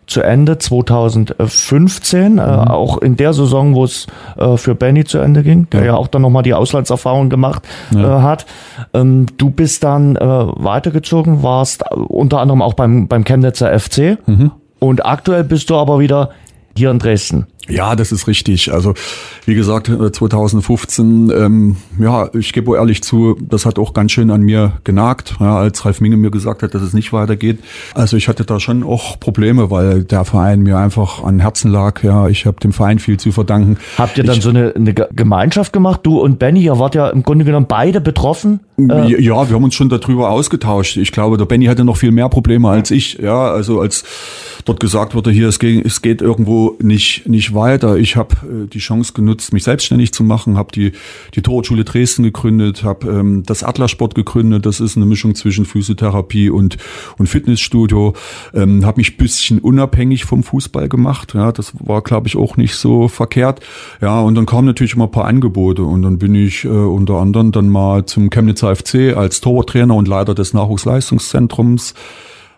zu 0.08 0.22
Ende 0.22 0.60
2015, 0.60 2.22
äh, 2.22 2.30
mhm. 2.30 2.40
äh, 2.40 2.44
auch 2.44 3.00
in 3.00 3.18
der 3.18 3.34
Saison, 3.34 3.74
wo 3.74 3.86
es 3.86 4.06
äh, 4.38 4.56
für 4.58 4.76
Benny 4.76 5.04
zu 5.04 5.18
Ende 5.18 5.42
ging, 5.42 5.68
der 5.72 5.80
ja, 5.82 5.86
ja 5.88 5.96
auch 5.96 6.08
dann 6.08 6.22
nochmal 6.22 6.44
die 6.44 6.54
Auslandserfahrung 6.54 7.30
gemacht 7.30 7.64
ja. 7.92 8.20
äh, 8.20 8.22
hat. 8.22 8.46
Ähm, 8.94 9.26
du 9.38 9.50
bist 9.50 9.84
dann 9.84 10.16
äh, 10.16 10.22
weitergezogen, 10.24 11.42
warst 11.42 11.84
unter 11.92 12.40
anderem 12.40 12.62
auch 12.62 12.76
beim, 12.76 13.08
beim 13.08 13.24
Chemnitzer 13.24 13.78
FC 13.80 14.20
mhm. 14.28 14.52
und 14.80 15.06
aktuell 15.06 15.44
bist 15.44 15.72
du 15.72 15.76
aber 15.76 16.00
wieder 16.00 16.30
hier 16.78 16.92
in 16.92 17.00
Dresden. 17.00 17.48
Ja, 17.68 17.96
das 17.96 18.12
ist 18.12 18.28
richtig. 18.28 18.72
Also 18.72 18.94
wie 19.46 19.56
gesagt, 19.56 19.88
2015, 19.88 21.30
äh, 21.30 21.34
ähm, 21.34 21.78
ja, 22.00 22.30
ich 22.34 22.54
gebe 22.54 22.76
ehrlich 22.76 23.04
zu, 23.04 23.38
das 23.42 23.66
hat 23.66 23.80
auch 23.80 23.94
ganz 23.94 24.12
schön 24.12 24.30
an 24.30 24.42
mir 24.42 24.74
genagt, 24.84 25.36
ja, 25.40 25.58
als 25.58 25.84
Ralf 25.86 26.02
Minge 26.02 26.18
mir 26.18 26.32
gesagt 26.32 26.64
hat, 26.64 26.76
dass 26.76 26.82
es 26.82 26.94
nicht 26.94 27.12
weitergeht. 27.14 27.60
Also 27.94 28.18
ich 28.18 28.28
hatte 28.28 28.46
da 28.46 28.60
schon 28.60 28.84
auch 28.84 29.20
Probleme, 29.20 29.72
weil 29.72 30.04
der 30.04 30.26
Verein 30.26 30.62
mir 30.62 30.78
einfach 30.78 31.24
an 31.24 31.40
Herzen 31.40 31.72
lag. 31.72 32.04
Ja, 32.04 32.28
ich 32.28 32.46
habe 32.46 32.60
dem 32.60 32.72
Verein 32.72 33.00
viel 33.00 33.18
zu 33.18 33.32
verdanken. 33.32 33.78
Habt 33.98 34.18
ihr 34.18 34.24
dann 34.24 34.38
ich, 34.38 34.44
so 34.44 34.50
eine, 34.50 34.74
eine, 34.76 34.94
Gemeinschaft 34.94 35.74
gemacht, 35.74 36.02
du 36.04 36.20
und 36.20 36.40
Benny? 36.40 36.62
Ihr 36.62 36.78
wart 36.78 36.96
ja 36.96 37.10
im 37.10 37.24
Grunde 37.24 37.46
genommen 37.46 37.68
beide 37.68 38.00
betroffen. 38.02 38.60
Äh, 38.78 39.22
ja, 39.22 39.48
wir 39.50 39.56
haben 39.56 39.64
uns 39.64 39.76
schon 39.76 39.90
darüber 39.90 40.30
ausgetauscht. 40.30 40.98
Ich 40.98 41.12
glaube, 41.12 41.38
der 41.38 41.46
Benny 41.46 41.66
hatte 41.66 41.84
noch 41.84 41.98
viel 41.98 42.12
mehr 42.12 42.30
Probleme 42.30 42.70
als 42.70 42.92
ich. 42.92 43.18
Ja, 43.20 43.52
also 43.52 43.80
als 43.80 44.04
dort 44.66 44.80
gesagt 44.80 45.16
wurde, 45.16 45.32
hier 45.32 45.48
es 45.48 45.60
geht, 45.60 45.86
es 45.86 46.02
geht 46.02 46.22
irgendwo 46.22 46.76
nicht 46.80 47.28
nicht 47.28 47.55
weiter. 47.56 47.98
Ich 47.98 48.16
habe 48.16 48.36
äh, 48.46 48.68
die 48.68 48.80
Chance 48.80 49.14
genutzt, 49.14 49.54
mich 49.54 49.64
selbstständig 49.64 50.14
zu 50.14 50.24
machen, 50.24 50.58
habe 50.58 50.72
die, 50.72 50.92
die 51.34 51.42
Torwartschule 51.42 51.84
Dresden 51.84 52.24
gegründet, 52.24 52.84
habe 52.84 53.08
ähm, 53.08 53.44
das 53.46 53.64
Adlersport 53.64 54.16
gegründet. 54.16 54.66
Das 54.66 54.80
ist 54.80 54.96
eine 54.96 55.06
Mischung 55.06 55.36
zwischen 55.36 55.66
Physiotherapie 55.66 56.50
und, 56.50 56.78
und 57.18 57.28
Fitnessstudio. 57.28 58.14
Ähm, 58.54 58.86
habe 58.86 59.00
mich 59.00 59.18
bisschen 59.18 59.60
unabhängig 59.60 60.26
vom 60.26 60.44
Fußball 60.44 60.90
gemacht. 60.90 61.34
Ja, 61.34 61.52
das 61.52 61.74
war, 61.80 62.02
glaube 62.02 62.28
ich, 62.28 62.36
auch 62.36 62.58
nicht 62.58 62.76
so 62.76 63.08
verkehrt. 63.08 63.62
Ja, 64.02 64.22
und 64.22 64.36
dann 64.36 64.46
kamen 64.46 64.68
natürlich 64.68 64.96
immer 64.96 65.06
ein 65.06 65.12
paar 65.12 65.26
Angebote 65.26 65.84
und 65.84 66.02
dann 66.02 66.20
bin 66.20 66.36
ich 66.36 66.66
äh, 66.66 66.68
unter 66.68 67.16
anderem 67.16 67.52
dann 67.52 67.70
mal 67.70 68.06
zum 68.06 68.30
Chemnitzer 68.30 68.76
FC 68.76 69.16
als 69.16 69.42
Torwarttrainer 69.42 69.96
und 69.96 70.08
Leiter 70.08 70.36
des 70.36 70.54
Nachwuchsleistungszentrums 70.54 71.94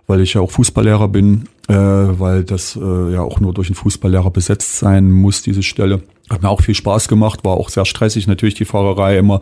weil 0.07 0.21
ich 0.21 0.33
ja 0.33 0.41
auch 0.41 0.51
Fußballlehrer 0.51 1.09
bin, 1.09 1.49
äh, 1.67 1.73
weil 1.73 2.45
das 2.45 2.77
äh, 2.81 3.13
ja 3.13 3.21
auch 3.21 3.41
nur 3.41 3.53
durch 3.53 3.67
einen 3.67 3.75
Fußballlehrer 3.75 4.31
besetzt 4.31 4.79
sein 4.79 5.11
muss, 5.11 5.41
diese 5.41 5.63
Stelle. 5.63 6.01
Hat 6.29 6.41
mir 6.41 6.49
auch 6.49 6.61
viel 6.61 6.75
Spaß 6.75 7.07
gemacht, 7.07 7.45
war 7.45 7.55
auch 7.55 7.69
sehr 7.69 7.85
stressig, 7.85 8.27
natürlich 8.27 8.55
die 8.55 8.65
Fahrerei 8.65 9.17
immer. 9.17 9.39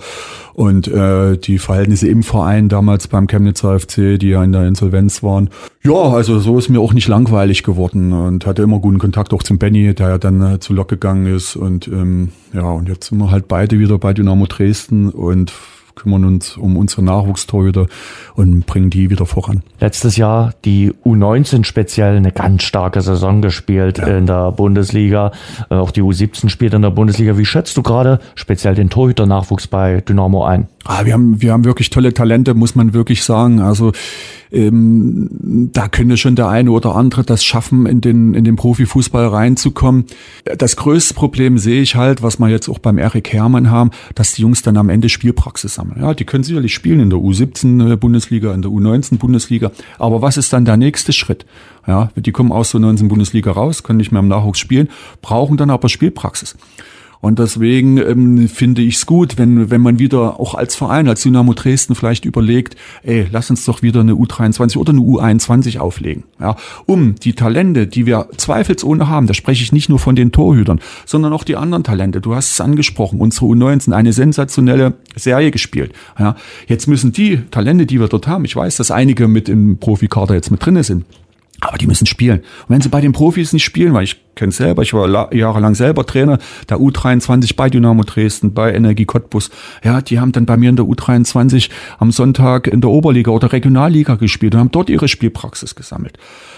Und 0.53 0.87
äh, 0.87 1.37
die 1.37 1.57
Verhältnisse 1.57 2.07
im 2.07 2.21
Verein 2.21 2.69
damals 2.69 3.07
beim 3.07 3.27
Chemnitzer 3.27 3.79
FC, 3.79 4.19
die 4.19 4.29
ja 4.29 4.43
in 4.43 4.51
der 4.51 4.67
Insolvenz 4.67 5.23
waren. 5.23 5.49
Ja, 5.83 5.93
also 5.93 6.39
so 6.39 6.57
ist 6.57 6.69
mir 6.69 6.79
auch 6.79 6.93
nicht 6.93 7.07
langweilig 7.07 7.63
geworden 7.63 8.13
und 8.13 8.45
hatte 8.45 8.61
immer 8.61 8.79
guten 8.79 8.99
Kontakt 8.99 9.33
auch 9.33 9.43
zum 9.43 9.57
Benny, 9.57 9.95
der 9.95 10.09
ja 10.09 10.17
dann 10.17 10.41
äh, 10.41 10.59
zu 10.59 10.73
Lok 10.73 10.87
gegangen 10.87 11.25
ist. 11.25 11.55
Und 11.55 11.87
ähm, 11.87 12.31
ja, 12.53 12.69
und 12.69 12.87
jetzt 12.87 13.09
sind 13.09 13.17
wir 13.17 13.31
halt 13.31 13.47
beide 13.47 13.79
wieder 13.79 13.97
bei 13.97 14.13
Dynamo 14.13 14.45
Dresden 14.45 15.09
und 15.09 15.53
kümmern 15.95 16.25
uns 16.25 16.57
um 16.57 16.77
unsere 16.77 17.03
Nachwuchstorhüter 17.03 17.87
und 18.35 18.65
bringen 18.65 18.89
die 18.89 19.09
wieder 19.09 19.25
voran. 19.25 19.63
Letztes 19.79 20.17
Jahr 20.17 20.53
die 20.65 20.91
U19 21.05 21.63
speziell 21.63 22.17
eine 22.17 22.31
ganz 22.31 22.63
starke 22.63 23.01
Saison 23.01 23.41
gespielt 23.41 23.97
ja. 23.97 24.07
in 24.07 24.25
der 24.25 24.51
Bundesliga. 24.51 25.31
Äh, 25.69 25.75
auch 25.75 25.91
die 25.91 26.01
U17 26.01 26.49
spielt 26.49 26.73
in 26.73 26.81
der 26.81 26.91
Bundesliga. 26.91 27.37
Wie 27.37 27.45
schätzt 27.45 27.77
du 27.77 27.83
gerade 27.83 28.19
speziell 28.35 28.75
den 28.75 28.89
Torhüter-Nachwuchs 28.89 29.67
bei 29.67 30.01
Dynamo 30.01 30.45
ein? 30.45 30.67
Ah, 30.83 31.05
wir 31.05 31.13
haben, 31.13 31.41
wir 31.41 31.51
haben 31.51 31.65
wirklich 31.65 31.89
tolle 31.89 32.13
Talente, 32.13 32.53
muss 32.53 32.75
man 32.75 32.93
wirklich 32.93 33.23
sagen. 33.23 33.59
Also 33.59 33.91
ähm, 34.55 35.69
da 35.73 35.87
könnte 35.87 36.17
schon 36.17 36.35
der 36.35 36.47
eine 36.47 36.71
oder 36.71 36.95
andere 36.95 37.23
das 37.23 37.43
schaffen, 37.43 37.85
in 37.85 38.01
den, 38.01 38.33
in 38.33 38.45
den 38.45 38.55
Profifußball 38.55 39.27
reinzukommen. 39.27 40.05
Das 40.57 40.77
größte 40.77 41.13
Problem 41.13 41.57
sehe 41.57 41.81
ich 41.81 41.95
halt, 41.95 42.23
was 42.23 42.39
wir 42.39 42.47
jetzt 42.49 42.69
auch 42.69 42.79
beim 42.79 42.97
Erik 42.97 43.33
Hermann 43.33 43.69
haben, 43.69 43.91
dass 44.15 44.33
die 44.33 44.41
Jungs 44.41 44.61
dann 44.61 44.77
am 44.77 44.89
Ende 44.89 45.09
Spielpraxis 45.09 45.75
sammeln. 45.75 46.01
Ja, 46.01 46.13
die 46.13 46.25
können 46.25 46.43
sicherlich 46.43 46.73
spielen 46.73 47.01
in 47.01 47.09
der 47.09 47.19
U17 47.19 47.91
äh, 47.91 47.95
Bundesliga, 47.97 48.53
in 48.53 48.61
der 48.61 48.71
U19 48.71 49.17
Bundesliga. 49.17 49.71
Aber 49.99 50.21
was 50.21 50.37
ist 50.37 50.53
dann 50.53 50.65
der 50.65 50.77
nächste 50.77 51.11
Schritt? 51.11 51.45
Ja, 51.85 52.09
die 52.15 52.31
kommen 52.31 52.51
aus 52.51 52.71
der 52.71 52.79
19 52.79 53.09
Bundesliga 53.09 53.51
raus, 53.51 53.83
können 53.83 53.97
nicht 53.97 54.11
mehr 54.11 54.21
im 54.21 54.27
Nachwuchs 54.27 54.59
spielen, 54.59 54.89
brauchen 55.21 55.57
dann 55.57 55.69
aber 55.69 55.89
Spielpraxis. 55.89 56.55
Und 57.21 57.39
deswegen 57.39 57.97
ähm, 57.97 58.47
finde 58.47 58.81
ich 58.81 58.95
es 58.95 59.05
gut, 59.05 59.37
wenn, 59.37 59.69
wenn 59.71 59.81
man 59.81 59.99
wieder 59.99 60.39
auch 60.39 60.55
als 60.55 60.75
Verein, 60.75 61.07
als 61.07 61.23
Dynamo 61.23 61.53
Dresden 61.53 61.95
vielleicht 61.95 62.25
überlegt, 62.25 62.75
ey, 63.03 63.27
lass 63.31 63.49
uns 63.49 63.65
doch 63.65 63.81
wieder 63.81 64.01
eine 64.01 64.13
U23 64.13 64.77
oder 64.77 64.91
eine 64.91 65.01
U21 65.01 65.79
auflegen. 65.79 66.23
Ja, 66.39 66.55
um 66.85 67.15
die 67.15 67.33
Talente, 67.33 67.87
die 67.87 68.05
wir 68.05 68.27
zweifelsohne 68.37 69.07
haben, 69.07 69.27
da 69.27 69.33
spreche 69.33 69.63
ich 69.63 69.71
nicht 69.71 69.89
nur 69.89 69.99
von 69.99 70.15
den 70.15 70.31
Torhütern, 70.31 70.79
sondern 71.05 71.33
auch 71.33 71.43
die 71.43 71.55
anderen 71.55 71.83
Talente. 71.83 72.21
Du 72.21 72.35
hast 72.35 72.51
es 72.51 72.61
angesprochen, 72.61 73.19
unsere 73.19 73.45
U19, 73.47 73.93
eine 73.93 74.13
sensationelle 74.13 74.93
Serie 75.15 75.51
gespielt. 75.51 75.93
Ja, 76.19 76.35
jetzt 76.67 76.87
müssen 76.87 77.11
die 77.11 77.41
Talente, 77.51 77.85
die 77.85 77.99
wir 77.99 78.07
dort 78.07 78.27
haben, 78.27 78.45
ich 78.45 78.55
weiß, 78.55 78.77
dass 78.77 78.91
einige 78.91 79.27
mit 79.27 79.49
im 79.49 79.77
Profikader 79.77 80.35
jetzt 80.35 80.51
mit 80.51 80.65
drinne 80.65 80.83
sind, 80.83 81.05
aber 81.61 81.77
die 81.77 81.87
müssen 81.87 82.05
spielen. 82.05 82.39
Und 82.39 82.69
wenn 82.69 82.81
sie 82.81 82.89
bei 82.89 83.01
den 83.01 83.11
Profis 83.11 83.53
nicht 83.53 83.63
spielen, 83.63 83.93
weil 83.93 84.03
ich 84.03 84.17
kenne 84.35 84.51
selber, 84.51 84.81
ich 84.81 84.93
war 84.93 85.33
jahrelang 85.33 85.75
selber 85.75 86.05
Trainer 86.05 86.37
der 86.69 86.77
U23 86.77 87.55
bei 87.55 87.69
Dynamo 87.69 88.03
Dresden, 88.03 88.53
bei 88.53 88.73
Energie 88.73 89.05
Cottbus. 89.05 89.49
Ja, 89.83 90.01
die 90.01 90.19
haben 90.19 90.31
dann 90.31 90.45
bei 90.45 90.57
mir 90.57 90.69
in 90.69 90.75
der 90.75 90.85
U23 90.85 91.69
am 91.97 92.11
Sonntag 92.11 92.67
in 92.67 92.81
der 92.81 92.89
Oberliga 92.89 93.31
oder 93.31 93.51
Regionalliga 93.51 94.15
gespielt 94.15 94.53
und 94.55 94.59
haben 94.59 94.71
dort 94.71 94.89
ihre 94.89 95.07
Spielpraxis 95.07 95.75
gesammelt. 95.75 96.17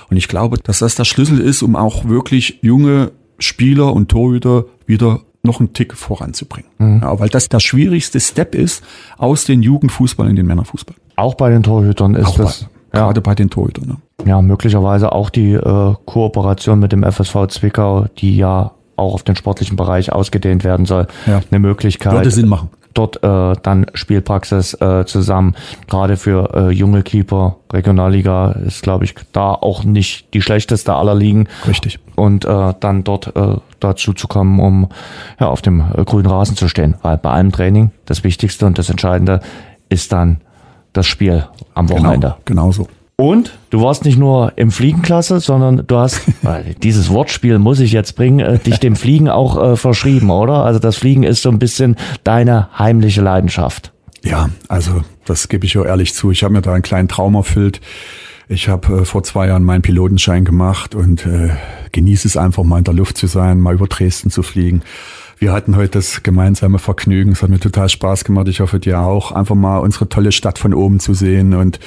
Und 0.10 0.18
ich 0.18 0.28
glaube, 0.28 0.58
dass 0.58 0.80
das 0.80 0.96
der 0.96 1.06
Schlüssel 1.06 1.40
ist, 1.40 1.62
um 1.62 1.76
auch 1.76 2.06
wirklich 2.06 2.60
junge 2.62 3.12
Spieler 3.40 3.94
und 3.94 4.10
Torhüter 4.10 4.66
wieder 4.88 5.22
noch 5.44 5.60
einen 5.60 5.74
Tick 5.74 5.96
voranzubringen. 5.96 6.70
Mhm. 6.80 7.00
Ja, 7.02 7.20
weil 7.20 7.30
das 7.30 7.50
der 7.50 7.60
schwierigste 7.60 8.20
Step 8.20 8.56
ist 8.56 8.84
aus 9.18 9.46
den 9.46 9.62
Jugendfußball 9.62 10.30
in 10.30 10.36
den 10.36 10.46
Männerfußball. 10.48 10.96
Auch 11.16 11.36
bei 11.36 11.50
den 11.50 11.64
Torhütern 11.64 12.16
ist 12.16 12.28
auch 12.28 12.38
das. 12.38 12.64
Bei. 12.64 12.77
Gerade 13.00 13.22
bei 13.22 13.36
den 13.36 13.50
Torhütern. 13.50 13.88
Ne? 13.88 13.98
ja, 14.28 14.42
möglicherweise 14.42 15.12
auch 15.12 15.30
die 15.30 15.54
äh, 15.54 15.96
Kooperation 16.06 16.80
mit 16.80 16.92
dem 16.92 17.04
FSV 17.04 17.48
Zwickau, 17.48 18.06
die 18.18 18.36
ja 18.38 18.72
auch 18.96 19.14
auf 19.14 19.24
den 19.24 19.36
sportlichen 19.36 19.78
Bereich 19.78 20.12
ausgedehnt 20.12 20.64
werden 20.64 20.86
soll, 20.86 21.08
ja. 21.28 21.42
eine 21.50 21.60
Möglichkeit. 21.60 22.14
Würde 22.14 22.32
Sinn 22.32 22.48
machen. 22.48 22.70
Dort 22.94 23.24
äh, 23.24 23.54
dann 23.62 23.86
Spielpraxis 23.94 24.74
äh, 24.82 25.06
zusammen. 25.06 25.56
Gerade 25.88 26.18
für 26.18 26.50
äh, 26.56 26.72
junge 26.72 27.04
Keeper, 27.04 27.58
Regionalliga 27.72 28.54
ist, 28.54 28.82
glaube 28.82 29.06
ich, 29.06 29.14
da 29.34 29.52
auch 29.52 29.84
nicht 29.84 30.34
die 30.34 30.42
schlechteste 30.42 30.96
aller 30.96 31.14
Ligen. 31.14 31.48
Richtig. 31.68 32.00
Und 32.16 32.46
äh, 32.46 32.74
dann 32.80 33.04
dort 33.04 33.36
äh, 33.36 33.58
dazu 33.80 34.14
zu 34.14 34.28
kommen, 34.28 34.60
um 34.60 34.90
ja, 35.40 35.48
auf 35.48 35.62
dem 35.62 35.82
äh, 35.96 36.04
grünen 36.06 36.26
Rasen 36.26 36.56
zu 36.56 36.68
stehen. 36.68 36.96
Weil 37.04 37.20
bei 37.20 37.30
allem 37.30 37.52
Training 37.52 37.92
das 38.06 38.24
Wichtigste 38.24 38.66
und 38.66 38.80
das 38.80 38.90
Entscheidende 38.90 39.42
ist 39.90 40.12
dann 40.12 40.42
das 40.98 41.08
Spiel 41.08 41.48
am 41.74 41.88
genau, 41.88 42.00
Wochenende. 42.00 42.36
Genau, 42.46 42.64
genau 42.64 42.72
so. 42.72 42.88
Und 43.20 43.58
du 43.72 43.82
warst 43.82 44.06
nicht 44.06 44.20
nur 44.20 44.54
im 44.58 44.70
Fliegenklasse, 44.70 45.40
sondern 45.40 45.88
du 45.88 45.98
hast, 45.98 46.22
dieses 46.84 47.10
Wortspiel 47.10 47.58
muss 47.58 47.80
ich 47.80 47.92
jetzt 47.92 48.16
bringen, 48.16 48.40
äh, 48.40 48.60
dich 48.60 48.80
dem 48.80 48.96
Fliegen 48.96 49.28
auch 49.28 49.72
äh, 49.72 49.76
verschrieben, 49.76 50.30
oder? 50.30 50.64
Also 50.64 50.80
das 50.80 50.98
Fliegen 50.98 51.24
ist 51.24 51.42
so 51.42 51.50
ein 51.50 51.58
bisschen 51.58 51.96
deine 52.24 52.70
heimliche 52.78 53.22
Leidenschaft. 53.22 53.92
Ja, 54.24 54.50
also 54.68 55.02
das 55.26 55.48
gebe 55.48 55.66
ich 55.66 55.78
auch 55.80 55.86
ehrlich 55.86 56.14
zu. 56.14 56.30
Ich 56.30 56.44
habe 56.44 56.54
mir 56.54 56.62
da 56.62 56.74
einen 56.74 56.84
kleinen 56.84 57.08
Traum 57.08 57.34
erfüllt. 57.34 57.82
Ich 58.50 58.70
habe 58.70 59.00
äh, 59.00 59.06
vor 59.06 59.24
zwei 59.24 59.48
Jahren 59.48 59.64
meinen 59.64 59.82
Pilotenschein 59.82 60.46
gemacht 60.46 60.94
und 60.94 61.26
äh, 61.26 61.50
genieße 61.92 62.28
es 62.28 62.38
einfach 62.38 62.64
mal 62.64 62.78
in 62.78 62.84
der 62.84 62.94
Luft 62.94 63.18
zu 63.18 63.26
sein, 63.26 63.60
mal 63.60 63.74
über 63.74 63.88
Dresden 63.88 64.30
zu 64.30 64.44
fliegen. 64.44 64.84
Wir 65.40 65.52
hatten 65.54 65.76
heute 65.76 65.92
das 65.92 66.24
gemeinsame 66.24 66.80
Vergnügen. 66.80 67.34
Es 67.34 67.44
hat 67.44 67.50
mir 67.50 67.60
total 67.60 67.90
Spaß 67.90 68.24
gemacht. 68.24 68.48
Ich 68.48 68.60
hoffe 68.60 68.80
dir 68.80 69.02
auch, 69.02 69.32
einfach 69.32 69.54
mal 69.54 69.78
unsere 69.78 70.10
tolle 70.10 70.32
Stadt 70.32 70.58
von 70.58 70.74
oben 70.74 71.00
zu 71.00 71.14
sehen 71.14 71.54
und 71.54 71.80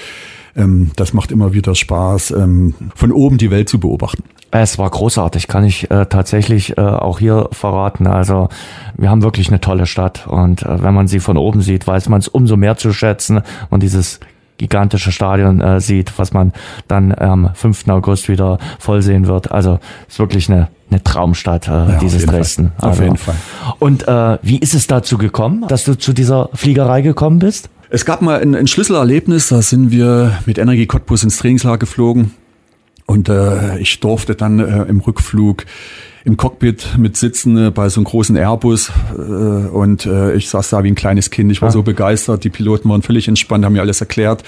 ähm, 0.57 0.91
das 0.97 1.13
macht 1.13 1.33
immer 1.33 1.53
wieder 1.53 1.75
Spaß, 1.75 2.33
ähm, 2.33 2.75
von 2.95 3.13
oben 3.13 3.39
die 3.39 3.51
Welt 3.51 3.69
zu 3.69 3.81
beobachten. 3.81 4.23
Es 4.53 4.79
war 4.79 4.91
großartig, 4.91 5.47
kann 5.47 5.65
ich 5.65 5.91
äh, 5.91 6.07
tatsächlich 6.07 6.77
äh, 6.77 6.81
auch 6.81 7.21
hier 7.21 7.49
verraten. 7.53 8.07
Also 8.07 8.49
wir 8.97 9.11
haben 9.11 9.23
wirklich 9.23 9.49
eine 9.49 9.61
tolle 9.61 9.87
Stadt 9.87 10.27
und 10.27 10.63
äh, 10.63 10.83
wenn 10.83 10.95
man 10.95 11.09
sie 11.09 11.21
von 11.21 11.37
oben 11.37 11.61
sieht, 11.61 11.87
weiß 11.87 12.09
man 12.09 12.21
es 12.21 12.29
umso 12.29 12.57
mehr 12.57 12.77
zu 12.77 12.93
schätzen 12.93 13.43
und 13.69 13.83
dieses 13.83 14.19
gigantische 14.61 15.11
Stadion 15.11 15.63
äh, 15.63 15.81
sieht, 15.81 16.19
was 16.19 16.35
man 16.35 16.53
dann 16.87 17.15
am 17.15 17.51
5. 17.55 17.89
August 17.89 18.29
wieder 18.29 18.59
voll 18.79 19.01
sehen 19.01 19.27
wird. 19.27 19.51
Also 19.51 19.81
ist 20.07 20.19
wirklich 20.19 20.51
eine, 20.51 20.69
eine 20.91 21.03
Traumstadt, 21.03 21.67
äh, 21.67 21.71
ja, 21.71 21.99
dieses 21.99 22.27
Dresden. 22.27 22.73
Fall. 22.77 22.91
Auf 22.91 22.91
also. 22.91 23.03
jeden 23.05 23.17
Fall. 23.17 23.37
Und 23.79 24.07
äh, 24.07 24.39
wie 24.43 24.59
ist 24.59 24.75
es 24.75 24.87
dazu 24.87 25.17
gekommen, 25.17 25.65
dass 25.67 25.85
du 25.85 25.97
zu 25.97 26.13
dieser 26.13 26.51
Fliegerei 26.53 27.01
gekommen 27.01 27.39
bist? 27.39 27.71
Es 27.89 28.05
gab 28.05 28.21
mal 28.21 28.41
ein, 28.41 28.55
ein 28.55 28.67
Schlüsselerlebnis, 28.67 29.49
da 29.49 29.63
sind 29.63 29.91
wir 29.91 30.39
mit 30.45 30.59
Energie 30.59 30.87
Cottbus 30.87 31.25
ins 31.25 31.39
Trainingslager 31.39 31.79
geflogen 31.79 32.35
und 33.07 33.31
äh, 33.31 33.79
ich 33.79 33.99
durfte 34.01 34.35
dann 34.35 34.61
äh, 34.61 34.83
im 34.83 35.01
Rückflug 35.01 35.65
im 36.25 36.37
Cockpit 36.37 36.99
mit 36.99 37.17
sitzen 37.17 37.57
äh, 37.57 37.71
bei 37.71 37.89
so 37.89 38.01
einem 38.01 38.05
großen 38.05 38.37
Airbus 38.37 38.93
äh, 39.17 39.21
und 39.21 40.07
äh, 40.07 40.35
ich 40.35 40.49
saß 40.51 40.71
da 40.71 40.85
wie 40.85 40.89
ein 40.89 40.95
kleines 40.95 41.31
Kind. 41.31 41.51
Ich 41.51 41.63
war 41.63 41.69
ja. 41.69 41.73
so 41.73 41.83
begeistert, 41.83 42.45
die 42.45 42.51
Piloten 42.51 42.89
waren 42.91 43.03
völlig 43.03 43.29
entspannt, 43.29 43.65
haben 43.65 43.73
mir 43.73 43.81
alles 43.81 44.01
erklärt 44.01 44.43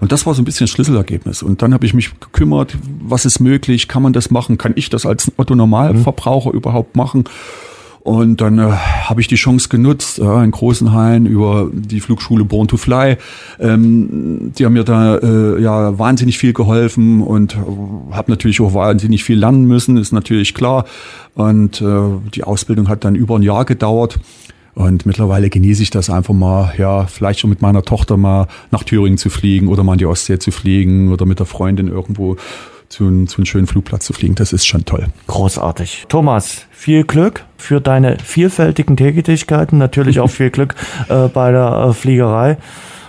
und 0.00 0.12
das 0.12 0.26
war 0.26 0.34
so 0.34 0.42
ein 0.42 0.44
bisschen 0.44 0.66
Schlüsselergebnis. 0.66 1.42
Und 1.42 1.62
dann 1.62 1.74
habe 1.74 1.84
ich 1.84 1.94
mich 1.94 2.18
gekümmert, 2.20 2.76
was 3.00 3.24
ist 3.24 3.40
möglich, 3.40 3.88
kann 3.88 4.02
man 4.02 4.12
das 4.12 4.30
machen, 4.30 4.58
kann 4.58 4.72
ich 4.76 4.88
das 4.88 5.06
als 5.06 5.32
Otto 5.36 5.54
Normalverbraucher 5.54 6.50
mhm. 6.50 6.56
überhaupt 6.56 6.96
machen? 6.96 7.24
Und 8.06 8.40
dann 8.40 8.60
äh, 8.60 8.70
habe 8.70 9.20
ich 9.20 9.26
die 9.26 9.34
Chance 9.34 9.68
genutzt, 9.68 10.20
äh, 10.20 10.44
in 10.44 10.52
Großenhain 10.52 11.26
über 11.26 11.68
die 11.72 11.98
Flugschule 11.98 12.44
Born 12.44 12.68
to 12.68 12.76
Fly. 12.76 13.16
Ähm, 13.58 14.52
die 14.56 14.64
haben 14.64 14.74
mir 14.74 14.84
da 14.84 15.16
äh, 15.16 15.60
ja 15.60 15.98
wahnsinnig 15.98 16.38
viel 16.38 16.52
geholfen 16.52 17.20
und 17.20 17.56
äh, 17.56 18.14
habe 18.14 18.30
natürlich 18.30 18.60
auch 18.60 18.74
wahnsinnig 18.74 19.24
viel 19.24 19.36
lernen 19.36 19.64
müssen, 19.64 19.96
ist 19.96 20.12
natürlich 20.12 20.54
klar. 20.54 20.84
Und 21.34 21.82
äh, 21.82 22.00
die 22.32 22.44
Ausbildung 22.44 22.88
hat 22.88 23.02
dann 23.02 23.16
über 23.16 23.34
ein 23.34 23.42
Jahr 23.42 23.64
gedauert. 23.64 24.20
Und 24.76 25.04
mittlerweile 25.04 25.50
genieße 25.50 25.82
ich 25.82 25.90
das 25.90 26.08
einfach 26.08 26.34
mal, 26.34 26.74
ja, 26.78 27.06
vielleicht 27.06 27.40
schon 27.40 27.50
mit 27.50 27.60
meiner 27.60 27.82
Tochter 27.82 28.16
mal 28.16 28.46
nach 28.70 28.84
Thüringen 28.84 29.18
zu 29.18 29.30
fliegen 29.30 29.66
oder 29.66 29.82
mal 29.82 29.94
in 29.94 29.98
die 29.98 30.06
Ostsee 30.06 30.38
zu 30.38 30.52
fliegen 30.52 31.12
oder 31.12 31.26
mit 31.26 31.40
der 31.40 31.46
Freundin 31.46 31.88
irgendwo 31.88 32.36
zu, 32.88 33.26
zu 33.26 33.38
einem 33.38 33.46
schönen 33.46 33.66
Flugplatz 33.66 34.06
zu 34.06 34.12
fliegen. 34.12 34.34
Das 34.34 34.52
ist 34.52 34.66
schon 34.66 34.84
toll. 34.84 35.06
Großartig. 35.26 36.06
Thomas, 36.08 36.66
viel 36.70 37.04
Glück 37.04 37.44
für 37.56 37.80
deine 37.80 38.18
vielfältigen 38.22 38.96
Tätigkeiten. 38.96 39.78
Natürlich 39.78 40.20
auch 40.20 40.30
viel 40.30 40.50
Glück 40.50 40.74
äh, 41.08 41.28
bei 41.28 41.50
der 41.50 41.88
äh, 41.88 41.92
Fliegerei. 41.92 42.58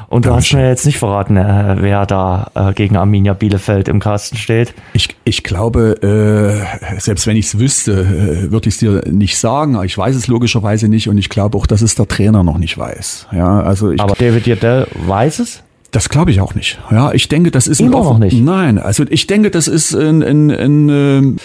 Und 0.09 0.25
du 0.25 0.34
hast 0.34 0.53
mir 0.53 0.65
jetzt 0.65 0.86
nicht 0.86 0.99
verraten, 0.99 1.36
äh, 1.36 1.75
wer 1.80 2.05
da 2.05 2.49
äh, 2.55 2.73
gegen 2.73 2.95
Arminia 2.95 3.34
Bielefeld 3.34 3.89
im 3.89 3.99
Kasten 3.99 4.38
steht. 4.38 4.73
Ich, 4.93 5.09
ich 5.25 5.43
glaube, 5.43 6.01
äh, 6.01 6.99
selbst 6.99 7.28
wenn 7.28 7.36
ich 7.36 7.47
es 7.47 7.59
wüsste, 7.59 7.91
äh, 7.91 8.51
würde 8.51 8.69
ich 8.69 8.75
es 8.75 8.80
dir 8.80 9.03
nicht 9.11 9.38
sagen. 9.38 9.78
Ich 9.84 9.97
weiß 9.97 10.15
es 10.15 10.28
logischerweise 10.28 10.88
nicht 10.88 11.09
und 11.09 11.17
ich 11.17 11.28
glaube 11.28 11.57
auch, 11.57 11.67
dass 11.67 11.82
es 11.82 11.95
der 11.95 12.07
Trainer 12.07 12.43
noch 12.43 12.57
nicht 12.57 12.78
weiß. 12.78 13.28
Ja, 13.34 13.59
also 13.59 13.91
ich, 13.91 13.99
Aber 13.99 14.15
David 14.15 14.45
Dierdell 14.45 14.88
weiß 14.93 15.39
es? 15.39 15.63
Das 15.91 16.09
glaube 16.09 16.31
ich 16.31 16.41
auch 16.41 16.53
nicht. 16.53 16.79
Ja, 16.91 17.13
ich 17.13 17.29
denke, 17.29 17.51
das 17.51 17.67
ist 17.67 17.79
Immer 17.79 17.97
ein 17.97 18.03
noch 18.03 18.19
nicht. 18.19 18.41
Nein, 18.41 18.77
also 18.77 19.05
ich 19.09 19.27
denke, 19.27 19.51
das 19.51 19.67
ist 19.67 19.93
ein, 19.93 20.21
ein, 20.21 20.51
ein, 20.51 20.89
ein 20.89 21.38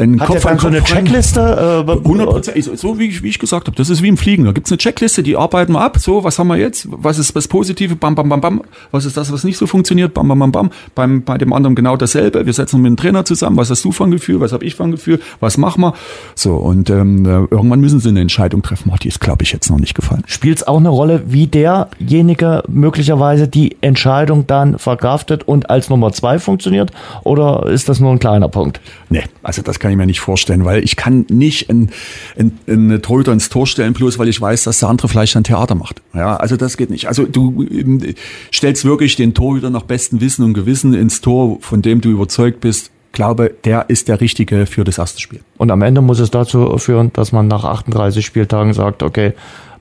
Hat 0.00 0.26
Kopf 0.26 0.42
der 0.42 0.50
an 0.50 0.56
dann 0.56 0.58
so 0.58 0.68
eine. 0.68 0.82
Checkliste? 0.82 1.84
Äh, 1.86 1.90
100 1.90 2.78
so 2.78 2.98
wie 2.98 3.06
ich, 3.06 3.22
wie 3.22 3.28
ich 3.28 3.38
gesagt 3.38 3.66
habe, 3.66 3.76
das 3.76 3.90
ist 3.90 4.02
wie 4.02 4.08
im 4.08 4.16
Fliegen. 4.16 4.44
Da 4.44 4.52
gibt's 4.52 4.70
eine 4.70 4.78
Checkliste, 4.78 5.22
die 5.22 5.36
arbeiten 5.36 5.72
wir 5.72 5.80
ab. 5.80 5.98
So, 5.98 6.24
was 6.24 6.38
haben 6.38 6.48
wir 6.48 6.56
jetzt? 6.56 6.88
Was 6.90 7.18
ist 7.18 7.36
das 7.36 7.48
Positive? 7.48 7.96
Bam, 7.96 8.14
bam, 8.14 8.28
bam, 8.28 8.40
bam. 8.40 8.62
Was 8.90 9.04
ist 9.04 9.16
das, 9.16 9.32
was 9.32 9.44
nicht 9.44 9.58
so 9.58 9.66
funktioniert? 9.66 10.14
Bam, 10.14 10.28
bam, 10.28 10.38
bam, 10.38 10.52
bam. 10.52 10.70
Beim, 10.94 11.22
bei 11.22 11.36
dem 11.38 11.52
anderen 11.52 11.74
genau 11.74 11.96
dasselbe. 11.96 12.46
Wir 12.46 12.52
setzen 12.52 12.76
uns 12.76 12.82
mit 12.82 12.90
dem 12.90 12.96
Trainer 12.96 13.24
zusammen. 13.24 13.56
Was 13.56 13.70
hast 13.70 13.84
du 13.84 13.92
für 13.92 14.04
ein 14.04 14.10
Gefühl? 14.10 14.40
Was 14.40 14.52
habe 14.52 14.64
ich 14.64 14.74
für 14.74 14.84
ein 14.84 14.90
Gefühl? 14.92 15.20
Was 15.40 15.58
machen 15.58 15.82
wir? 15.82 15.94
So, 16.34 16.54
und 16.56 16.88
ähm, 16.90 17.26
äh, 17.26 17.28
irgendwann 17.50 17.80
müssen 17.80 18.00
sie 18.00 18.08
eine 18.08 18.20
Entscheidung 18.20 18.62
treffen. 18.62 18.90
Oh, 18.92 18.96
die 19.00 19.08
ist, 19.08 19.20
glaube 19.20 19.42
ich, 19.42 19.52
jetzt 19.52 19.70
noch 19.70 19.78
nicht 19.78 19.94
gefallen. 19.94 20.22
Spielt 20.26 20.58
es 20.58 20.66
auch 20.66 20.78
eine 20.78 20.88
Rolle, 20.88 21.24
wie 21.26 21.46
derjenige 21.46 22.62
möglicherweise 22.68 23.48
die 23.48 23.76
Entscheidung 23.80 24.46
dann 24.46 24.78
verkraftet 24.78 25.46
und 25.46 25.68
als 25.68 25.90
Nummer 25.90 26.12
zwei 26.12 26.38
funktioniert? 26.38 26.90
Oder 27.24 27.66
ist 27.66 27.88
das 27.88 28.00
nur 28.00 28.12
ein 28.12 28.18
kleiner 28.18 28.48
Punkt? 28.48 28.80
Nee, 29.08 29.24
also 29.42 29.62
das 29.62 29.78
kann 29.78 29.89
ich 29.90 29.96
mir 29.96 30.06
nicht 30.06 30.20
vorstellen, 30.20 30.64
weil 30.64 30.82
ich 30.84 30.96
kann 30.96 31.26
nicht 31.28 31.70
einen, 31.70 31.90
einen, 32.38 32.58
einen 32.66 33.02
Torhüter 33.02 33.32
ins 33.32 33.48
Tor 33.48 33.66
stellen, 33.66 33.92
bloß 33.92 34.18
weil 34.18 34.28
ich 34.28 34.40
weiß, 34.40 34.64
dass 34.64 34.78
der 34.78 34.88
andere 34.88 35.08
vielleicht 35.08 35.36
ein 35.36 35.44
Theater 35.44 35.74
macht. 35.74 36.02
Ja, 36.14 36.36
also 36.36 36.56
das 36.56 36.76
geht 36.76 36.90
nicht. 36.90 37.08
Also 37.08 37.26
du 37.26 37.66
ähm, 37.70 38.14
stellst 38.52 38.84
wirklich 38.84 39.16
den 39.16 39.34
Torhüter 39.34 39.70
nach 39.70 39.82
bestem 39.82 40.20
Wissen 40.20 40.44
und 40.44 40.54
Gewissen 40.54 40.94
ins 40.94 41.20
Tor, 41.20 41.58
von 41.60 41.82
dem 41.82 42.00
du 42.00 42.10
überzeugt 42.10 42.60
bist, 42.60 42.90
glaube, 43.12 43.52
der 43.64 43.90
ist 43.90 44.08
der 44.08 44.20
Richtige 44.20 44.66
für 44.66 44.84
das 44.84 44.98
erste 44.98 45.20
Spiel. 45.20 45.40
Und 45.56 45.70
am 45.70 45.82
Ende 45.82 46.00
muss 46.00 46.20
es 46.20 46.30
dazu 46.30 46.78
führen, 46.78 47.12
dass 47.12 47.32
man 47.32 47.48
nach 47.48 47.64
38 47.64 48.24
Spieltagen 48.24 48.72
sagt, 48.72 49.02
okay, 49.02 49.32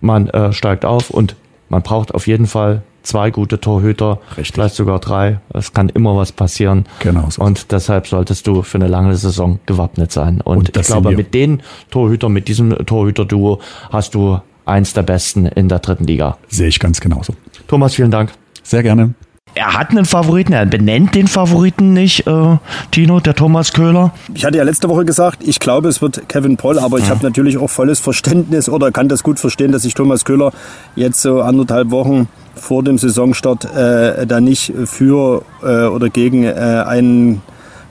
man 0.02 0.28
äh, 0.30 0.54
steigt 0.54 0.86
auf 0.86 1.10
und 1.10 1.36
man 1.70 1.84
braucht 1.84 2.14
auf 2.14 2.28
jeden 2.28 2.48
Fall 2.48 2.82
zwei 3.10 3.32
gute 3.32 3.60
Torhüter, 3.60 4.20
Richtig. 4.38 4.54
vielleicht 4.54 4.76
sogar 4.76 5.00
drei. 5.00 5.40
Es 5.54 5.74
kann 5.74 5.90
immer 5.90 6.16
was 6.16 6.32
passieren. 6.32 6.86
Genau 7.00 7.30
so. 7.30 7.42
Und 7.42 7.72
deshalb 7.72 8.08
solltest 8.08 8.48
du 8.48 8.62
für 8.62 8.78
eine 8.78 8.88
lange 8.88 9.16
Saison 9.16 9.60
gewappnet 9.66 10.12
sein. 10.12 10.42
Und, 10.42 10.58
Und 10.58 10.78
ich 10.78 10.88
glaube, 10.88 11.12
mit 11.12 11.34
den 11.34 11.62
Torhütern, 11.92 12.32
mit 12.32 12.48
diesem 12.48 12.86
Torhüter-Duo 12.86 13.60
hast 13.92 14.16
du 14.16 14.40
eins 14.66 14.94
der 14.94 15.04
besten 15.04 15.46
in 15.46 15.68
der 15.68 15.80
dritten 15.80 16.06
Liga. 16.06 16.38
Sehe 16.48 16.68
ich 16.68 16.80
ganz 16.80 17.02
genauso. 17.02 17.34
Thomas, 17.68 17.96
vielen 17.96 18.12
Dank. 18.12 18.32
Sehr 18.64 18.84
gerne. 18.84 19.14
Er 19.56 19.74
hat 19.74 19.90
einen 19.90 20.06
Favoriten, 20.06 20.54
er 20.54 20.66
benennt 20.66 21.16
den 21.16 21.28
Favoriten 21.28 21.92
nicht, 21.94 22.28
äh, 22.28 22.58
Tino, 22.92 23.20
der 23.20 23.34
Thomas 23.34 23.74
Köhler. 23.74 24.14
Ich 24.34 24.46
hatte 24.46 24.58
ja 24.58 24.64
letzte 24.64 24.90
Woche 24.90 25.06
gesagt, 25.06 25.40
ich 25.44 25.60
glaube, 25.60 25.88
es 25.88 26.02
wird 26.02 26.30
Kevin 26.30 26.56
Poll, 26.56 26.78
aber 26.78 27.00
ich 27.00 27.10
habe 27.10 27.24
natürlich 27.24 27.58
auch 27.58 27.70
volles 27.70 28.00
Verständnis 28.00 28.70
oder 28.70 28.92
kann 28.92 29.10
das 29.10 29.24
gut 29.24 29.40
verstehen, 29.40 29.72
dass 29.72 29.82
sich 29.82 29.96
Thomas 29.96 30.24
Köhler 30.24 30.52
jetzt 30.96 31.22
so 31.22 31.42
anderthalb 31.42 31.90
Wochen 31.90 32.28
vor 32.60 32.84
dem 32.84 32.98
Saisonstart 32.98 33.66
äh, 33.66 34.26
da 34.28 34.42
nicht 34.42 34.74
für 34.86 35.44
äh, 35.64 35.86
oder 35.86 36.10
gegen 36.10 36.44
äh, 36.44 36.54
einen 36.86 37.42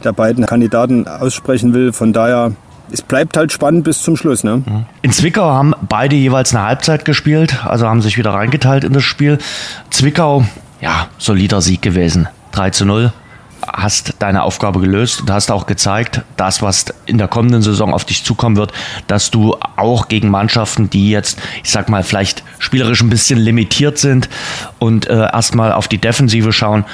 der 0.04 0.12
beiden 0.12 0.46
Kandidaten 0.46 1.08
aussprechen 1.08 1.74
will. 1.74 1.92
Von 1.92 2.12
daher, 2.12 2.52
es 2.90 3.02
bleibt 3.02 3.36
halt 3.36 3.52
spannend 3.52 3.84
bis 3.84 4.02
zum 4.02 4.16
Schluss. 4.16 4.44
Ne? 4.44 4.62
In 5.02 5.12
Zwickau 5.12 5.50
haben 5.50 5.74
beide 5.88 6.16
jeweils 6.16 6.54
eine 6.54 6.64
Halbzeit 6.64 7.04
gespielt, 7.04 7.64
also 7.64 7.88
haben 7.88 8.02
sich 8.02 8.16
wieder 8.16 8.30
reingeteilt 8.30 8.84
in 8.84 8.92
das 8.92 9.04
Spiel. 9.04 9.38
Zwickau, 9.90 10.44
ja, 10.80 11.08
solider 11.18 11.60
Sieg 11.60 11.82
gewesen. 11.82 12.28
3 12.52 12.70
zu 12.70 12.84
0. 12.86 13.12
Hast 13.72 14.14
deine 14.18 14.42
Aufgabe 14.42 14.80
gelöst 14.80 15.20
und 15.20 15.30
hast 15.30 15.50
auch 15.50 15.66
gezeigt, 15.66 16.22
das, 16.36 16.62
was 16.62 16.86
in 17.06 17.18
der 17.18 17.28
kommenden 17.28 17.62
Saison 17.62 17.92
auf 17.92 18.04
dich 18.04 18.24
zukommen 18.24 18.56
wird, 18.56 18.72
dass 19.06 19.30
du 19.30 19.56
auch 19.76 20.08
gegen 20.08 20.30
Mannschaften, 20.30 20.90
die 20.90 21.10
jetzt, 21.10 21.38
ich 21.62 21.70
sag 21.70 21.88
mal, 21.88 22.02
vielleicht 22.02 22.42
spielerisch 22.58 23.02
ein 23.02 23.10
bisschen 23.10 23.38
limitiert 23.38 23.98
sind 23.98 24.28
und 24.78 25.08
äh, 25.08 25.14
erstmal 25.14 25.72
auf 25.72 25.88
die 25.88 25.98
Defensive 25.98 26.52
schauen, 26.52 26.84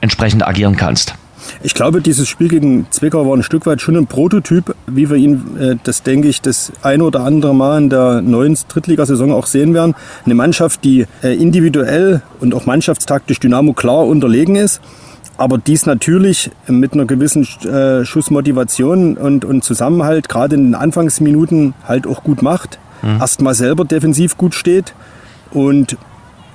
entsprechend 0.00 0.46
agieren 0.46 0.76
kannst. 0.76 1.14
Ich 1.62 1.74
glaube, 1.74 2.00
dieses 2.00 2.28
Spiel 2.28 2.48
gegen 2.48 2.86
Zwickau 2.90 3.26
war 3.26 3.36
ein 3.36 3.42
Stück 3.42 3.66
weit 3.66 3.80
schon 3.80 3.96
ein 3.96 4.06
Prototyp, 4.06 4.74
wie 4.86 5.08
wir 5.10 5.16
ihn, 5.16 5.56
äh, 5.58 5.76
das 5.82 6.02
denke 6.02 6.28
ich, 6.28 6.40
das 6.40 6.72
ein 6.82 7.02
oder 7.02 7.20
andere 7.20 7.54
Mal 7.54 7.78
in 7.78 7.90
der 7.90 8.22
neuen 8.22 8.56
Drittligasaison 8.68 9.32
auch 9.32 9.46
sehen 9.46 9.74
werden. 9.74 9.94
Eine 10.24 10.34
Mannschaft, 10.34 10.84
die 10.84 11.06
äh, 11.22 11.34
individuell 11.34 12.22
und 12.40 12.54
auch 12.54 12.66
mannschaftstaktisch 12.66 13.40
Dynamo 13.40 13.72
klar 13.72 14.06
unterlegen 14.06 14.56
ist, 14.56 14.80
aber 15.38 15.58
dies 15.58 15.86
natürlich 15.86 16.50
mit 16.66 16.94
einer 16.94 17.04
gewissen 17.04 17.46
äh, 17.64 18.04
Schussmotivation 18.04 19.16
und, 19.16 19.44
und 19.44 19.64
Zusammenhalt 19.64 20.28
gerade 20.28 20.56
in 20.56 20.64
den 20.64 20.74
Anfangsminuten 20.74 21.74
halt 21.86 22.06
auch 22.06 22.22
gut 22.22 22.42
macht. 22.42 22.78
Erstmal 23.02 23.54
selber 23.54 23.84
defensiv 23.84 24.36
gut 24.36 24.54
steht 24.54 24.94
und 25.52 25.96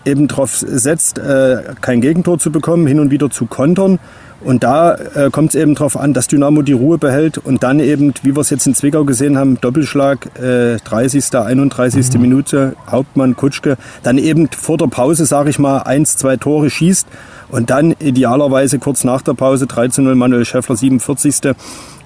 eben 0.06 0.28
darauf 0.28 0.58
setzt, 0.58 1.20
äh, 1.20 1.62
kein 1.82 2.02
Gegentor 2.02 2.40
zu 2.40 2.52
bekommen, 2.52 2.88
hin 2.88 3.00
und 3.00 3.12
wieder 3.12 3.30
zu 3.30 3.46
kontern. 3.46 4.00
Und 4.44 4.64
da 4.64 4.96
äh, 4.96 5.30
kommt 5.32 5.50
es 5.50 5.56
eben 5.56 5.76
darauf 5.76 5.96
an, 5.96 6.14
dass 6.14 6.28
Dynamo 6.28 6.64
die 6.64 6.74
Ruhe 6.74 6.98
behält 6.98 7.38
und 7.38 7.62
dann 7.62 7.80
eben, 7.80 8.12
wie 8.24 8.36
wir 8.36 8.42
es 8.42 8.50
jetzt 8.50 8.66
in 8.66 8.74
Zwickau 8.74 9.06
gesehen 9.06 9.38
haben, 9.38 9.62
Doppelschlag, 9.62 10.30
äh, 10.42 10.78
30., 10.78 11.36
31. 11.36 12.20
Minute, 12.20 12.76
Hauptmann, 12.90 13.36
Kutschke, 13.36 13.78
dann 14.02 14.18
eben 14.18 14.50
vor 14.50 14.80
der 14.80 14.88
Pause, 14.88 15.28
sage 15.28 15.52
ich 15.52 15.60
mal, 15.60 15.84
eins, 15.84 16.18
zwei 16.18 16.38
Tore 16.38 16.72
schießt 16.72 17.08
und 17.52 17.70
dann 17.70 17.91
idealerweise 17.99 18.80
kurz 18.80 19.04
nach 19.04 19.22
der 19.22 19.34
Pause 19.34 19.68
3 19.68 19.89
zu 19.89 20.02
0 20.02 20.16
Manuel 20.16 20.45
Schäffler, 20.45 20.76
47. 20.76 21.54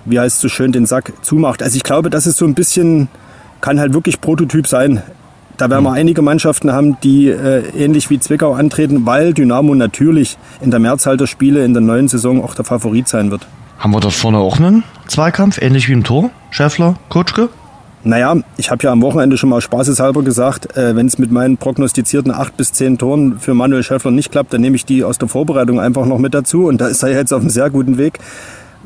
Wie 0.05 0.19
heißt 0.19 0.35
es 0.35 0.41
so 0.41 0.49
schön, 0.49 0.71
den 0.71 0.85
Sack 0.85 1.13
zumacht. 1.21 1.63
Also 1.63 1.77
ich 1.77 1.83
glaube, 1.83 2.09
das 2.09 2.27
ist 2.27 2.37
so 2.37 2.45
ein 2.45 2.53
bisschen, 2.53 3.07
kann 3.61 3.79
halt 3.79 3.93
wirklich 3.93 4.21
Prototyp 4.21 4.67
sein. 4.67 5.01
Da 5.57 5.69
werden 5.69 5.83
wir 5.83 5.93
einige 5.93 6.21
Mannschaften 6.21 6.71
haben, 6.73 6.97
die 7.01 7.29
äh, 7.29 7.63
ähnlich 7.77 8.09
wie 8.09 8.19
Zwickau 8.19 8.53
antreten, 8.53 9.05
weil 9.05 9.33
Dynamo 9.33 9.73
natürlich 9.73 10.37
in 10.61 10.69
der 10.69 10.79
Mehrzahl 10.79 11.15
der 11.15 11.27
Spiele 11.27 11.63
in 11.63 11.73
der 11.73 11.81
neuen 11.81 12.07
Saison 12.07 12.43
auch 12.43 12.55
der 12.55 12.65
Favorit 12.65 13.07
sein 13.07 13.31
wird. 13.31 13.47
Haben 13.77 13.91
wir 13.91 13.99
dort 13.99 14.13
vorne 14.13 14.37
auch 14.37 14.59
einen 14.59 14.83
Zweikampf, 15.07 15.61
ähnlich 15.61 15.87
wie 15.87 15.93
im 15.93 16.03
Tor? 16.03 16.29
Schäffler, 16.49 16.95
Kutschke? 17.09 17.49
Naja, 18.05 18.35
ich 18.55 18.69
habe 18.69 18.83
ja 18.83 18.91
am 18.91 19.01
Wochenende 19.01 19.35
schon 19.35 19.49
mal 19.49 19.61
spaßeshalber 19.61 20.21
gesagt, 20.21 20.77
äh, 20.77 20.95
wenn 20.95 21.07
es 21.07 21.17
mit 21.17 21.31
meinen 21.31 21.57
prognostizierten 21.57 22.31
acht 22.31 22.55
bis 22.55 22.71
zehn 22.71 22.99
Toren 22.99 23.39
für 23.39 23.55
Manuel 23.55 23.81
Schäffler 23.81 24.11
nicht 24.11 24.31
klappt, 24.31 24.53
dann 24.53 24.61
nehme 24.61 24.75
ich 24.75 24.85
die 24.85 25.03
aus 25.03 25.17
der 25.17 25.27
Vorbereitung 25.27 25.79
einfach 25.79 26.05
noch 26.05 26.19
mit 26.19 26.35
dazu 26.35 26.67
und 26.67 26.79
da 26.79 26.87
ist 26.87 27.01
er 27.01 27.09
jetzt 27.09 27.33
auf 27.33 27.41
einem 27.41 27.49
sehr 27.49 27.71
guten 27.71 27.97
Weg. 27.97 28.19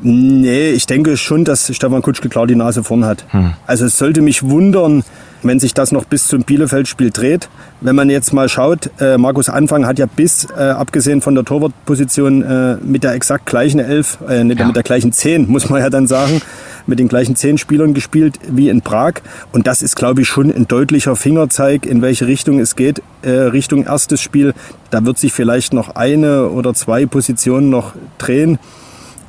Nee, 0.02 0.70
ich 0.70 0.86
denke 0.86 1.18
schon, 1.18 1.44
dass 1.44 1.74
Stefan 1.76 2.00
Kutschke 2.00 2.30
klar 2.30 2.46
die 2.46 2.54
Nase 2.54 2.82
vorn 2.82 3.04
hat. 3.04 3.26
Also 3.66 3.84
es 3.84 3.98
sollte 3.98 4.22
mich 4.22 4.42
wundern, 4.42 5.04
wenn 5.42 5.58
sich 5.60 5.74
das 5.74 5.92
noch 5.92 6.04
bis 6.04 6.26
zum 6.26 6.42
Bielefeld-Spiel 6.42 7.10
dreht. 7.10 7.48
Wenn 7.80 7.96
man 7.96 8.10
jetzt 8.10 8.32
mal 8.32 8.48
schaut, 8.48 8.90
äh, 9.00 9.16
Markus 9.16 9.48
Anfang 9.48 9.86
hat 9.86 9.98
ja 9.98 10.06
bis, 10.06 10.46
äh, 10.56 10.62
abgesehen 10.62 11.20
von 11.22 11.34
der 11.34 11.44
Torwartposition, 11.44 12.42
äh, 12.42 12.76
mit 12.82 13.04
der 13.04 13.14
exakt 13.14 13.46
gleichen 13.46 13.80
Elf, 13.80 14.18
äh, 14.28 14.44
nicht, 14.44 14.60
Ja. 14.60 14.66
mit 14.66 14.76
der 14.76 14.82
gleichen 14.82 15.12
Zehn, 15.12 15.48
muss 15.48 15.70
man 15.70 15.80
ja 15.80 15.88
dann 15.90 16.06
sagen, 16.06 16.42
mit 16.86 16.98
den 16.98 17.08
gleichen 17.08 17.36
zehn 17.36 17.56
Spielern 17.58 17.94
gespielt 17.94 18.38
wie 18.50 18.68
in 18.68 18.82
Prag. 18.82 19.14
Und 19.52 19.66
das 19.66 19.82
ist, 19.82 19.96
glaube 19.96 20.22
ich, 20.22 20.28
schon 20.28 20.50
ein 20.50 20.66
deutlicher 20.66 21.14
Fingerzeig, 21.16 21.86
in 21.86 22.02
welche 22.02 22.26
Richtung 22.26 22.58
es 22.58 22.74
geht. 22.76 23.02
Äh, 23.22 23.30
Richtung 23.30 23.84
erstes 23.84 24.20
Spiel. 24.20 24.54
Da 24.90 25.04
wird 25.04 25.18
sich 25.18 25.32
vielleicht 25.32 25.72
noch 25.72 25.94
eine 25.94 26.48
oder 26.48 26.74
zwei 26.74 27.06
Positionen 27.06 27.70
noch 27.70 27.92
drehen. 28.18 28.58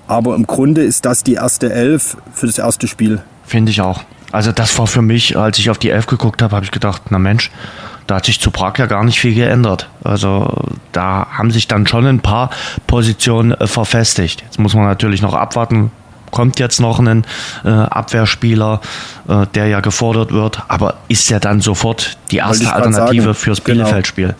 Aber 0.07 0.35
im 0.35 0.47
Grunde 0.47 0.83
ist 0.83 1.05
das 1.05 1.23
die 1.23 1.33
erste 1.35 1.71
Elf 1.71 2.17
für 2.33 2.47
das 2.47 2.57
erste 2.57 2.87
Spiel. 2.87 3.21
Finde 3.45 3.71
ich 3.71 3.79
auch. 3.81 4.01
Also 4.31 4.51
das 4.51 4.77
war 4.79 4.87
für 4.87 5.01
mich, 5.01 5.37
als 5.37 5.57
ich 5.59 5.69
auf 5.69 5.77
die 5.77 5.89
Elf 5.89 6.07
geguckt 6.07 6.41
habe, 6.41 6.55
habe 6.55 6.65
ich 6.65 6.71
gedacht, 6.71 7.03
na 7.09 7.19
Mensch, 7.19 7.51
da 8.07 8.15
hat 8.15 8.25
sich 8.25 8.39
zu 8.39 8.51
Prag 8.51 8.77
ja 8.77 8.85
gar 8.85 9.03
nicht 9.03 9.19
viel 9.19 9.33
geändert. 9.33 9.89
Also 10.03 10.65
da 10.91 11.27
haben 11.31 11.51
sich 11.51 11.67
dann 11.67 11.87
schon 11.87 12.05
ein 12.05 12.19
paar 12.19 12.49
Positionen 12.87 13.51
äh, 13.51 13.67
verfestigt. 13.67 14.41
Jetzt 14.41 14.59
muss 14.59 14.73
man 14.73 14.85
natürlich 14.85 15.21
noch 15.21 15.33
abwarten. 15.33 15.91
Kommt 16.31 16.59
jetzt 16.59 16.79
noch 16.79 16.99
ein 16.99 17.25
äh, 17.65 17.69
Abwehrspieler, 17.69 18.79
äh, 19.27 19.45
der 19.53 19.67
ja 19.67 19.81
gefordert 19.81 20.31
wird, 20.31 20.63
aber 20.69 20.95
ist 21.09 21.29
ja 21.29 21.39
dann 21.39 21.59
sofort 21.59 22.17
die 22.31 22.37
erste 22.37 22.71
Alternative 22.71 23.23
sagen. 23.23 23.35
fürs 23.35 23.63
Genau. 23.63 23.83
Bielefeld-Spiel. 23.83 24.35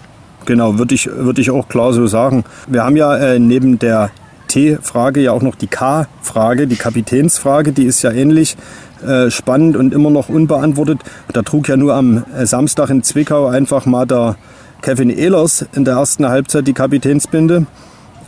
Genau, 0.46 0.78
würde 0.78 0.96
ich, 0.96 1.08
würde 1.08 1.42
ich 1.42 1.52
auch 1.52 1.68
klar 1.68 1.92
so 1.94 2.08
sagen. 2.08 2.46
Wir 2.68 2.84
haben 2.84 2.96
ja 2.96 3.16
äh, 3.18 3.40
neben 3.40 3.78
der 3.78 4.10
T-Frage 4.48 5.22
ja 5.22 5.32
auch 5.32 5.42
noch 5.42 5.56
die 5.56 5.68
K-Frage, 5.68 6.68
die 6.68 6.76
Kapitänsfrage, 6.76 7.72
die 7.72 7.84
ist 7.86 8.02
ja 8.02 8.12
ähnlich 8.12 8.56
äh, 8.56 8.91
spannend 9.30 9.76
und 9.78 9.94
immer 9.94 10.10
noch 10.10 10.30
unbeantwortet. 10.30 11.00
Da 11.34 11.42
trug 11.42 11.68
ja 11.68 11.78
nur 11.78 11.96
am 11.96 12.24
äh, 12.38 12.46
Samstag 12.46 12.90
in 12.90 13.04
Zwickau 13.04 13.48
einfach 13.48 13.86
mal 13.86 14.06
der 14.06 14.36
Kevin 14.82 15.10
Ehlers 15.10 15.66
in 15.74 15.86
der 15.86 15.96
ersten 15.96 16.28
Halbzeit 16.28 16.68
die 16.68 16.74
Kapitänsbinde. 16.74 17.66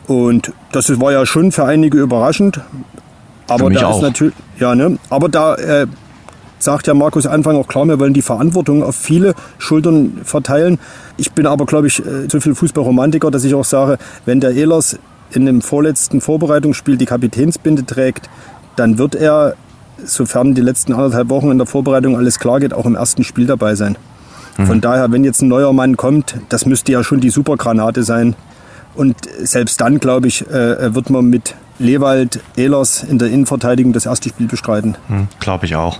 Und 0.08 0.52
das 0.72 1.00
war 1.00 1.12
ja 1.12 1.26
schon 1.26 1.52
für 1.52 1.66
einige 1.66 2.00
überraschend. 2.00 2.60
Aber 3.48 3.70
da 3.70 3.88
auch. 3.88 3.98
ist 3.98 4.02
natürlich, 4.02 4.36
ja, 4.60 4.76
ne? 4.76 4.98
Aber 5.10 5.30
da 5.30 5.56
äh, 5.56 5.88
sagt 6.60 6.88
ja 6.88 6.94
Markus 6.94 7.26
Anfang 7.26 7.56
auch 7.58 7.68
klar, 7.68 7.86
wir 7.86 8.00
wollen 8.00 8.14
die 8.14 8.22
Verantwortung 8.22 8.84
auf 8.84 8.96
viele 8.96 9.34
Schultern 9.58 10.22
verteilen. 10.24 10.80
Ich 11.18 11.32
bin 11.32 11.46
aber, 11.46 11.66
glaube 11.66 11.88
ich, 11.88 12.00
äh, 12.00 12.28
so 12.30 12.40
viel 12.40 12.56
Fußballromantiker, 12.56 13.32
dass 13.32 13.44
ich 13.44 13.54
auch 13.54 13.66
sage, 13.66 13.98
wenn 14.26 14.40
der 14.40 14.52
Ehlers 14.52 14.98
in 15.32 15.46
dem 15.46 15.62
vorletzten 15.62 16.22
Vorbereitungsspiel 16.22 16.98
die 16.98 17.06
Kapitänsbinde 17.06 17.86
trägt, 17.86 18.30
dann 18.76 18.98
wird 18.98 19.16
er, 19.16 19.56
sofern 20.06 20.54
die 20.54 20.62
letzten 20.62 20.94
anderthalb 20.94 21.30
Wochen 21.30 21.52
in 21.52 21.58
der 21.58 21.68
Vorbereitung 21.68 22.16
alles 22.16 22.40
klar 22.40 22.60
geht, 22.60 22.74
auch 22.74 22.86
im 22.86 22.96
ersten 22.96 23.24
Spiel 23.24 23.46
dabei 23.46 23.76
sein. 23.76 23.98
Von 24.66 24.82
daher, 24.82 25.12
wenn 25.12 25.24
jetzt 25.24 25.42
ein 25.42 25.48
neuer 25.48 25.74
Mann 25.74 25.98
kommt, 25.98 26.36
das 26.50 26.66
müsste 26.66 26.92
ja 26.92 27.04
schon 27.04 27.20
die 27.20 27.32
Supergranate 27.32 28.04
sein. 28.04 28.36
Und 28.94 29.16
selbst 29.42 29.82
dann, 29.82 30.00
glaube 30.00 30.28
ich, 30.28 30.48
äh, 30.48 30.94
wird 30.94 31.10
man 31.10 31.26
mit 31.26 31.56
Lewald, 31.80 32.40
Ehlers 32.56 33.04
in 33.04 33.18
der 33.18 33.30
Innenverteidigung 33.30 33.94
das 33.94 34.06
erste 34.06 34.30
Spiel 34.30 34.48
bestreiten. 34.48 34.96
Hm, 35.08 35.28
glaube 35.40 35.66
ich 35.66 35.76
auch. 35.76 36.00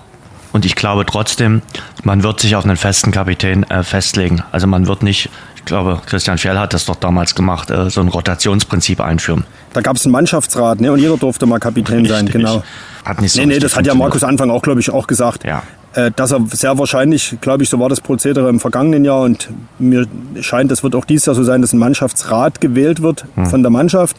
Und 0.54 0.66
ich 0.66 0.76
glaube 0.76 1.06
trotzdem, 1.06 1.62
man 2.04 2.24
wird 2.24 2.40
sich 2.40 2.56
auf 2.56 2.64
einen 2.64 2.78
festen 2.78 3.12
Kapitän 3.12 3.64
äh, 3.64 3.84
festlegen. 3.84 4.44
Also 4.52 4.68
man 4.68 4.88
wird 4.88 5.02
nicht, 5.04 5.30
ich 5.56 5.66
glaube, 5.66 6.00
Christian 6.06 6.38
Schell 6.38 6.58
hat 6.58 6.74
das 6.74 6.86
doch 6.86 6.96
damals 6.96 7.34
gemacht, 7.36 7.72
äh, 7.72 7.90
so 7.90 8.02
ein 8.02 8.08
Rotationsprinzip 8.08 9.02
einführen. 9.02 9.46
Da 9.74 9.82
gab 9.82 9.96
es 9.96 10.06
einen 10.06 10.12
Mannschaftsrat, 10.12 10.80
ne? 10.80 10.92
Und 10.92 11.00
jeder 11.00 11.18
durfte 11.18 11.48
mal 11.48 11.60
Kapitän 11.60 12.02
Richtig. 12.02 12.16
sein, 12.16 12.26
genau. 12.28 12.64
Hat 13.04 13.20
nicht 13.20 13.34
so 13.34 13.42
nee, 13.42 13.48
nee, 13.48 13.60
das 13.60 13.76
hat 13.76 13.86
ja. 13.88 13.96
Markus 13.96 14.24
Anfang 14.24 14.52
auch, 14.52 14.62
glaube 14.62 14.80
ich, 14.80 14.92
auch 14.92 15.08
gesagt. 15.08 15.44
Ja. 15.44 15.64
Äh, 15.96 16.12
dass 16.16 16.32
er 16.32 16.40
sehr 16.52 16.78
wahrscheinlich, 16.78 17.38
glaube 17.42 17.64
ich, 17.64 17.70
so 17.70 17.80
war 17.80 17.90
das 17.90 18.00
Prozedere 18.02 18.48
im 18.50 18.60
vergangenen 18.60 19.04
Jahr 19.04 19.22
und 19.22 19.50
mir 19.80 20.06
scheint, 20.42 20.72
es 20.72 20.84
wird 20.84 20.94
auch 20.96 21.06
dieses 21.06 21.26
Jahr 21.26 21.36
so 21.36 21.44
sein, 21.44 21.62
dass 21.62 21.74
ein 21.74 21.80
Mannschaftsrat 21.80 22.62
gewählt 22.62 23.02
wird 23.02 23.26
Hm. 23.36 23.48
von 23.48 23.64
der 23.64 23.72
Mannschaft 23.72 24.18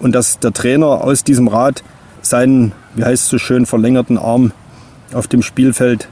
und 0.00 0.14
dass 0.14 0.38
der 0.38 0.52
Trainer 0.52 0.86
aus 0.86 1.24
diesem 1.24 1.48
Rat 1.48 1.82
seinen, 2.22 2.72
wie 2.94 3.04
heißt 3.04 3.24
es 3.24 3.28
so 3.28 3.38
schön, 3.38 3.66
verlängerten 3.66 4.16
Arm 4.16 4.52
auf 5.12 5.28
dem 5.28 5.42
Spielfeld 5.42 6.08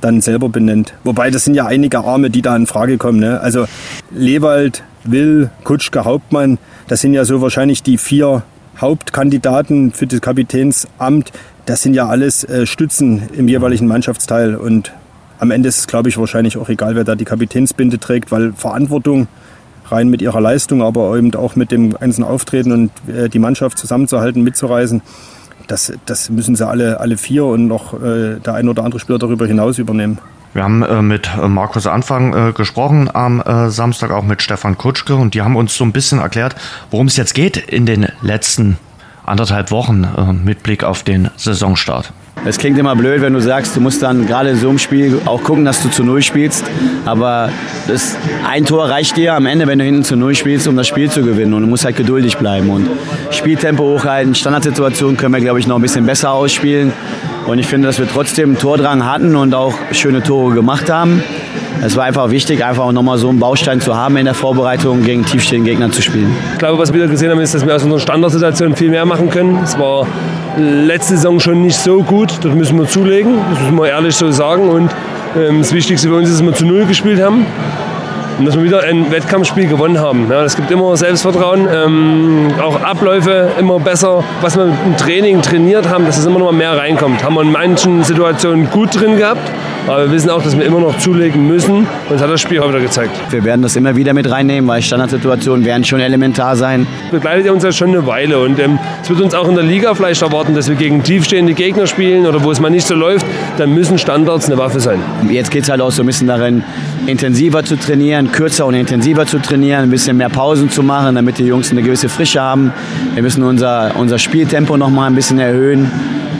dann 0.00 0.20
selber 0.20 0.48
benennt. 0.48 0.94
Wobei 1.04 1.30
das 1.30 1.44
sind 1.44 1.54
ja 1.54 1.66
einige 1.66 1.98
Arme, 2.00 2.30
die 2.30 2.42
da 2.42 2.56
in 2.56 2.66
Frage 2.66 2.96
kommen. 2.96 3.20
Ne? 3.20 3.40
Also 3.40 3.66
Lewald, 4.10 4.82
Will, 5.04 5.50
Kutschke, 5.64 6.04
Hauptmann, 6.04 6.58
das 6.88 7.00
sind 7.00 7.14
ja 7.14 7.24
so 7.24 7.40
wahrscheinlich 7.40 7.82
die 7.82 7.98
vier 7.98 8.42
Hauptkandidaten 8.80 9.92
für 9.92 10.06
das 10.06 10.20
Kapitänsamt. 10.20 11.32
Das 11.66 11.82
sind 11.82 11.94
ja 11.94 12.08
alles 12.08 12.44
äh, 12.44 12.66
Stützen 12.66 13.22
im 13.36 13.46
jeweiligen 13.48 13.86
Mannschaftsteil. 13.86 14.56
Und 14.56 14.92
am 15.38 15.50
Ende 15.50 15.68
ist 15.68 15.78
es, 15.78 15.86
glaube 15.86 16.08
ich, 16.08 16.18
wahrscheinlich 16.18 16.56
auch 16.56 16.68
egal, 16.68 16.96
wer 16.96 17.04
da 17.04 17.14
die 17.14 17.24
Kapitänsbinde 17.24 17.98
trägt, 17.98 18.32
weil 18.32 18.52
Verantwortung 18.54 19.28
rein 19.90 20.08
mit 20.08 20.22
ihrer 20.22 20.40
Leistung, 20.40 20.82
aber 20.82 21.16
eben 21.16 21.34
auch 21.34 21.56
mit 21.56 21.70
dem 21.70 21.92
ganzen 21.92 22.24
Auftreten 22.24 22.72
und 22.72 22.90
äh, 23.08 23.28
die 23.28 23.38
Mannschaft 23.38 23.78
zusammenzuhalten, 23.78 24.42
mitzureisen, 24.42 25.02
das, 25.70 25.92
das 26.06 26.30
müssen 26.30 26.56
sie 26.56 26.66
alle, 26.66 27.00
alle 27.00 27.16
vier 27.16 27.44
und 27.44 27.66
noch 27.66 27.94
äh, 27.94 28.40
der 28.40 28.54
ein 28.54 28.68
oder 28.68 28.84
andere 28.84 29.00
Spieler 29.00 29.18
darüber 29.18 29.46
hinaus 29.46 29.78
übernehmen. 29.78 30.18
Wir 30.52 30.64
haben 30.64 30.82
äh, 30.82 31.00
mit 31.00 31.30
äh, 31.40 31.46
Markus 31.46 31.86
Anfang 31.86 32.34
äh, 32.34 32.52
gesprochen 32.52 33.08
am 33.12 33.40
äh, 33.40 33.70
Samstag, 33.70 34.10
auch 34.10 34.24
mit 34.24 34.42
Stefan 34.42 34.76
Kutschke 34.76 35.14
und 35.14 35.34
die 35.34 35.42
haben 35.42 35.54
uns 35.54 35.76
so 35.76 35.84
ein 35.84 35.92
bisschen 35.92 36.18
erklärt, 36.18 36.56
worum 36.90 37.06
es 37.06 37.16
jetzt 37.16 37.34
geht 37.34 37.56
in 37.56 37.86
den 37.86 38.08
letzten 38.20 38.76
anderthalb 39.24 39.70
Wochen 39.70 40.04
äh, 40.04 40.32
mit 40.32 40.64
Blick 40.64 40.82
auf 40.82 41.04
den 41.04 41.30
Saisonstart. 41.36 42.12
Es 42.44 42.56
klingt 42.56 42.78
immer 42.78 42.96
blöd, 42.96 43.20
wenn 43.20 43.34
du 43.34 43.40
sagst, 43.40 43.76
du 43.76 43.80
musst 43.80 44.02
dann 44.02 44.26
gerade 44.26 44.50
in 44.50 44.56
so 44.56 44.70
einem 44.70 44.78
Spiel 44.78 45.20
auch 45.26 45.42
gucken, 45.44 45.66
dass 45.66 45.82
du 45.82 45.90
zu 45.90 46.04
Null 46.04 46.22
spielst. 46.22 46.64
Aber 47.04 47.50
das, 47.86 48.16
ein 48.48 48.64
Tor 48.64 48.88
reicht 48.88 49.16
dir 49.18 49.34
am 49.34 49.44
Ende, 49.44 49.66
wenn 49.66 49.78
du 49.78 49.84
hinten 49.84 50.04
zu 50.04 50.16
Null 50.16 50.34
spielst, 50.34 50.66
um 50.66 50.74
das 50.74 50.88
Spiel 50.88 51.10
zu 51.10 51.22
gewinnen. 51.22 51.52
Und 51.52 51.62
du 51.62 51.68
musst 51.68 51.84
halt 51.84 51.96
geduldig 51.96 52.38
bleiben 52.38 52.70
und 52.70 52.88
Spieltempo 53.30 53.82
hochhalten. 53.82 54.34
Standardsituationen 54.34 55.18
können 55.18 55.34
wir, 55.34 55.40
glaube 55.40 55.60
ich, 55.60 55.66
noch 55.66 55.76
ein 55.76 55.82
bisschen 55.82 56.06
besser 56.06 56.32
ausspielen. 56.32 56.92
Und 57.46 57.58
ich 57.58 57.66
finde, 57.66 57.88
dass 57.88 57.98
wir 57.98 58.08
trotzdem 58.08 58.50
einen 58.50 58.58
Tordrang 58.58 59.04
hatten 59.04 59.36
und 59.36 59.54
auch 59.54 59.74
schöne 59.92 60.22
Tore 60.22 60.54
gemacht 60.54 60.90
haben. 60.90 61.22
Es 61.82 61.96
war 61.96 62.04
einfach 62.04 62.30
wichtig, 62.30 62.62
einfach 62.62 62.92
nochmal 62.92 63.16
so 63.16 63.30
einen 63.30 63.38
Baustein 63.38 63.80
zu 63.80 63.96
haben 63.96 64.16
in 64.18 64.26
der 64.26 64.34
Vorbereitung, 64.34 65.02
gegen 65.02 65.24
tiefstehende 65.24 65.70
Gegner 65.70 65.90
zu 65.90 66.02
spielen. 66.02 66.30
Ich 66.52 66.58
glaube, 66.58 66.78
was 66.78 66.92
wir 66.92 67.06
gesehen 67.06 67.30
haben, 67.30 67.40
ist, 67.40 67.54
dass 67.54 67.66
wir 67.66 67.74
aus 67.74 67.82
unserer 67.82 68.00
Standardsituation 68.00 68.76
viel 68.76 68.90
mehr 68.90 69.06
machen 69.06 69.30
können. 69.30 69.58
Es 69.64 69.78
war 69.78 70.06
letzte 70.58 71.16
Saison 71.16 71.40
schon 71.40 71.62
nicht 71.62 71.76
so 71.76 72.02
gut, 72.02 72.32
das 72.42 72.54
müssen 72.54 72.78
wir 72.78 72.86
zulegen, 72.86 73.34
das 73.50 73.60
müssen 73.60 73.78
wir 73.78 73.88
ehrlich 73.88 74.14
so 74.14 74.30
sagen. 74.30 74.68
Und 74.68 74.90
ähm, 75.38 75.60
das 75.60 75.72
Wichtigste 75.72 76.08
für 76.08 76.16
uns 76.16 76.28
ist, 76.28 76.40
dass 76.40 76.46
wir 76.46 76.52
zu 76.52 76.66
Null 76.66 76.84
gespielt 76.84 77.22
haben 77.22 77.46
und 78.38 78.44
dass 78.44 78.56
wir 78.56 78.64
wieder 78.64 78.82
ein 78.82 79.10
Wettkampfspiel 79.10 79.66
gewonnen 79.66 79.98
haben. 79.98 80.26
Ja, 80.30 80.44
es 80.44 80.56
gibt 80.56 80.70
immer 80.70 80.94
Selbstvertrauen, 80.98 81.66
ähm, 81.72 82.48
auch 82.60 82.82
Abläufe 82.82 83.52
immer 83.58 83.78
besser. 83.80 84.22
Was 84.42 84.56
wir 84.56 84.64
im 84.64 84.96
Training 84.98 85.40
trainiert 85.40 85.88
haben, 85.88 86.04
dass 86.04 86.18
es 86.18 86.26
immer 86.26 86.40
noch 86.40 86.46
mal 86.46 86.56
mehr 86.58 86.76
reinkommt. 86.76 87.24
Haben 87.24 87.34
wir 87.34 87.42
in 87.42 87.52
manchen 87.52 88.04
Situationen 88.04 88.68
gut 88.70 89.00
drin 89.00 89.16
gehabt, 89.16 89.50
aber 89.86 90.06
wir 90.06 90.12
wissen 90.12 90.30
auch, 90.30 90.42
dass 90.42 90.56
wir 90.56 90.64
immer 90.64 90.80
noch 90.80 90.98
zulegen 90.98 91.46
müssen. 91.46 91.78
Und 91.78 91.86
das 92.10 92.22
hat 92.22 92.30
das 92.30 92.40
Spiel 92.40 92.60
heute 92.60 92.70
wieder 92.70 92.80
gezeigt. 92.80 93.10
Wir 93.30 93.44
werden 93.44 93.62
das 93.62 93.76
immer 93.76 93.96
wieder 93.96 94.14
mit 94.14 94.30
reinnehmen, 94.30 94.68
weil 94.68 94.82
Standardsituationen 94.82 95.64
werden 95.64 95.84
schon 95.84 96.00
elementar 96.00 96.56
sein. 96.56 96.86
begleitet 97.10 97.46
ja 97.46 97.52
uns 97.52 97.64
ja 97.64 97.72
schon 97.72 97.88
eine 97.88 98.06
Weile 98.06 98.38
und 98.38 98.58
ähm, 98.58 98.78
es 99.02 99.10
wird 99.10 99.20
uns 99.20 99.34
auch 99.34 99.48
in 99.48 99.54
der 99.54 99.64
Liga 99.64 99.94
vielleicht 99.94 100.22
erwarten, 100.22 100.54
dass 100.54 100.68
wir 100.68 100.76
gegen 100.76 101.02
tiefstehende 101.02 101.54
Gegner 101.54 101.86
spielen 101.86 102.26
oder 102.26 102.42
wo 102.42 102.50
es 102.50 102.60
mal 102.60 102.70
nicht 102.70 102.86
so 102.86 102.94
läuft, 102.94 103.26
dann 103.58 103.74
müssen 103.74 103.98
Standards 103.98 104.46
eine 104.46 104.58
Waffe 104.58 104.80
sein. 104.80 105.00
Jetzt 105.28 105.50
geht 105.50 105.64
es 105.64 105.70
halt 105.70 105.80
auch 105.80 105.90
so 105.90 106.02
ein 106.02 106.06
bisschen 106.06 106.26
darin, 106.26 106.62
intensiver 107.06 107.64
zu 107.64 107.76
trainieren, 107.76 108.32
kürzer 108.32 108.66
und 108.66 108.74
intensiver 108.74 109.26
zu 109.26 109.38
trainieren, 109.38 109.82
ein 109.82 109.90
bisschen 109.90 110.16
mehr 110.16 110.28
Pausen 110.28 110.70
zu 110.70 110.82
machen, 110.82 111.14
damit 111.14 111.38
die 111.38 111.44
Jungs 111.44 111.70
eine 111.70 111.82
gewisse 111.82 112.08
Frische 112.08 112.40
haben. 112.40 112.72
Wir 113.14 113.22
müssen 113.22 113.42
unser, 113.42 113.92
unser 113.96 114.18
Spieltempo 114.18 114.76
noch 114.76 114.90
mal 114.90 115.06
ein 115.06 115.14
bisschen 115.14 115.38
erhöhen 115.38 115.90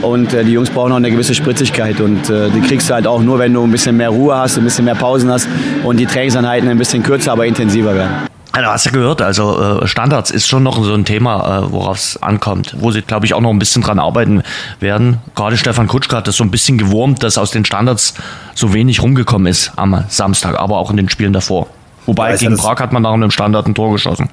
und 0.03 0.33
äh, 0.33 0.45
die 0.45 0.53
Jungs 0.53 0.71
brauchen 0.71 0.93
auch 0.93 0.97
eine 0.97 1.11
gewisse 1.11 1.35
Spritzigkeit 1.35 2.01
und 2.01 2.29
äh, 2.31 2.51
die 2.51 2.61
kriegst 2.61 2.91
du 2.91 2.95
halt 2.95 3.07
auch 3.07 3.21
nur, 3.21 3.39
wenn 3.39 3.53
du 3.53 3.63
ein 3.63 3.71
bisschen 3.71 3.97
mehr 3.97 4.11
Ruhe 4.11 4.37
hast, 4.37 4.59
ein 4.59 4.65
bisschen 4.65 4.85
mehr 4.85 4.95
Pausen 4.95 5.31
hast 5.31 5.49
und 5.85 5.99
die 5.99 6.07
Trainingseinheiten 6.07 6.69
ein 6.69 6.79
bisschen 6.79 7.03
kürzer, 7.03 7.33
aber 7.33 7.47
intensiver 7.47 7.95
werden. 7.95 8.29
Also 8.53 8.69
hast 8.69 8.87
du 8.87 8.91
gehört, 8.91 9.23
also 9.23 9.81
äh, 9.81 9.87
Standards 9.87 10.33
ist 10.33 10.49
schon 10.49 10.65
noch 10.65 10.83
so 10.83 10.93
ein 10.93 11.05
Thema, 11.05 11.67
äh, 11.67 11.73
worauf 11.73 11.99
es 11.99 12.21
ankommt, 12.21 12.75
wo 12.79 12.91
sie, 12.91 13.03
glaube 13.03 13.25
ich, 13.25 13.35
auch 13.35 13.41
noch 13.41 13.51
ein 13.51 13.61
bisschen 13.61 13.83
dran 13.83 14.01
arbeiten 14.01 14.43
werden. 14.81 15.19
Gerade 15.37 15.57
Stefan 15.57 15.87
Kutschka 15.87 16.17
hat 16.17 16.27
das 16.27 16.37
so 16.37 16.45
ein 16.45 16.51
bisschen 16.51 16.77
gewurmt, 16.77 17.23
dass 17.23 17.39
aus 17.39 17.53
den 17.53 17.65
Standards 17.65 18.15
so 18.55 18.75
wenig 18.75 19.03
rumgekommen 19.03 19.47
ist 19.47 19.73
am 19.77 20.05
Samstag, 20.09 20.59
aber 20.59 20.79
auch 20.79 20.91
in 20.91 20.97
den 20.97 21.09
Spielen 21.09 21.33
davor. 21.33 21.69
Wobei 22.07 22.31
Ja, 22.31 22.37
gegen 22.37 22.57
Prag 22.57 22.81
hat 22.81 22.93
man 22.93 23.03
nach 23.03 23.13
einem 23.13 23.31
Standard 23.31 23.67
ein 23.69 23.75
Tor 23.75 23.93
geschossen. 23.93 24.29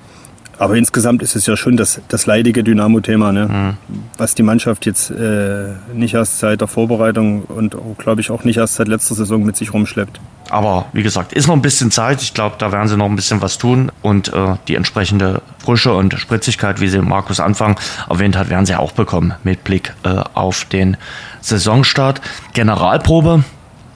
Aber 0.59 0.75
insgesamt 0.75 1.21
ist 1.21 1.35
es 1.35 1.45
ja 1.45 1.55
schon 1.55 1.77
das, 1.77 2.01
das 2.07 2.25
leidige 2.25 2.63
Dynamo-Thema, 2.63 3.31
ne? 3.31 3.77
was 4.17 4.33
die 4.33 4.43
Mannschaft 4.43 4.85
jetzt 4.85 5.11
äh, 5.11 5.67
nicht 5.93 6.15
erst 6.15 6.39
seit 6.39 6.61
der 6.61 6.67
Vorbereitung 6.67 7.43
und 7.43 7.75
glaube 7.97 8.21
ich 8.21 8.31
auch 8.31 8.43
nicht 8.43 8.57
erst 8.57 8.75
seit 8.75 8.87
letzter 8.87 9.15
Saison 9.15 9.43
mit 9.43 9.55
sich 9.55 9.73
rumschleppt. 9.73 10.19
Aber 10.49 10.85
wie 10.93 11.03
gesagt, 11.03 11.33
ist 11.33 11.47
noch 11.47 11.55
ein 11.55 11.61
bisschen 11.61 11.91
Zeit. 11.91 12.21
Ich 12.21 12.33
glaube, 12.33 12.55
da 12.57 12.71
werden 12.71 12.87
sie 12.87 12.97
noch 12.97 13.05
ein 13.05 13.15
bisschen 13.15 13.41
was 13.41 13.57
tun. 13.57 13.91
Und 14.01 14.33
äh, 14.33 14.55
die 14.67 14.75
entsprechende 14.75 15.41
Frische 15.59 15.93
und 15.93 16.13
Spritzigkeit, 16.13 16.79
wie 16.79 16.87
sie 16.87 17.01
Markus 17.01 17.39
Anfang 17.39 17.77
erwähnt 18.09 18.37
hat, 18.37 18.49
werden 18.49 18.65
sie 18.65 18.75
auch 18.75 18.93
bekommen 18.93 19.33
mit 19.43 19.63
Blick 19.63 19.93
äh, 20.03 20.21
auf 20.33 20.65
den 20.65 20.97
Saisonstart. 21.41 22.21
Generalprobe, 22.53 23.43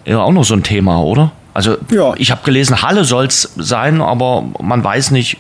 ja 0.06 0.20
auch 0.20 0.32
noch 0.32 0.44
so 0.44 0.54
ein 0.54 0.64
Thema, 0.64 1.02
oder? 1.02 1.32
Also 1.54 1.78
Ja. 1.90 2.14
ich 2.16 2.32
habe 2.32 2.42
gelesen, 2.44 2.82
Halle 2.82 3.04
soll 3.04 3.26
es 3.26 3.52
sein, 3.58 4.02
aber 4.02 4.44
man 4.60 4.84
weiß 4.84 5.12
nicht 5.12 5.38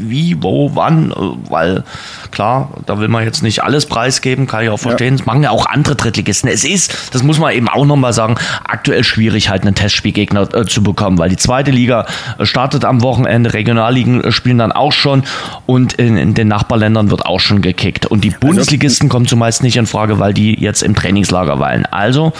wie, 0.00 0.36
wo, 0.40 0.74
wann, 0.74 1.10
äh, 1.10 1.14
weil 1.50 1.84
klar, 2.30 2.70
da 2.86 2.98
will 3.00 3.08
man 3.08 3.24
jetzt 3.24 3.42
nicht 3.42 3.62
alles 3.64 3.86
preisgeben, 3.86 4.46
kann 4.46 4.62
ich 4.62 4.70
auch 4.70 4.78
verstehen. 4.78 5.16
Das 5.16 5.26
machen 5.26 5.42
ja 5.42 5.50
auch 5.50 5.66
andere 5.66 5.96
Drittligisten. 5.96 6.48
Es 6.48 6.64
ist, 6.64 7.14
das 7.14 7.22
muss 7.22 7.38
man 7.38 7.52
eben 7.52 7.68
auch 7.68 7.84
nochmal 7.84 8.12
sagen, 8.12 8.36
aktuell 8.64 9.02
schwierig 9.04 9.48
halt 9.48 9.62
einen 9.62 9.74
Testspielgegner 9.74 10.54
äh, 10.54 10.64
zu 10.66 10.82
bekommen, 10.82 11.18
weil 11.18 11.30
die 11.30 11.36
zweite 11.36 11.70
Liga 11.70 12.06
äh, 12.38 12.46
startet 12.46 12.84
am 12.84 13.02
Wochenende, 13.02 13.54
Regionalligen 13.54 14.22
äh, 14.22 14.32
spielen 14.32 14.58
dann 14.58 14.72
auch 14.72 14.92
schon 14.92 15.24
und 15.66 15.94
in, 15.94 16.16
in 16.16 16.34
den 16.34 16.48
Nachbarländern 16.48 17.10
wird 17.10 17.26
auch 17.26 17.40
schon 17.40 17.60
gekickt. 17.60 18.06
Und 18.06 18.22
die 18.24 18.30
Bundesligisten 18.30 19.08
kommen 19.08 19.26
zumeist 19.26 19.62
nicht 19.62 19.76
in 19.76 19.86
Frage, 19.86 20.18
weil 20.18 20.32
die 20.32 20.58
jetzt 20.60 20.82
im 20.82 20.94
Trainingslager 20.94 21.58
weilen. 21.58 21.86
Also 21.86 22.32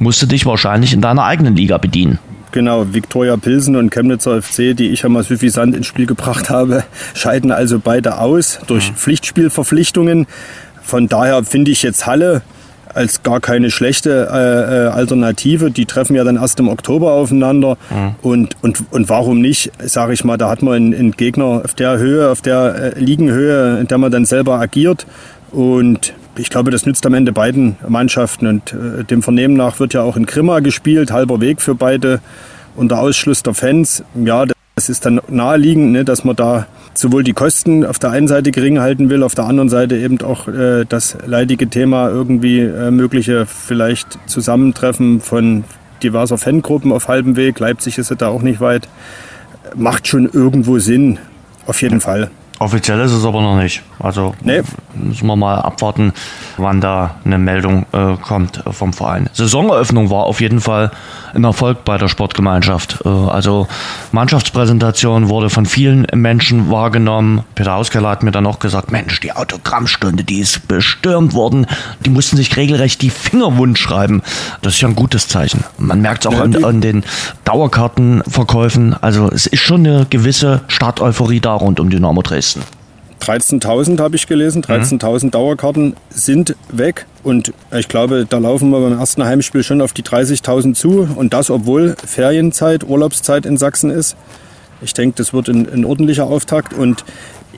musst 0.00 0.20
du 0.20 0.26
dich 0.26 0.44
wahrscheinlich 0.46 0.92
in 0.92 1.00
deiner 1.00 1.24
eigenen 1.24 1.54
Liga 1.54 1.78
bedienen. 1.78 2.18
Genau, 2.52 2.92
Viktoria 2.92 3.36
Pilsen 3.36 3.76
und 3.76 3.90
Chemnitzer 3.90 4.42
FC, 4.42 4.76
die 4.76 4.88
ich 4.88 5.02
ja 5.02 5.08
mal 5.08 5.22
suffisant 5.22 5.76
ins 5.76 5.86
Spiel 5.86 6.06
gebracht 6.06 6.50
habe, 6.50 6.82
scheiden 7.14 7.52
also 7.52 7.78
beide 7.78 8.18
aus 8.18 8.58
durch 8.66 8.90
Pflichtspielverpflichtungen. 8.90 10.26
Von 10.82 11.06
daher 11.06 11.44
finde 11.44 11.70
ich 11.70 11.84
jetzt 11.84 12.06
Halle 12.06 12.42
als 12.92 13.22
gar 13.22 13.38
keine 13.38 13.70
schlechte 13.70 14.28
äh, 14.32 14.86
äh, 14.86 14.88
Alternative. 14.88 15.70
Die 15.70 15.86
treffen 15.86 16.16
ja 16.16 16.24
dann 16.24 16.36
erst 16.36 16.58
im 16.58 16.68
Oktober 16.68 17.12
aufeinander. 17.12 17.76
Und, 18.22 18.56
und, 18.62 18.82
und 18.90 19.08
warum 19.08 19.40
nicht, 19.40 19.70
sage 19.78 20.12
ich 20.12 20.24
mal, 20.24 20.36
da 20.36 20.50
hat 20.50 20.62
man 20.62 20.74
einen, 20.74 20.94
einen 20.94 21.12
Gegner 21.12 21.62
auf 21.64 21.74
der 21.74 21.98
Höhe, 21.98 22.28
auf 22.30 22.40
der 22.40 22.94
äh, 22.96 22.98
Liegenhöhe, 22.98 23.78
in 23.78 23.86
der 23.86 23.98
man 23.98 24.10
dann 24.10 24.24
selber 24.24 24.58
agiert. 24.58 25.06
Und 25.52 26.14
ich 26.36 26.50
glaube, 26.50 26.70
das 26.70 26.86
nützt 26.86 27.04
am 27.06 27.14
Ende 27.14 27.32
beiden 27.32 27.76
Mannschaften. 27.86 28.46
Und 28.46 28.72
äh, 28.72 29.04
dem 29.04 29.22
Vernehmen 29.22 29.54
nach 29.54 29.80
wird 29.80 29.94
ja 29.94 30.02
auch 30.02 30.16
in 30.16 30.26
Grimma 30.26 30.60
gespielt, 30.60 31.12
halber 31.12 31.40
Weg 31.40 31.60
für 31.60 31.74
beide 31.74 32.20
unter 32.76 33.00
Ausschluss 33.00 33.42
der 33.42 33.54
Fans. 33.54 34.04
Ja, 34.14 34.46
das 34.74 34.88
ist 34.88 35.04
dann 35.04 35.20
naheliegend, 35.28 35.92
ne, 35.92 36.04
dass 36.04 36.24
man 36.24 36.36
da 36.36 36.66
sowohl 36.94 37.24
die 37.24 37.32
Kosten 37.32 37.84
auf 37.84 37.98
der 37.98 38.10
einen 38.10 38.28
Seite 38.28 38.50
gering 38.50 38.80
halten 38.80 39.10
will, 39.10 39.22
auf 39.22 39.34
der 39.34 39.44
anderen 39.44 39.68
Seite 39.68 39.96
eben 39.96 40.20
auch 40.22 40.48
äh, 40.48 40.84
das 40.88 41.16
leidige 41.26 41.68
Thema 41.68 42.08
irgendwie 42.08 42.60
äh, 42.60 42.90
mögliche 42.90 43.46
vielleicht 43.46 44.18
Zusammentreffen 44.26 45.20
von 45.20 45.64
diverser 46.02 46.38
Fangruppen 46.38 46.92
auf 46.92 47.08
halbem 47.08 47.36
Weg. 47.36 47.58
Leipzig 47.58 47.98
ist 47.98 48.10
ja 48.10 48.16
da 48.16 48.28
auch 48.28 48.42
nicht 48.42 48.60
weit. 48.60 48.88
Macht 49.76 50.08
schon 50.08 50.28
irgendwo 50.28 50.78
Sinn, 50.78 51.18
auf 51.66 51.82
jeden 51.82 52.00
Fall. 52.00 52.30
Offiziell 52.60 53.00
ist 53.00 53.12
es 53.12 53.24
aber 53.24 53.40
noch 53.40 53.56
nicht. 53.56 53.82
Also 53.98 54.34
Nee, 54.42 54.60
müssen 54.94 55.26
wir 55.26 55.34
mal 55.34 55.56
abwarten, 55.56 56.12
wann 56.58 56.82
da 56.82 57.14
eine 57.24 57.38
Meldung 57.38 57.86
äh, 57.92 58.16
kommt 58.16 58.62
vom 58.70 58.92
Verein. 58.92 59.30
Saisoneröffnung 59.32 60.10
war 60.10 60.24
auf 60.24 60.42
jeden 60.42 60.60
Fall 60.60 60.90
ein 61.34 61.44
Erfolg 61.44 61.84
bei 61.84 61.96
der 61.96 62.08
Sportgemeinschaft. 62.08 62.98
Äh, 63.04 63.08
also 63.08 63.66
Mannschaftspräsentation 64.12 65.30
wurde 65.30 65.48
von 65.48 65.64
vielen 65.64 66.06
Menschen 66.14 66.70
wahrgenommen. 66.70 67.44
Peter 67.54 67.76
Auskeller 67.76 68.10
hat 68.10 68.22
mir 68.22 68.30
dann 68.30 68.46
auch 68.46 68.58
gesagt, 68.58 68.92
Mensch, 68.92 69.20
die 69.20 69.32
Autogrammstunde, 69.32 70.22
die 70.22 70.40
ist 70.40 70.68
bestürmt 70.68 71.32
worden. 71.32 71.66
Die 72.04 72.10
mussten 72.10 72.36
sich 72.36 72.56
regelrecht 72.58 73.00
die 73.00 73.10
Finger 73.10 73.56
wund 73.56 73.78
schreiben. 73.78 74.22
Das 74.60 74.74
ist 74.74 74.80
ja 74.82 74.88
ein 74.88 74.96
gutes 74.96 75.28
Zeichen. 75.28 75.64
Man 75.78 76.02
merkt 76.02 76.26
es 76.26 76.32
auch 76.32 76.38
an, 76.38 76.62
an 76.62 76.82
den 76.82 77.04
Dauerkartenverkäufen. 77.44 78.94
Also 79.00 79.30
es 79.30 79.46
ist 79.46 79.60
schon 79.60 79.86
eine 79.86 80.06
gewisse 80.10 80.60
Starteuphorie 80.68 81.40
da 81.40 81.54
rund 81.54 81.80
um 81.80 81.88
Dynamo 81.88 82.20
Dresden. 82.20 82.49
13.000 83.20 84.00
habe 84.00 84.16
ich 84.16 84.26
gelesen. 84.26 84.62
13.000 84.62 85.26
mhm. 85.26 85.30
Dauerkarten 85.30 85.96
sind 86.10 86.56
weg. 86.70 87.06
Und 87.22 87.52
ich 87.76 87.88
glaube, 87.88 88.26
da 88.28 88.38
laufen 88.38 88.70
wir 88.70 88.80
beim 88.80 88.98
ersten 88.98 89.24
Heimspiel 89.24 89.62
schon 89.62 89.80
auf 89.80 89.92
die 89.92 90.02
30.000 90.02 90.74
zu. 90.74 91.08
Und 91.14 91.34
das, 91.34 91.50
obwohl 91.50 91.96
Ferienzeit, 92.04 92.84
Urlaubszeit 92.84 93.46
in 93.46 93.56
Sachsen 93.56 93.90
ist. 93.90 94.16
Ich 94.82 94.94
denke, 94.94 95.16
das 95.16 95.34
wird 95.34 95.48
ein, 95.48 95.68
ein 95.70 95.84
ordentlicher 95.84 96.24
Auftakt. 96.24 96.72
Und 96.72 97.04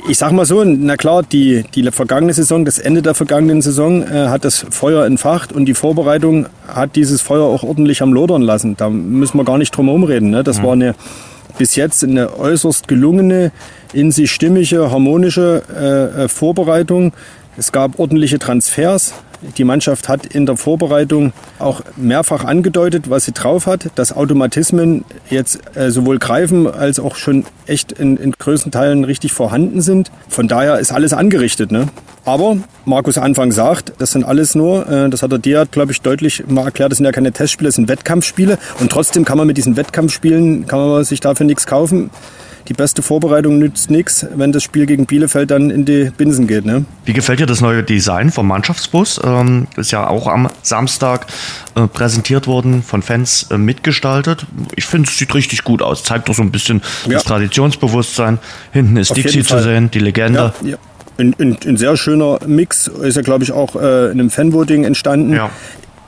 ich 0.09 0.19
sage 0.19 0.35
mal 0.35 0.47
so, 0.47 0.65
na 0.65 0.97
klar, 0.97 1.23
die, 1.23 1.65
die 1.75 1.89
vergangene 1.93 2.33
Saison, 2.35 2.65
das 2.65 2.79
Ende 2.79 3.03
der 3.03 3.15
vergangenen 3.15 3.63
Saison 3.63 4.03
äh, 4.03 4.29
hat 4.29 4.45
das 4.45 4.67
Feuer 4.71 5.05
entfacht 5.05 5.53
und 5.53 5.67
die 5.67 5.75
Vorbereitung 5.75 6.47
hat 6.67 6.97
dieses 6.97 7.21
Feuer 7.21 7.45
auch 7.45 7.63
ordentlich 7.63 8.03
am 8.03 8.13
Lodern 8.13 8.43
lassen. 8.43 8.77
Da 8.77 8.91
müssen 8.91 9.37
wir 9.37 9.45
gar 9.45 9.59
nicht 9.59 9.71
drum 9.71 9.87
herum 9.87 10.03
reden. 10.03 10.31
Ne? 10.31 10.43
Das 10.43 10.59
mhm. 10.59 10.63
war 10.65 10.73
eine 10.73 10.95
bis 11.63 11.77
jetzt 11.77 12.03
eine 12.03 12.37
äußerst 12.41 12.89
gelungene, 12.89 13.53
in 13.93 14.11
sich 14.11 14.33
stimmige, 14.33 14.91
harmonische 14.91 15.63
äh, 15.73 16.25
äh 16.25 16.29
Vorbereitung. 16.29 17.13
Es 17.57 17.71
gab 17.71 18.01
ordentliche 18.01 18.41
Transfers. 18.41 19.15
Die 19.57 19.65
Mannschaft 19.65 20.09
hat 20.09 20.27
in 20.27 20.47
der 20.47 20.57
Vorbereitung 20.57 21.33
auch 21.59 21.83
mehrfach 21.97 22.45
angedeutet, 22.45 23.11
was 23.11 23.25
sie 23.25 23.33
drauf 23.33 23.67
hat, 23.67 23.91
dass 23.97 24.13
Automatismen 24.13 25.05
jetzt 25.31 25.61
äh, 25.77 25.91
sowohl 25.91 26.19
greifen 26.19 26.67
als 26.67 27.01
auch 27.01 27.17
schon 27.17 27.45
echt 27.67 27.93
in, 27.93 28.17
in 28.17 28.33
größten 28.33 28.71
Teilen 28.71 29.05
richtig 29.05 29.33
vorhanden 29.33 29.81
sind. 29.81 30.11
Von 30.29 30.49
daher 30.49 30.79
ist 30.79 30.93
alles 30.93 31.13
angerichtet. 31.13 31.73
Ne? 31.73 31.89
Aber 32.25 32.57
Markus 32.85 33.19
Anfang 33.19 33.51
sagt, 33.51 33.93
das 33.99 34.13
sind 34.13 34.25
alles 34.25 34.55
nur, 34.55 34.89
äh, 34.89 35.11
das 35.11 35.23
hat 35.23 35.33
der 35.33 35.39
Diat, 35.39 35.73
glaube 35.73 35.93
ich, 35.93 36.01
deutlich 36.01 36.45
mal 36.47 36.65
erklärt, 36.65 36.93
das 36.93 36.99
sind 36.99 37.07
ja 37.07 37.13
keine 37.13 37.33
Testspiele, 37.33 37.69
das 37.69 37.75
sind 37.75 37.89
Wettkampfspiele. 37.89 38.59
Und 38.79 38.93
trotzdem 38.93 39.25
kann 39.25 39.39
man 39.39 39.47
mit 39.47 39.57
diesen 39.57 39.77
Wettkampfspielen, 39.77 40.67
kann 40.67 40.79
man 40.79 41.05
sich 41.05 41.21
dafür 41.21 41.47
nichts 41.47 41.67
kaufen 41.67 42.11
die 42.73 42.77
beste 42.77 43.03
Vorbereitung 43.03 43.59
nützt 43.59 43.91
nichts, 43.91 44.27
wenn 44.35 44.51
das 44.51 44.63
Spiel 44.63 44.87
gegen 44.87 45.05
Bielefeld 45.05 45.51
dann 45.51 45.69
in 45.69 45.85
die 45.85 46.11
Binsen 46.17 46.47
geht. 46.47 46.65
Ne? 46.65 46.87
Wie 47.05 47.13
gefällt 47.13 47.39
dir 47.39 47.47
das 47.47 47.61
neue 47.61 47.83
Design 47.83 48.31
vom 48.31 48.49
Mannschaftsbus? 48.49 49.21
Ähm, 49.23 49.67
ist 49.77 49.91
ja 49.91 50.07
auch 50.07 50.27
am 50.27 50.49
Samstag 50.63 51.27
äh, 51.75 51.87
präsentiert 51.87 52.47
worden, 52.47 52.83
von 52.83 53.03
Fans 53.03 53.49
äh, 53.51 53.59
mitgestaltet. 53.59 54.47
Ich 54.75 54.87
finde, 54.87 55.09
es 55.09 55.19
sieht 55.19 55.35
richtig 55.35 55.65
gut 55.65 55.83
aus. 55.83 56.03
Zeigt 56.03 56.31
doch 56.31 56.35
so 56.35 56.43
ein 56.43 56.51
bisschen 56.51 56.81
ja. 57.05 57.15
das 57.15 57.25
Traditionsbewusstsein. 57.25 58.39
Hinten 58.73 58.97
ist 58.97 59.11
Auf 59.11 59.17
Dixie 59.17 59.43
zu 59.43 59.63
sehen, 59.63 59.91
die 59.91 59.99
Legende. 59.99 60.55
Ja, 60.63 60.69
ja. 60.71 60.77
Ein, 61.19 61.37
ein, 61.39 61.59
ein, 61.67 61.77
sehr 61.77 61.95
schöner 61.99 62.39
Mix, 62.47 62.87
ist 62.87 63.17
ja 63.17 63.23
glaube 63.23 63.45
ich 63.45 63.53
auch 63.53 63.77
äh, 63.77 64.07
in 64.07 64.13
einem 64.13 64.31
Fanvoting 64.31 64.85
entstanden. 64.85 65.35
Ja. 65.35 65.51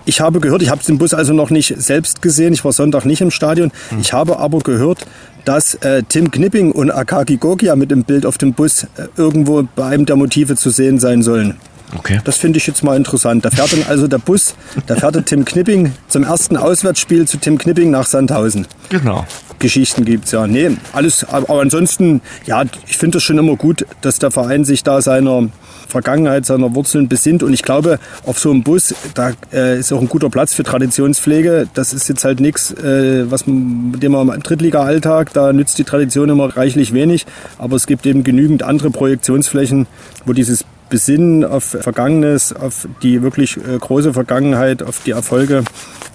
Ich 0.07 0.21
habe 0.21 0.41
gehört, 0.41 0.63
ich 0.63 0.71
habe 0.71 0.83
den 0.83 0.97
Bus 0.97 1.13
also 1.13 1.35
noch 1.35 1.51
nicht 1.51 1.75
selbst 1.79 2.23
gesehen, 2.23 2.55
ich 2.55 2.65
war 2.65 2.73
Sonntag 2.73 3.05
nicht 3.05 3.21
im 3.21 3.31
Stadion. 3.31 3.71
Hm. 3.91 4.01
Ich 4.01 4.15
habe 4.15 4.39
aber 4.39 4.61
gehört, 4.61 5.07
dass 5.45 5.75
äh, 5.77 6.03
Tim 6.09 6.31
Knipping 6.31 6.73
und 6.73 6.91
Akaki 6.91 7.37
Gogia 7.37 7.77
mit 7.77 7.91
dem 7.91 8.05
Bild 8.05 8.27
auf 8.27 8.39
dem 8.39 8.53
Bus 8.53 8.85
äh, 8.97 9.07
irgendwo 9.17 9.67
bei 9.77 9.87
einem 9.87 10.07
der 10.07 10.17
Motive 10.17 10.57
zu 10.57 10.71
sehen 10.71 10.99
sein 10.99 11.23
sollen. 11.23 11.57
Okay. 11.97 12.21
Das 12.25 12.39
finde 12.39 12.59
ich 12.59 12.67
jetzt 12.67 12.83
mal 12.83 12.97
interessant. 12.97 13.45
Da 13.45 13.51
fährt 13.51 13.73
dann 13.73 13.85
also 13.89 14.09
der 14.09 14.19
Bus, 14.19 14.55
da 14.87 14.97
fährt 14.97 15.15
der 15.15 15.25
Tim 15.25 15.45
Knipping 15.45 15.93
zum 16.09 16.25
ersten 16.25 16.57
Auswärtsspiel 16.57 17.27
zu 17.29 17.37
Tim 17.37 17.59
Knipping 17.59 17.91
nach 17.91 18.07
Sandhausen. 18.07 18.67
Genau. 18.89 19.27
Geschichten 19.59 20.05
gibt 20.05 20.27
es 20.27 20.33
ja. 20.33 20.47
Nee, 20.47 20.77
alles, 20.93 21.25
aber 21.25 21.61
ansonsten, 21.61 22.21
ja, 22.47 22.65
ich 22.87 22.99
finde 22.99 23.19
es 23.19 23.25
schon 23.25 23.39
immer 23.39 23.57
gut, 23.57 23.87
dass 24.01 24.19
der 24.19 24.31
Verein 24.31 24.65
sich 24.65 24.83
da 24.83 25.01
seiner 25.01 25.49
Vergangenheit, 25.89 26.45
seiner 26.45 26.75
Wurzeln 26.75 27.09
besinnt. 27.09 27.43
Und 27.43 27.53
ich 27.53 27.63
glaube, 27.63 27.99
auf 28.27 28.39
so 28.39 28.51
einem 28.51 28.63
Bus, 28.63 28.95
da 29.15 29.33
äh, 29.53 29.79
ist 29.79 29.93
auch 29.93 30.01
ein 30.01 30.09
guter 30.09 30.29
Platz 30.29 30.53
für 30.55 30.65
Traditionspflege. 30.65 31.69
Das 31.73 31.93
ist 31.93 32.09
jetzt 32.09 32.25
halt 32.25 32.41
nichts, 32.41 32.73
äh, 32.73 33.31
was 33.31 33.47
mit 33.47 34.03
dem 34.03 34.13
man 34.13 34.29
im 34.29 34.43
Drittliga-Alltag, 34.43 35.33
da 35.33 35.53
nützt 35.53 35.79
die 35.79 35.85
Tradition 35.85 36.29
immer 36.29 36.57
reichlich 36.57 36.93
wenig. 36.93 37.27
Aber 37.59 37.77
es 37.77 37.87
gibt 37.87 38.07
eben 38.07 38.25
genügend 38.25 38.63
andere 38.63 38.91
Projektionsflächen, 38.91 39.87
wo 40.25 40.33
dieses 40.33 40.65
Besinnen 40.89 41.45
auf 41.45 41.65
Vergangenes, 41.65 42.55
auf 42.55 42.87
die 43.03 43.23
wirklich 43.23 43.57
äh, 43.57 43.79
große 43.79 44.13
Vergangenheit, 44.13 44.83
auf 44.83 45.03
die 45.05 45.13
Erfolge 45.13 45.65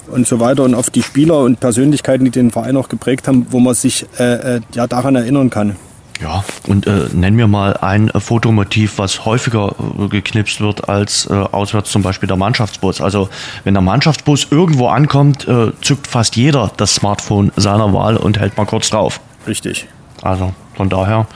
und 0.08 0.28
so 0.28 0.40
weiter 0.40 0.64
und 0.64 0.76
auf 0.76 0.90
die 0.90 1.04
Spieler 1.04 1.40
und 1.40 1.60
Persönlichkeiten, 1.60 2.26
die 2.26 2.32
den 2.32 2.52
Verein 2.52 2.78
auch 2.78 2.90
geprägt 2.90 3.28
haben, 3.28 3.48
wo 3.50 3.60
man 3.60 3.74
sich 3.74 4.06
äh, 4.20 4.56
äh 4.58 4.62
ja 4.74 4.88
daran 4.88 5.16
erinnern 5.16 5.50
kann. 5.50 5.76
Ja, 6.22 6.44
und 6.68 6.86
äh, 6.86 7.08
nenn 7.14 7.36
mir 7.36 7.48
mal 7.48 7.78
ein 7.78 8.10
äh, 8.10 8.20
Fotomotiv, 8.20 8.98
was 8.98 9.24
häufiger 9.24 9.74
äh, 9.80 10.08
geknipst 10.10 10.60
wird 10.60 10.90
als 10.90 11.28
äh, 11.30 11.34
auswärts 11.34 11.92
zum 11.92 12.02
Beispiel 12.02 12.28
der 12.28 12.36
Mannschaftsbus. 12.36 13.00
Also 13.00 13.30
wenn 13.64 13.74
der 13.74 13.82
Mannschaftsbus 13.82 14.48
irgendwo 14.52 14.88
ankommt, 14.88 15.48
äh, 15.48 15.72
zückt 15.82 16.08
fast 16.08 16.36
jeder 16.36 16.72
das 16.76 16.96
Smartphone 16.96 17.54
seiner 17.56 17.94
Wahl 17.94 18.18
und 18.18 18.38
hält 18.38 18.58
mal 18.58 18.66
kurz 18.66 18.90
drauf. 18.90 19.22
Richtig. 19.48 19.88
Also 20.22 20.54
von 20.80 20.88
daher 20.88 21.28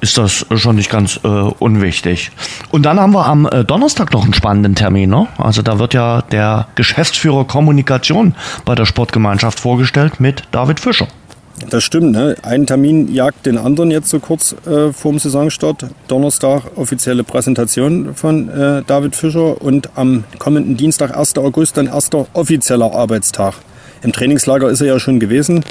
ist 0.00 0.16
das 0.16 0.46
schon 0.56 0.76
nicht 0.76 0.88
ganz 0.88 1.20
äh, 1.22 1.28
unwichtig. 1.28 2.30
Und 2.70 2.86
dann 2.86 2.98
haben 2.98 3.12
wir 3.12 3.26
am 3.26 3.44
äh, 3.44 3.62
Donnerstag 3.62 4.10
noch 4.14 4.24
einen 4.24 4.32
spannenden 4.32 4.74
Termin. 4.74 5.10
Ne? 5.10 5.26
Also 5.36 5.60
da 5.60 5.78
wird 5.78 5.92
ja 5.92 6.22
der 6.22 6.66
Geschäftsführer 6.76 7.44
Kommunikation 7.44 8.34
bei 8.64 8.74
der 8.74 8.86
Sportgemeinschaft 8.86 9.60
vorgestellt 9.60 10.18
mit 10.18 10.44
David 10.50 10.80
Fischer. 10.80 11.08
Das 11.68 11.84
stimmt. 11.84 12.12
Ne? 12.12 12.36
Ein 12.40 12.66
Termin 12.66 13.12
jagt 13.12 13.44
den 13.44 13.58
anderen 13.58 13.90
jetzt 13.90 14.08
so 14.08 14.18
kurz 14.18 14.56
äh, 14.66 14.94
vorm 14.94 15.18
Saisonstart. 15.18 15.84
Donnerstag 16.08 16.62
offizielle 16.76 17.22
Präsentation 17.22 18.14
von 18.14 18.48
äh, 18.48 18.82
David 18.86 19.14
Fischer 19.14 19.60
und 19.60 19.90
am 19.94 20.24
kommenden 20.38 20.78
Dienstag, 20.78 21.14
1. 21.14 21.36
August, 21.36 21.76
dann 21.76 21.86
erster 21.86 22.28
offizieller 22.32 22.94
Arbeitstag. 22.94 23.56
Im 24.00 24.12
Trainingslager 24.12 24.70
ist 24.70 24.80
er 24.80 24.86
ja 24.86 24.98
schon 24.98 25.20
gewesen. 25.20 25.66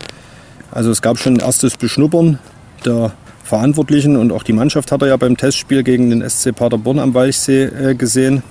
Also 0.69 0.91
es 0.91 1.01
gab 1.01 1.17
schon 1.17 1.37
ein 1.37 1.39
erstes 1.39 1.75
Beschnuppern 1.75 2.37
der 2.85 3.11
Verantwortlichen 3.43 4.15
und 4.15 4.31
auch 4.31 4.43
die 4.43 4.53
Mannschaft 4.53 4.91
hat 4.91 5.01
er 5.01 5.07
ja 5.07 5.17
beim 5.17 5.35
Testspiel 5.35 5.83
gegen 5.83 6.09
den 6.11 6.27
SC 6.27 6.55
Paderborn 6.55 6.99
am 6.99 7.13
Walchsee 7.13 7.63
äh, 7.63 7.95
gesehen. 7.95 8.43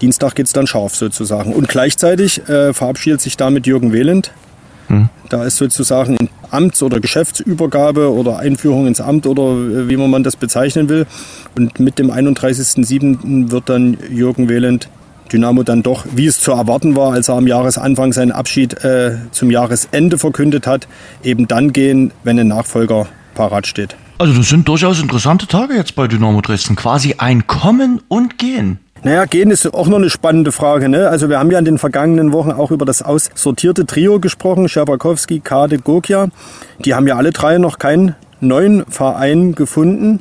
Dienstag 0.00 0.34
geht 0.34 0.46
es 0.46 0.52
dann 0.52 0.66
scharf 0.66 0.94
sozusagen. 0.94 1.52
Und 1.54 1.68
gleichzeitig 1.68 2.46
äh, 2.48 2.72
verabschiedet 2.72 3.20
sich 3.20 3.36
damit 3.36 3.66
Jürgen 3.66 3.92
Wehland. 3.92 4.32
Hm. 4.88 5.08
Da 5.28 5.44
ist 5.44 5.56
sozusagen 5.56 6.16
Amts- 6.50 6.82
oder 6.82 7.00
Geschäftsübergabe 7.00 8.12
oder 8.12 8.38
Einführung 8.38 8.86
ins 8.86 9.00
Amt 9.00 9.26
oder 9.26 9.42
äh, 9.42 9.88
wie 9.88 9.96
man 9.96 10.22
das 10.22 10.36
bezeichnen 10.36 10.88
will. 10.88 11.06
Und 11.56 11.80
mit 11.80 11.98
dem 11.98 12.10
31.07. 12.10 13.50
wird 13.50 13.68
dann 13.68 13.96
Jürgen 14.10 14.48
Wehland 14.48 14.88
Dynamo 15.32 15.62
dann 15.62 15.82
doch, 15.82 16.06
wie 16.14 16.26
es 16.26 16.40
zu 16.40 16.52
erwarten 16.52 16.96
war, 16.96 17.12
als 17.12 17.28
er 17.28 17.36
am 17.36 17.46
Jahresanfang 17.46 18.12
seinen 18.12 18.32
Abschied 18.32 18.82
äh, 18.84 19.16
zum 19.30 19.50
Jahresende 19.50 20.18
verkündet 20.18 20.66
hat, 20.66 20.88
eben 21.22 21.48
dann 21.48 21.72
gehen, 21.72 22.12
wenn 22.24 22.38
ein 22.38 22.48
Nachfolger 22.48 23.08
parat 23.38 23.68
steht. 23.68 23.96
Also 24.18 24.34
das 24.34 24.48
sind 24.48 24.66
durchaus 24.66 25.00
interessante 25.00 25.46
Tage 25.46 25.74
jetzt 25.74 25.94
bei 25.94 26.08
Dynamo 26.08 26.40
Dresden. 26.40 26.74
Quasi 26.74 27.14
ein 27.18 27.46
Kommen 27.46 28.02
und 28.08 28.36
Gehen. 28.36 28.80
Naja, 29.04 29.26
gehen 29.26 29.52
ist 29.52 29.72
auch 29.72 29.86
noch 29.86 29.98
eine 29.98 30.10
spannende 30.10 30.50
Frage. 30.50 30.88
Ne? 30.88 31.08
Also 31.08 31.28
wir 31.28 31.38
haben 31.38 31.52
ja 31.52 31.60
in 31.60 31.64
den 31.64 31.78
vergangenen 31.78 32.32
Wochen 32.32 32.50
auch 32.50 32.72
über 32.72 32.84
das 32.84 33.00
aussortierte 33.00 33.86
Trio 33.86 34.18
gesprochen, 34.18 34.68
Scherbakowski, 34.68 35.38
Kade, 35.38 35.78
Gokia. 35.78 36.30
Die 36.84 36.94
haben 36.94 37.06
ja 37.06 37.14
alle 37.14 37.30
drei 37.30 37.58
noch 37.58 37.78
keinen 37.78 38.16
neuen 38.40 38.84
Verein 38.86 39.54
gefunden. 39.54 40.18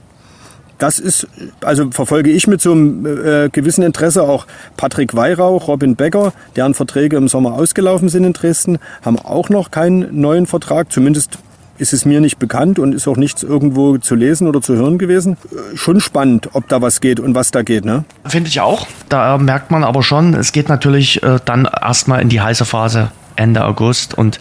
Das 0.78 1.00
ist, 1.00 1.28
also 1.62 1.90
verfolge 1.90 2.30
ich 2.30 2.46
mit 2.46 2.62
so 2.62 2.72
einem 2.72 3.04
äh, 3.04 3.50
gewissen 3.50 3.84
Interesse 3.84 4.22
auch 4.22 4.46
Patrick 4.78 5.16
Weihrauch, 5.16 5.68
Robin 5.68 5.96
Becker, 5.96 6.34
deren 6.56 6.76
Verträge 6.76 7.18
im 7.18 7.28
Sommer 7.28 7.54
ausgelaufen 7.54 8.10
sind 8.10 8.26
in 8.26 8.34
Dresden, 8.34 8.78
haben 9.02 9.18
auch 9.18 9.50
noch 9.50 9.72
keinen 9.72 10.22
neuen 10.22 10.46
Vertrag, 10.46 10.92
zumindest 10.92 11.40
ist 11.78 11.94
es 11.94 12.06
mir 12.06 12.20
nicht 12.20 12.40
bekannt 12.40 12.80
und 12.80 12.94
ist 12.94 13.08
auch 13.08 13.18
nichts 13.18 13.44
irgendwo 13.44 13.98
zu 13.98 14.16
lesen 14.16 14.48
oder 14.48 14.62
zu 14.62 14.76
hören 14.76 14.98
gewesen. 14.98 15.38
Schon 15.76 16.00
spannend, 16.00 16.50
ob 16.54 16.68
da 16.68 16.82
was 16.82 17.02
geht 17.02 17.20
und 17.20 17.36
was 17.36 17.52
da 17.52 17.62
geht. 17.62 17.86
Ne? 17.86 18.06
Finde 18.26 18.50
ich 18.50 18.60
auch. 18.60 18.88
Da 19.10 19.38
merkt 19.38 19.72
man 19.72 19.84
aber 19.84 20.04
schon, 20.04 20.34
es 20.34 20.52
geht 20.52 20.70
natürlich 20.70 21.24
äh, 21.24 21.40
dann 21.46 21.66
erstmal 21.66 22.22
in 22.22 22.30
die 22.30 22.42
heiße 22.42 22.66
Phase 22.66 23.12
Ende 23.36 23.66
August 23.66 24.18
und 24.18 24.40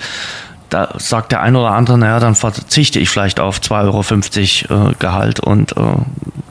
da 0.71 0.95
sagt 0.99 1.33
der 1.33 1.41
eine 1.43 1.59
oder 1.59 1.71
andere, 1.71 1.99
naja, 1.99 2.21
dann 2.21 2.35
verzichte 2.35 2.99
ich 2.99 3.09
vielleicht 3.09 3.41
auf 3.41 3.59
2,50 3.59 4.71
Euro 4.71 4.91
äh, 4.91 4.95
Gehalt 4.99 5.41
und 5.41 5.77
äh, 5.77 5.81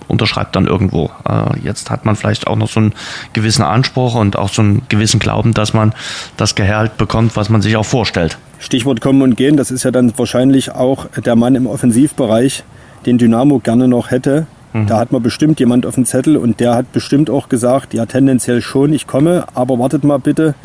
unterschreibt 0.08 0.56
dann 0.56 0.68
irgendwo. 0.68 1.12
Äh, 1.28 1.60
jetzt 1.64 1.90
hat 1.90 2.06
man 2.06 2.16
vielleicht 2.16 2.48
auch 2.48 2.56
noch 2.56 2.70
so 2.70 2.80
einen 2.80 2.94
gewissen 3.34 3.64
Anspruch 3.64 4.16
und 4.16 4.38
auch 4.38 4.50
so 4.50 4.62
einen 4.62 4.84
gewissen 4.90 5.20
Glauben, 5.20 5.54
dass 5.54 5.74
man 5.74 5.94
das 6.38 6.56
Gehalt 6.56 6.98
bekommt, 6.98 7.36
was 7.36 7.50
man 7.50 7.62
sich 7.62 7.76
auch 7.76 7.86
vorstellt. 7.86 8.38
Stichwort 8.60 9.02
kommen 9.02 9.22
und 9.22 9.36
gehen, 9.36 9.58
das 9.58 9.72
ist 9.72 9.84
ja 9.84 9.92
dann 9.92 10.18
wahrscheinlich 10.18 10.72
auch 10.72 11.08
der 11.08 11.36
Mann 11.36 11.56
im 11.56 11.68
Offensivbereich, 11.68 12.64
den 13.06 13.18
Dynamo 13.18 13.60
gerne 13.60 13.88
noch 13.88 14.12
hätte. 14.12 14.48
Mhm. 14.74 14.88
Da 14.88 14.98
hat 14.98 15.12
man 15.12 15.22
bestimmt 15.22 15.60
jemand 15.60 15.86
auf 15.86 15.96
dem 15.96 16.06
Zettel 16.06 16.38
und 16.38 16.60
der 16.60 16.76
hat 16.76 16.92
bestimmt 16.92 17.30
auch 17.30 17.50
gesagt, 17.50 17.94
ja 17.94 18.06
tendenziell 18.06 18.62
schon, 18.62 18.94
ich 18.94 19.08
komme, 19.08 19.46
aber 19.54 19.78
wartet 19.78 20.04
mal 20.04 20.20
bitte, 20.20 20.56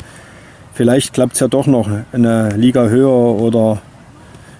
vielleicht 0.81 1.13
klappt 1.13 1.33
es 1.33 1.39
ja 1.39 1.47
doch 1.47 1.67
noch 1.67 1.87
eine 2.11 2.57
Liga 2.57 2.85
höher 2.85 3.07
oder 3.07 3.77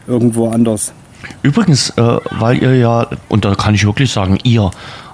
irgendwo 0.06 0.50
anders. 0.50 0.94
Übrigens, 1.42 1.90
äh, 1.98 2.18
weil 2.30 2.62
ihr 2.62 2.76
ja, 2.76 3.08
und 3.28 3.44
da 3.44 3.56
kann 3.56 3.74
ich 3.74 3.84
wirklich 3.88 4.12
sagen, 4.12 4.38
ihr, 4.44 4.70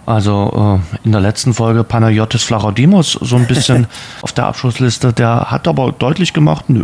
also 0.06 0.82
äh, 0.84 1.06
in 1.06 1.14
der 1.14 1.22
letzten 1.22 1.54
Folge 1.54 1.86
Panayotis 1.86 2.44
Flachodimos 2.44 3.14
so 3.22 3.38
ein 3.38 3.48
bisschen 3.48 3.88
auf 4.22 4.34
der 4.34 4.48
Abschlussliste, 4.48 5.14
der 5.14 5.50
hat 5.50 5.66
aber 5.70 5.94
deutlich 5.94 6.34
gemacht, 6.34 6.66
nö, 6.68 6.84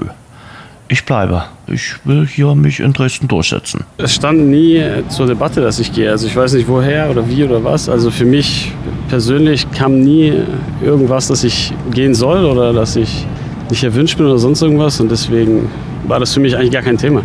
ich 0.87 1.03
bleibe. 1.03 1.43
Ich 1.67 1.95
will 2.05 2.25
hier 2.25 2.55
mich 2.55 2.79
in 2.79 2.93
Dresden 2.93 3.27
durchsetzen. 3.27 3.83
Es 3.97 4.15
stand 4.15 4.47
nie 4.47 4.81
zur 5.09 5.27
Debatte, 5.27 5.59
dass 5.59 5.79
ich 5.79 5.91
gehe. 5.91 6.09
Also 6.09 6.27
ich 6.27 6.35
weiß 6.35 6.53
nicht 6.53 6.69
woher 6.69 7.09
oder 7.09 7.27
wie 7.27 7.43
oder 7.43 7.61
was. 7.61 7.89
Also 7.89 8.09
für 8.09 8.25
mich 8.25 8.71
persönlich 9.09 9.69
kam 9.71 9.99
nie 9.99 10.33
irgendwas, 10.81 11.27
dass 11.27 11.43
ich 11.43 11.73
gehen 11.91 12.13
soll 12.13 12.45
oder 12.45 12.71
dass 12.71 12.95
ich 12.95 13.25
nicht 13.69 13.83
erwünscht 13.83 14.17
bin 14.17 14.25
oder 14.25 14.37
sonst 14.37 14.61
irgendwas. 14.61 14.99
Und 14.99 15.11
deswegen 15.11 15.69
war 16.07 16.19
das 16.19 16.33
für 16.33 16.39
mich 16.39 16.55
eigentlich 16.55 16.71
gar 16.71 16.81
kein 16.81 16.97
Thema. 16.97 17.21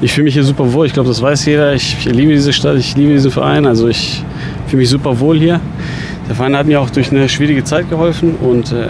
Ich 0.00 0.12
fühle 0.12 0.24
mich 0.24 0.34
hier 0.34 0.44
super 0.44 0.72
wohl. 0.72 0.86
Ich 0.86 0.92
glaube, 0.92 1.08
das 1.08 1.20
weiß 1.20 1.44
jeder. 1.46 1.74
Ich, 1.74 1.96
ich 1.98 2.12
liebe 2.12 2.32
diese 2.32 2.52
Stadt, 2.52 2.76
ich 2.76 2.96
liebe 2.96 3.12
diesen 3.12 3.30
Verein. 3.30 3.66
Also 3.66 3.88
ich 3.88 4.22
fühle 4.66 4.80
mich 4.80 4.90
super 4.90 5.18
wohl 5.20 5.38
hier. 5.38 5.60
Der 6.28 6.36
Verein 6.36 6.56
hat 6.56 6.66
mir 6.66 6.80
auch 6.80 6.90
durch 6.90 7.10
eine 7.10 7.28
schwierige 7.28 7.64
Zeit 7.64 7.90
geholfen 7.90 8.36
und 8.36 8.72
äh, 8.72 8.86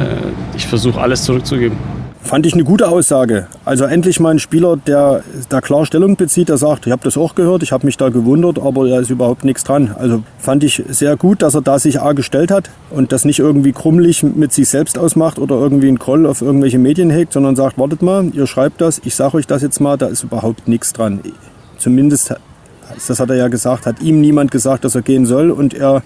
ich 0.56 0.66
versuche 0.66 1.00
alles 1.00 1.24
zurückzugeben. 1.24 1.76
Fand 2.22 2.46
ich 2.46 2.54
eine 2.54 2.64
gute 2.64 2.88
Aussage. 2.88 3.48
Also 3.64 3.84
endlich 3.84 4.20
mal 4.20 4.30
ein 4.30 4.38
Spieler, 4.38 4.76
der 4.76 5.22
da 5.48 5.60
klar 5.60 5.84
Stellung 5.84 6.16
bezieht, 6.16 6.48
der 6.48 6.56
sagt, 6.56 6.86
ich 6.86 6.92
habe 6.92 7.02
das 7.02 7.18
auch 7.18 7.34
gehört, 7.34 7.62
ich 7.62 7.72
habe 7.72 7.84
mich 7.84 7.96
da 7.96 8.08
gewundert, 8.10 8.58
aber 8.58 8.88
da 8.88 9.00
ist 9.00 9.10
überhaupt 9.10 9.44
nichts 9.44 9.64
dran. 9.64 9.94
Also 9.98 10.22
fand 10.38 10.62
ich 10.64 10.82
sehr 10.88 11.16
gut, 11.16 11.42
dass 11.42 11.54
er 11.54 11.62
da 11.62 11.78
sich 11.78 12.00
A 12.00 12.12
gestellt 12.12 12.50
hat 12.50 12.70
und 12.90 13.12
das 13.12 13.24
nicht 13.24 13.40
irgendwie 13.40 13.72
krummelig 13.72 14.22
mit 14.22 14.52
sich 14.52 14.68
selbst 14.68 14.98
ausmacht 14.98 15.38
oder 15.38 15.56
irgendwie 15.56 15.88
einen 15.88 15.98
Groll 15.98 16.24
auf 16.24 16.42
irgendwelche 16.42 16.78
Medien 16.78 17.10
hegt, 17.10 17.32
sondern 17.32 17.56
sagt, 17.56 17.76
wartet 17.76 18.02
mal, 18.02 18.30
ihr 18.32 18.46
schreibt 18.46 18.80
das, 18.80 19.00
ich 19.04 19.16
sage 19.16 19.36
euch 19.36 19.48
das 19.48 19.60
jetzt 19.60 19.80
mal, 19.80 19.98
da 19.98 20.06
ist 20.06 20.22
überhaupt 20.22 20.68
nichts 20.68 20.92
dran. 20.92 21.20
Zumindest, 21.76 22.34
das 23.08 23.20
hat 23.20 23.30
er 23.30 23.36
ja 23.36 23.48
gesagt, 23.48 23.84
hat 23.84 24.00
ihm 24.00 24.20
niemand 24.20 24.52
gesagt, 24.52 24.84
dass 24.84 24.94
er 24.94 25.02
gehen 25.02 25.26
soll 25.26 25.50
und 25.50 25.74
er 25.74 26.02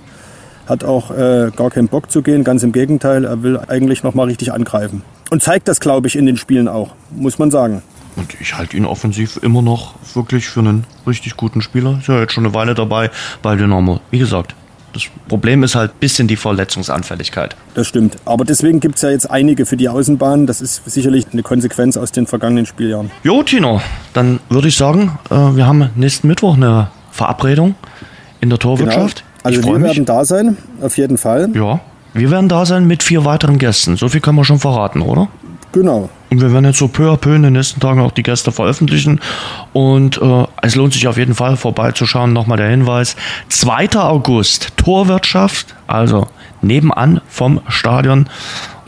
hat 0.66 0.82
auch 0.82 1.10
äh, 1.10 1.52
gar 1.54 1.70
keinen 1.70 1.88
Bock 1.88 2.10
zu 2.10 2.22
gehen, 2.22 2.42
ganz 2.42 2.62
im 2.62 2.72
Gegenteil, 2.72 3.24
er 3.24 3.42
will 3.42 3.60
eigentlich 3.68 4.02
noch 4.02 4.14
mal 4.14 4.24
richtig 4.24 4.52
angreifen. 4.52 5.02
Und 5.30 5.42
zeigt 5.42 5.68
das, 5.68 5.80
glaube 5.80 6.06
ich, 6.08 6.16
in 6.16 6.26
den 6.26 6.36
Spielen 6.36 6.68
auch, 6.68 6.94
muss 7.10 7.38
man 7.38 7.50
sagen. 7.50 7.82
Und 8.16 8.40
ich 8.40 8.56
halte 8.56 8.76
ihn 8.76 8.86
offensiv 8.86 9.38
immer 9.42 9.60
noch 9.60 9.94
wirklich 10.14 10.48
für 10.48 10.60
einen 10.60 10.84
richtig 11.06 11.36
guten 11.36 11.60
Spieler. 11.60 11.98
Ist 12.00 12.08
ja 12.08 12.20
jetzt 12.20 12.32
schon 12.32 12.46
eine 12.46 12.54
Weile 12.54 12.74
dabei 12.74 13.10
bei 13.42 13.56
Dynamo. 13.56 14.00
Wie 14.10 14.18
gesagt, 14.18 14.54
das 14.94 15.04
Problem 15.28 15.62
ist 15.62 15.74
halt 15.74 15.92
ein 15.92 15.98
bisschen 16.00 16.26
die 16.26 16.36
Verletzungsanfälligkeit. 16.36 17.54
Das 17.74 17.86
stimmt. 17.86 18.16
Aber 18.24 18.46
deswegen 18.46 18.80
gibt 18.80 18.96
es 18.96 19.02
ja 19.02 19.10
jetzt 19.10 19.30
einige 19.30 19.66
für 19.66 19.76
die 19.76 19.90
Außenbahn. 19.90 20.46
Das 20.46 20.62
ist 20.62 20.88
sicherlich 20.88 21.26
eine 21.32 21.42
Konsequenz 21.42 21.98
aus 21.98 22.12
den 22.12 22.26
vergangenen 22.26 22.64
Spieljahren. 22.64 23.10
Jo, 23.22 23.42
Tino, 23.42 23.82
dann 24.14 24.40
würde 24.48 24.68
ich 24.68 24.76
sagen, 24.76 25.18
äh, 25.28 25.34
wir 25.34 25.66
haben 25.66 25.90
nächsten 25.96 26.28
Mittwoch 26.28 26.54
eine 26.54 26.88
Verabredung 27.10 27.74
in 28.40 28.48
der 28.48 28.58
Torwirtschaft. 28.58 29.18
Genau. 29.18 29.26
Also 29.42 29.62
wir 29.62 29.82
werden 29.82 30.04
da 30.06 30.24
sein, 30.24 30.56
auf 30.80 30.96
jeden 30.96 31.18
Fall. 31.18 31.50
Ja, 31.54 31.80
wir 32.16 32.30
werden 32.30 32.48
da 32.48 32.64
sein 32.66 32.86
mit 32.86 33.02
vier 33.02 33.24
weiteren 33.24 33.58
Gästen. 33.58 33.96
So 33.96 34.08
viel 34.08 34.20
können 34.20 34.36
wir 34.36 34.44
schon 34.44 34.58
verraten, 34.58 35.02
oder? 35.02 35.28
Genau. 35.72 36.08
Und 36.30 36.40
wir 36.40 36.52
werden 36.52 36.64
jetzt 36.64 36.78
so 36.78 36.88
peu 36.88 37.12
à 37.12 37.16
peu 37.16 37.34
in 37.34 37.42
den 37.42 37.52
nächsten 37.52 37.80
Tagen 37.80 38.00
auch 38.00 38.10
die 38.10 38.22
Gäste 38.22 38.50
veröffentlichen. 38.50 39.20
Und 39.72 40.20
äh, 40.20 40.44
es 40.62 40.74
lohnt 40.74 40.92
sich 40.92 41.06
auf 41.06 41.18
jeden 41.18 41.34
Fall 41.34 41.56
vorbeizuschauen. 41.56 42.32
Nochmal 42.32 42.56
der 42.56 42.70
Hinweis. 42.70 43.16
2. 43.50 43.90
August, 43.96 44.72
Torwirtschaft, 44.76 45.74
also 45.86 46.26
nebenan 46.62 47.20
vom 47.28 47.60
Stadion. 47.68 48.28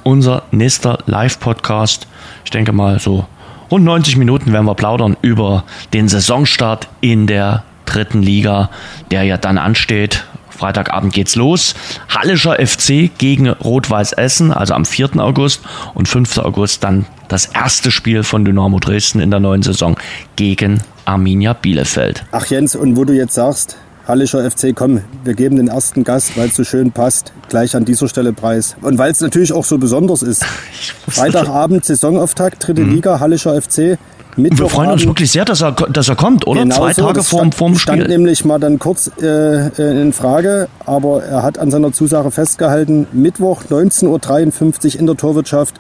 Unser 0.03 0.45
nächster 0.51 0.99
Live-Podcast. 1.07 2.07
Ich 2.45 2.51
denke 2.51 2.73
mal 2.73 2.99
so 2.99 3.27
rund 3.71 3.85
90 3.85 4.17
Minuten 4.17 4.53
werden 4.53 4.67
wir 4.67 4.75
plaudern 4.75 5.17
über 5.21 5.65
den 5.93 6.09
Saisonstart 6.09 6.89
in 7.01 7.27
der 7.27 7.65
dritten 7.85 8.23
Liga, 8.23 8.71
der 9.11 9.25
ja 9.25 9.37
dann 9.37 9.59
ansteht. 9.59 10.25
Freitagabend 10.59 11.13
geht's 11.13 11.37
los. 11.37 11.75
Hallischer 12.09 12.55
FC 12.55 13.11
gegen 13.17 13.49
Rot-Weiß 13.49 14.13
Essen, 14.13 14.53
also 14.53 14.75
am 14.75 14.85
4. 14.85 15.17
August 15.19 15.61
und 15.95 16.09
5. 16.09 16.39
August 16.39 16.83
dann 16.83 17.07
das 17.29 17.47
erste 17.47 17.91
Spiel 17.91 18.25
von 18.25 18.45
Dynamo 18.45 18.81
Dresden 18.81 19.21
in 19.21 19.31
der 19.31 19.39
neuen 19.39 19.63
Saison 19.63 19.97
gegen 20.35 20.83
Arminia 21.05 21.53
Bielefeld. 21.53 22.25
Ach 22.33 22.47
Jens, 22.47 22.75
und 22.75 22.97
wo 22.97 23.05
du 23.05 23.13
jetzt 23.13 23.35
sagst, 23.35 23.77
Hallischer 24.09 24.51
FC, 24.51 24.75
komm, 24.75 25.03
wir 25.23 25.35
geben 25.35 25.57
den 25.57 25.69
ersten 25.69 26.03
Gast, 26.03 26.37
weil 26.37 26.49
es 26.49 26.57
so 26.57 26.65
schön 26.65 26.93
passt, 26.93 27.33
gleich 27.51 27.77
an 27.77 27.85
dieser 27.85 28.09
Stelle 28.09 28.33
preis. 28.33 28.75
Und 28.81 28.97
weil 28.97 29.13
es 29.13 29.21
natürlich 29.21 29.53
auch 29.53 29.67
so 29.67 29.77
besonders 29.79 30.23
ist. 30.23 30.45
Freitagabend 31.09 31.85
Saisonauftakt, 31.85 32.67
dritte 32.67 32.83
mhm. 32.83 32.95
Liga, 32.95 33.21
Hallischer 33.21 33.61
FC. 33.61 33.99
Mittwoch 34.39 34.59
wir 34.59 34.71
freuen 34.71 34.91
uns 34.91 35.05
wirklich 35.05 35.33
sehr, 35.33 35.45
dass 35.45 35.63
er, 35.63 35.73
dass 35.73 36.09
er 36.09 36.17
kommt, 36.17 36.47
oder? 36.47 36.63
Genau 36.63 36.77
Zwei 36.77 36.93
so, 36.93 37.07
Tage 37.07 37.23
vorm, 37.23 37.53
vorm 37.53 37.77
Spiel. 37.77 37.95
stand 37.97 38.09
nämlich 38.09 38.45
mal 38.45 38.59
dann 38.59 38.79
kurz 38.79 39.11
äh, 39.21 39.67
äh, 39.67 40.01
in 40.01 40.13
Frage, 40.13 40.69
aber 40.87 41.25
er 41.25 41.43
hat 41.43 41.59
an 41.59 41.71
seiner 41.71 41.93
Zusage 41.93 42.31
festgehalten. 42.31 43.07
Mittwoch 43.13 43.65
19.53 43.69 44.95
Uhr 44.95 45.01
in 45.01 45.07
der 45.07 45.17
Torwirtschaft. 45.17 45.75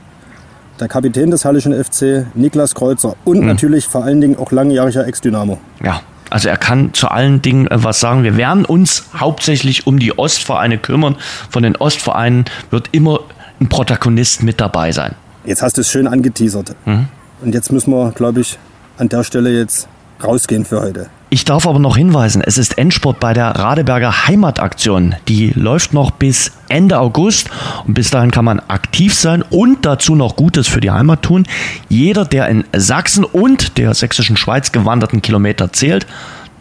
Der 0.81 0.89
Kapitän 0.89 1.31
des 1.31 1.45
Hallischen 1.45 1.73
FC, 1.73 2.27
Niklas 2.35 2.75
Kreuzer. 2.75 3.17
Und 3.25 3.41
mhm. 3.41 3.47
natürlich 3.47 3.87
vor 3.87 4.05
allen 4.05 4.21
Dingen 4.21 4.37
auch 4.37 4.53
langjähriger 4.53 5.07
Ex-Dynamo. 5.07 5.59
Ja, 5.83 6.01
also 6.31 6.49
er 6.49 6.57
kann 6.57 6.93
zu 6.95 7.09
allen 7.09 7.43
Dingen 7.43 7.67
äh, 7.69 7.83
was 7.83 8.01
sagen. 8.01 8.23
Wir 8.25 8.37
werden 8.37 8.65
uns 8.65 9.05
hauptsächlich 9.15 9.87
um 9.87 9.99
die 9.99 10.19
Ostvereine 10.19 10.79
kümmern. 10.79 11.17
Von 11.51 11.63
den 11.63 11.77
Ostvereinen 11.77 12.45
wird 12.71 12.89
immer 12.93 13.21
ein 13.61 13.69
Protagonist 13.69 14.43
mit 14.43 14.61
dabei 14.61 14.93
sein. 14.93 15.15
Jetzt 15.45 15.63
hast 15.63 15.77
du 15.77 15.81
es 15.81 15.91
schön 15.91 16.07
angeteasert. 16.07 16.75
Mhm. 16.85 17.09
Und 17.43 17.55
jetzt 17.55 17.73
müssen 17.73 17.93
wir, 17.93 18.13
glaube 18.13 18.41
ich, 18.41 18.59
an 18.99 19.09
der 19.09 19.25
Stelle 19.25 19.51
jetzt 19.51 19.89
rausgehen 20.23 20.65
für 20.65 20.81
heute. 20.81 21.09
Ich 21.31 21.45
darf 21.45 21.67
aber 21.67 21.79
noch 21.79 21.99
hinweisen, 21.99 22.43
es 22.45 22.57
ist 22.57 22.79
Endsport 22.79 23.21
bei 23.21 23.35
der 23.35 23.49
Radeberger 23.49 24.27
Heimataktion. 24.27 25.15
Die 25.29 25.51
läuft 25.51 25.93
noch 25.93 26.11
bis 26.11 26.53
Ende 26.69 26.99
August 26.99 27.51
und 27.87 27.93
bis 27.93 28.11
dahin 28.11 28.31
kann 28.31 28.47
man 28.47 28.61
aktiv 28.61 29.15
sein 29.15 29.43
und 29.43 29.85
dazu 29.85 30.15
noch 30.15 30.37
Gutes 30.37 30.69
für 30.69 30.81
die 30.81 30.91
Heimat 30.91 31.23
tun. 31.23 31.47
Jeder, 31.91 32.25
der 32.25 32.49
in 32.49 32.65
Sachsen 32.75 33.25
und 33.25 33.77
der 33.77 33.93
sächsischen 33.93 34.39
Schweiz 34.39 34.73
gewanderten 34.73 35.21
Kilometer 35.21 35.71
zählt, 35.71 36.07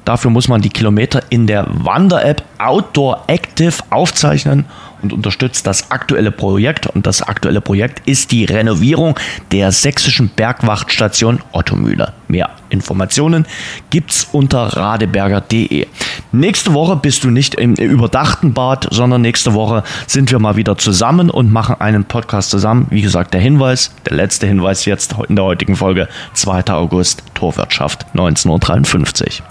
dafür 0.04 0.32
muss 0.32 0.50
man 0.50 0.62
die 0.62 0.70
Kilometer 0.70 1.22
in 1.30 1.48
der 1.48 1.66
Wander-App 1.70 2.44
Outdoor 2.58 3.24
Active 3.28 3.76
aufzeichnen 3.90 4.66
und 5.02 5.14
unterstützt 5.14 5.68
das 5.68 5.92
aktuelle 5.92 6.32
Projekt. 6.32 6.88
Und 6.88 7.08
das 7.08 7.22
aktuelle 7.22 7.62
Projekt 7.62 8.08
ist 8.08 8.32
die 8.32 8.46
Renovierung 8.46 9.18
der 9.52 9.72
sächsischen 9.72 10.30
Bergwachtstation 10.30 11.40
Ottomühle. 11.52 12.14
Mehr 12.28 12.50
Informationen 12.70 13.46
gibt's 13.90 14.28
unter 14.32 14.76
radeberger.de. 14.76 15.88
Nächste 16.32 16.74
Woche 16.74 16.96
bist 16.98 17.24
du 17.24 17.30
nicht 17.30 17.56
im 17.56 17.76
überdachten 17.76 18.54
Bad, 18.54 18.88
sondern 18.92 19.22
nächste 19.22 19.54
Woche 19.54 19.84
sind 20.08 20.32
wir 20.32 20.40
mal 20.40 20.56
wieder 20.56 20.78
zusammen 20.78 21.30
und 21.30 21.52
machen 21.52 21.80
einen 21.80 22.04
Podcast 22.04 22.50
zusammen. 22.50 22.88
Wie 22.90 23.02
gesagt, 23.02 23.34
der 23.34 23.42
Hinweis, 23.42 23.94
der 24.06 24.18
letzte 24.18 24.48
Hinweis 24.48 24.86
jetzt 24.86 25.16
in 25.30 25.36
der 25.36 25.46
heutigen 25.46 25.76
Folge, 25.76 26.08
2. 26.34 26.66
August, 26.74 27.24
Torwirtschaft, 27.34 28.06
1953. 28.14 29.42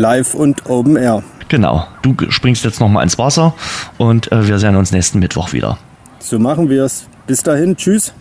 Live 0.00 0.34
und 0.34 0.68
Open 0.68 0.96
Air. 0.96 1.22
Genau. 1.48 1.86
Du 2.02 2.14
springst 2.30 2.64
jetzt 2.64 2.80
nochmal 2.80 3.02
ins 3.04 3.18
Wasser 3.18 3.54
und 3.98 4.30
äh, 4.32 4.46
wir 4.48 4.58
sehen 4.58 4.76
uns 4.76 4.92
nächsten 4.92 5.18
Mittwoch 5.18 5.52
wieder. 5.52 5.78
So 6.18 6.38
machen 6.38 6.68
wir 6.68 6.84
es. 6.84 7.06
Bis 7.26 7.42
dahin. 7.42 7.76
Tschüss. 7.76 8.12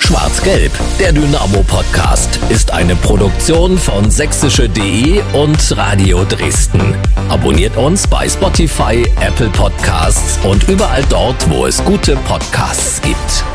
Schwarz-Gelb, 0.00 0.72
der 1.00 1.12
Dynamo-Podcast, 1.12 2.38
ist 2.50 2.70
eine 2.72 2.94
Produktion 2.94 3.78
von 3.78 4.10
sächsische.de 4.10 5.22
und 5.32 5.76
Radio 5.78 6.24
Dresden. 6.24 6.94
Abonniert 7.30 7.74
uns 7.78 8.06
bei 8.06 8.28
Spotify, 8.28 9.06
Apple 9.20 9.48
Podcasts 9.48 10.38
und 10.44 10.68
überall 10.68 11.02
dort, 11.08 11.48
wo 11.48 11.64
es 11.64 11.82
gute 11.84 12.16
Podcasts 12.16 13.00
gibt. 13.00 13.53